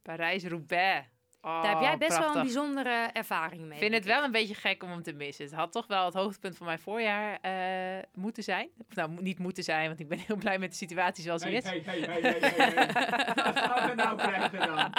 Parijs-Roubaix. 0.03 1.07
Oh, 1.40 1.62
Daar 1.62 1.71
heb 1.73 1.81
jij 1.81 1.99
best 1.99 2.18
wel 2.18 2.37
een 2.37 2.42
bijzondere 2.42 3.11
ervaring 3.12 3.62
mee. 3.62 3.73
Ik 3.73 3.79
vind 3.79 3.95
het 3.95 4.05
wel 4.05 4.23
een 4.25 4.31
beetje 4.31 4.55
gek 4.55 4.83
om 4.83 4.90
hem 4.90 5.03
te 5.03 5.12
missen. 5.12 5.45
Het 5.45 5.55
had 5.55 5.73
toch 5.73 5.87
wel 5.87 6.05
het 6.05 6.14
hoogtepunt 6.14 6.57
van 6.57 6.66
mijn 6.66 6.79
voorjaar 6.79 7.38
eh, 7.40 8.03
moeten 8.14 8.42
zijn. 8.42 8.68
Of 8.88 8.95
nou, 8.95 9.23
niet 9.23 9.38
moeten 9.38 9.62
zijn, 9.64 9.87
want 9.88 10.01
ik 10.01 10.09
ben 10.09 10.18
heel 10.18 10.37
blij 10.37 10.59
met 10.59 10.71
de 10.71 10.77
situatie 10.77 11.25
zoals 11.25 11.42
hij 11.42 11.51
Hey, 11.51 11.61
is. 11.61 11.85
hey, 11.87 11.99
hey, 12.01 12.01
hey, 12.01 12.21
hey, 12.21 12.51
hey, 12.51 12.71
hey. 12.75 12.87
Wat 13.53 13.59
gaan 13.59 13.88
we 13.88 13.95
nou 13.95 14.16
krijgen 14.16 14.59
dan? 14.66 14.92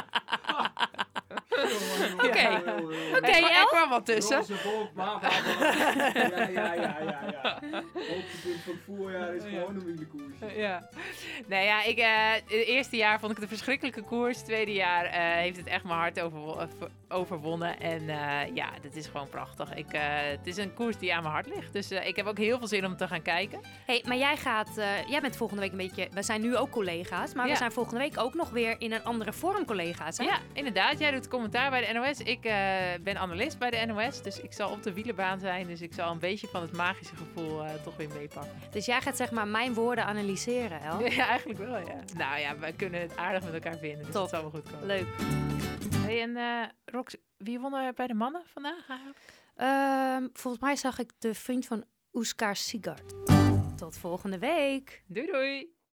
Oké. 2.14 2.38
Er, 2.40 3.18
Oké, 3.18 3.32
kwam- 3.32 3.44
er 3.52 3.66
kwam 3.68 3.90
wat 3.90 4.06
tussen. 4.06 4.38
Roze 4.38 4.54
wolk, 4.64 4.94
maar 4.94 5.22
Ja, 6.14 6.44
ja, 6.48 6.74
ja, 6.74 6.74
ja, 6.74 6.98
ja. 7.42 7.60
Hoogtepunt 7.94 8.62
van 8.64 8.74
het 8.74 8.82
voorjaar 8.86 9.36
is 9.36 9.44
gewoon 9.44 9.76
een 9.76 9.86
wielenkoers. 9.86 10.56
Ja. 10.56 10.90
Nee, 11.48 11.66
ja, 11.66 11.84
ik, 11.84 11.98
eh, 11.98 12.32
het 12.34 12.50
eerste 12.50 12.96
jaar 12.96 13.20
vond 13.20 13.32
ik 13.32 13.38
het 13.38 13.46
een 13.52 13.56
verschrikkelijke 13.58 14.02
koers. 14.02 14.38
Het 14.38 14.46
tweede 14.46 14.74
jaar 14.74 15.06
eh, 15.06 15.20
heeft 15.22 15.58
het 15.58 15.68
echt 15.68 15.84
mijn 15.84 15.98
hart 16.00 16.22
overwo- 16.22 16.58
eh, 16.60 16.68
ver- 16.80 16.90
overwonnen. 17.10 17.80
En 17.80 18.10
eh, 18.10 18.56
ja, 18.56 18.70
dit 18.82 18.96
is 18.96 19.08
gewoon 19.08 19.30
prachtig. 19.30 19.74
Ik, 19.74 19.94
eh, 19.94 20.02
het 20.12 20.48
is 20.48 20.58
een 20.58 20.74
koers 20.74 20.98
die 20.98 21.14
aan 21.16 21.22
mijn 21.22 21.34
hart 21.34 21.48
ligt. 21.48 21.74
Dus 21.74 21.92
ik 21.92 22.16
heb 22.16 22.26
ook 22.26 22.38
heel 22.38 22.58
veel 22.58 22.68
zin 22.68 22.86
om 22.86 22.98
te 22.98 23.08
gaan 23.08 23.22
kijken. 23.22 23.60
Hey, 23.86 24.04
maar 24.08 24.18
jij 24.18 24.38
gaat, 24.38 24.78
eh, 24.78 25.08
jij 25.08 25.22
bent 25.22 25.36
volgende 25.36 25.62
week 25.62 25.72
een 25.72 25.78
beetje. 25.78 26.08
We 26.12 26.24
zijn 26.24 26.42
nu 26.42 26.58
ook 26.58 26.70
collega's, 26.70 27.34
maar 27.34 27.48
we 27.48 27.56
zijn 27.56 27.72
volgende 27.72 28.00
week 28.00 28.20
ook 28.20 28.34
nog 28.34 28.50
weer 28.50 28.76
in 28.78 28.92
een 28.94 29.04
andere 29.04 29.34
vorm 29.34 29.66
collega's. 29.66 30.18
Hè? 30.18 30.24
Ja, 30.24 30.38
inderdaad. 30.54 31.00
Jij 31.00 31.12
doet 31.12 31.28
commentaar 31.44 31.70
bij 31.70 31.94
de 31.94 32.00
NOS. 32.00 32.20
Ik 32.20 32.46
eh, 32.46 33.04
ben 33.04 33.18
analist 33.18 33.60
bij 33.60 33.70
de 33.70 33.86
NOS. 33.86 34.22
Dus 34.22 34.40
ik 34.40 34.54
zal 34.54 34.72
op 34.72 34.84
de 34.84 34.94
wielenbaan 34.94 35.40
zijn. 35.40 35.68
Dus 35.68 35.82
ik 35.82 35.94
zal 35.94 36.12
een 36.12 36.20
beetje 36.20 36.48
van 36.48 36.62
het 36.62 36.72
magische 36.72 37.16
gevoel 37.16 37.64
eh, 37.64 37.74
toch 37.84 37.98
weer 37.98 38.10
meepakken. 38.10 38.52
Dus 38.72 38.86
jij 38.86 39.02
gaat 39.02 39.18
zeg 39.18 39.32
maar 39.32 39.48
mijn 39.48 39.74
woorden 39.74 40.06
analyseren, 40.06 40.82
El. 40.82 41.00
Ja, 41.10 41.28
eigenlijk 41.28 41.60
wel, 41.60 41.78
ja. 41.78 42.00
Nou 42.18 42.40
ja, 42.40 42.58
we 42.58 42.74
kunnen 42.74 43.02
het 43.02 43.18
aardig 43.18 43.44
met 43.44 43.54
elkaar 43.54 43.78
vinden. 43.78 43.98
Dus 43.98 44.14
Top. 44.14 44.14
dat 44.14 44.30
zal 44.30 44.42
wel 44.42 44.50
goed 44.50 44.72
komen. 44.72 44.86
Leuk. 44.88 45.08
Hey, 45.96 46.22
en 46.22 46.38
eh, 46.38 46.70
Rox, 46.86 47.16
wie 47.38 47.60
won 47.60 47.74
er 47.74 47.94
bij 47.94 48.08
de 48.08 48.14
mannen 48.14 48.42
vandaag 48.46 48.90
eigenlijk? 48.90 49.20
Ehm, 49.56 50.28
volgens 50.34 50.64
mij 50.64 50.76
zag 50.76 51.00
ik 51.00 51.12
de 51.20 51.34
vriend 51.34 51.66
van 51.66 51.84
Oeskar 52.14 52.56
Sigard. 52.56 53.14
Tot 53.78 53.98
volgende 53.98 54.40
week. 54.40 55.04
Doei 55.08 55.28
doei! 55.32 55.83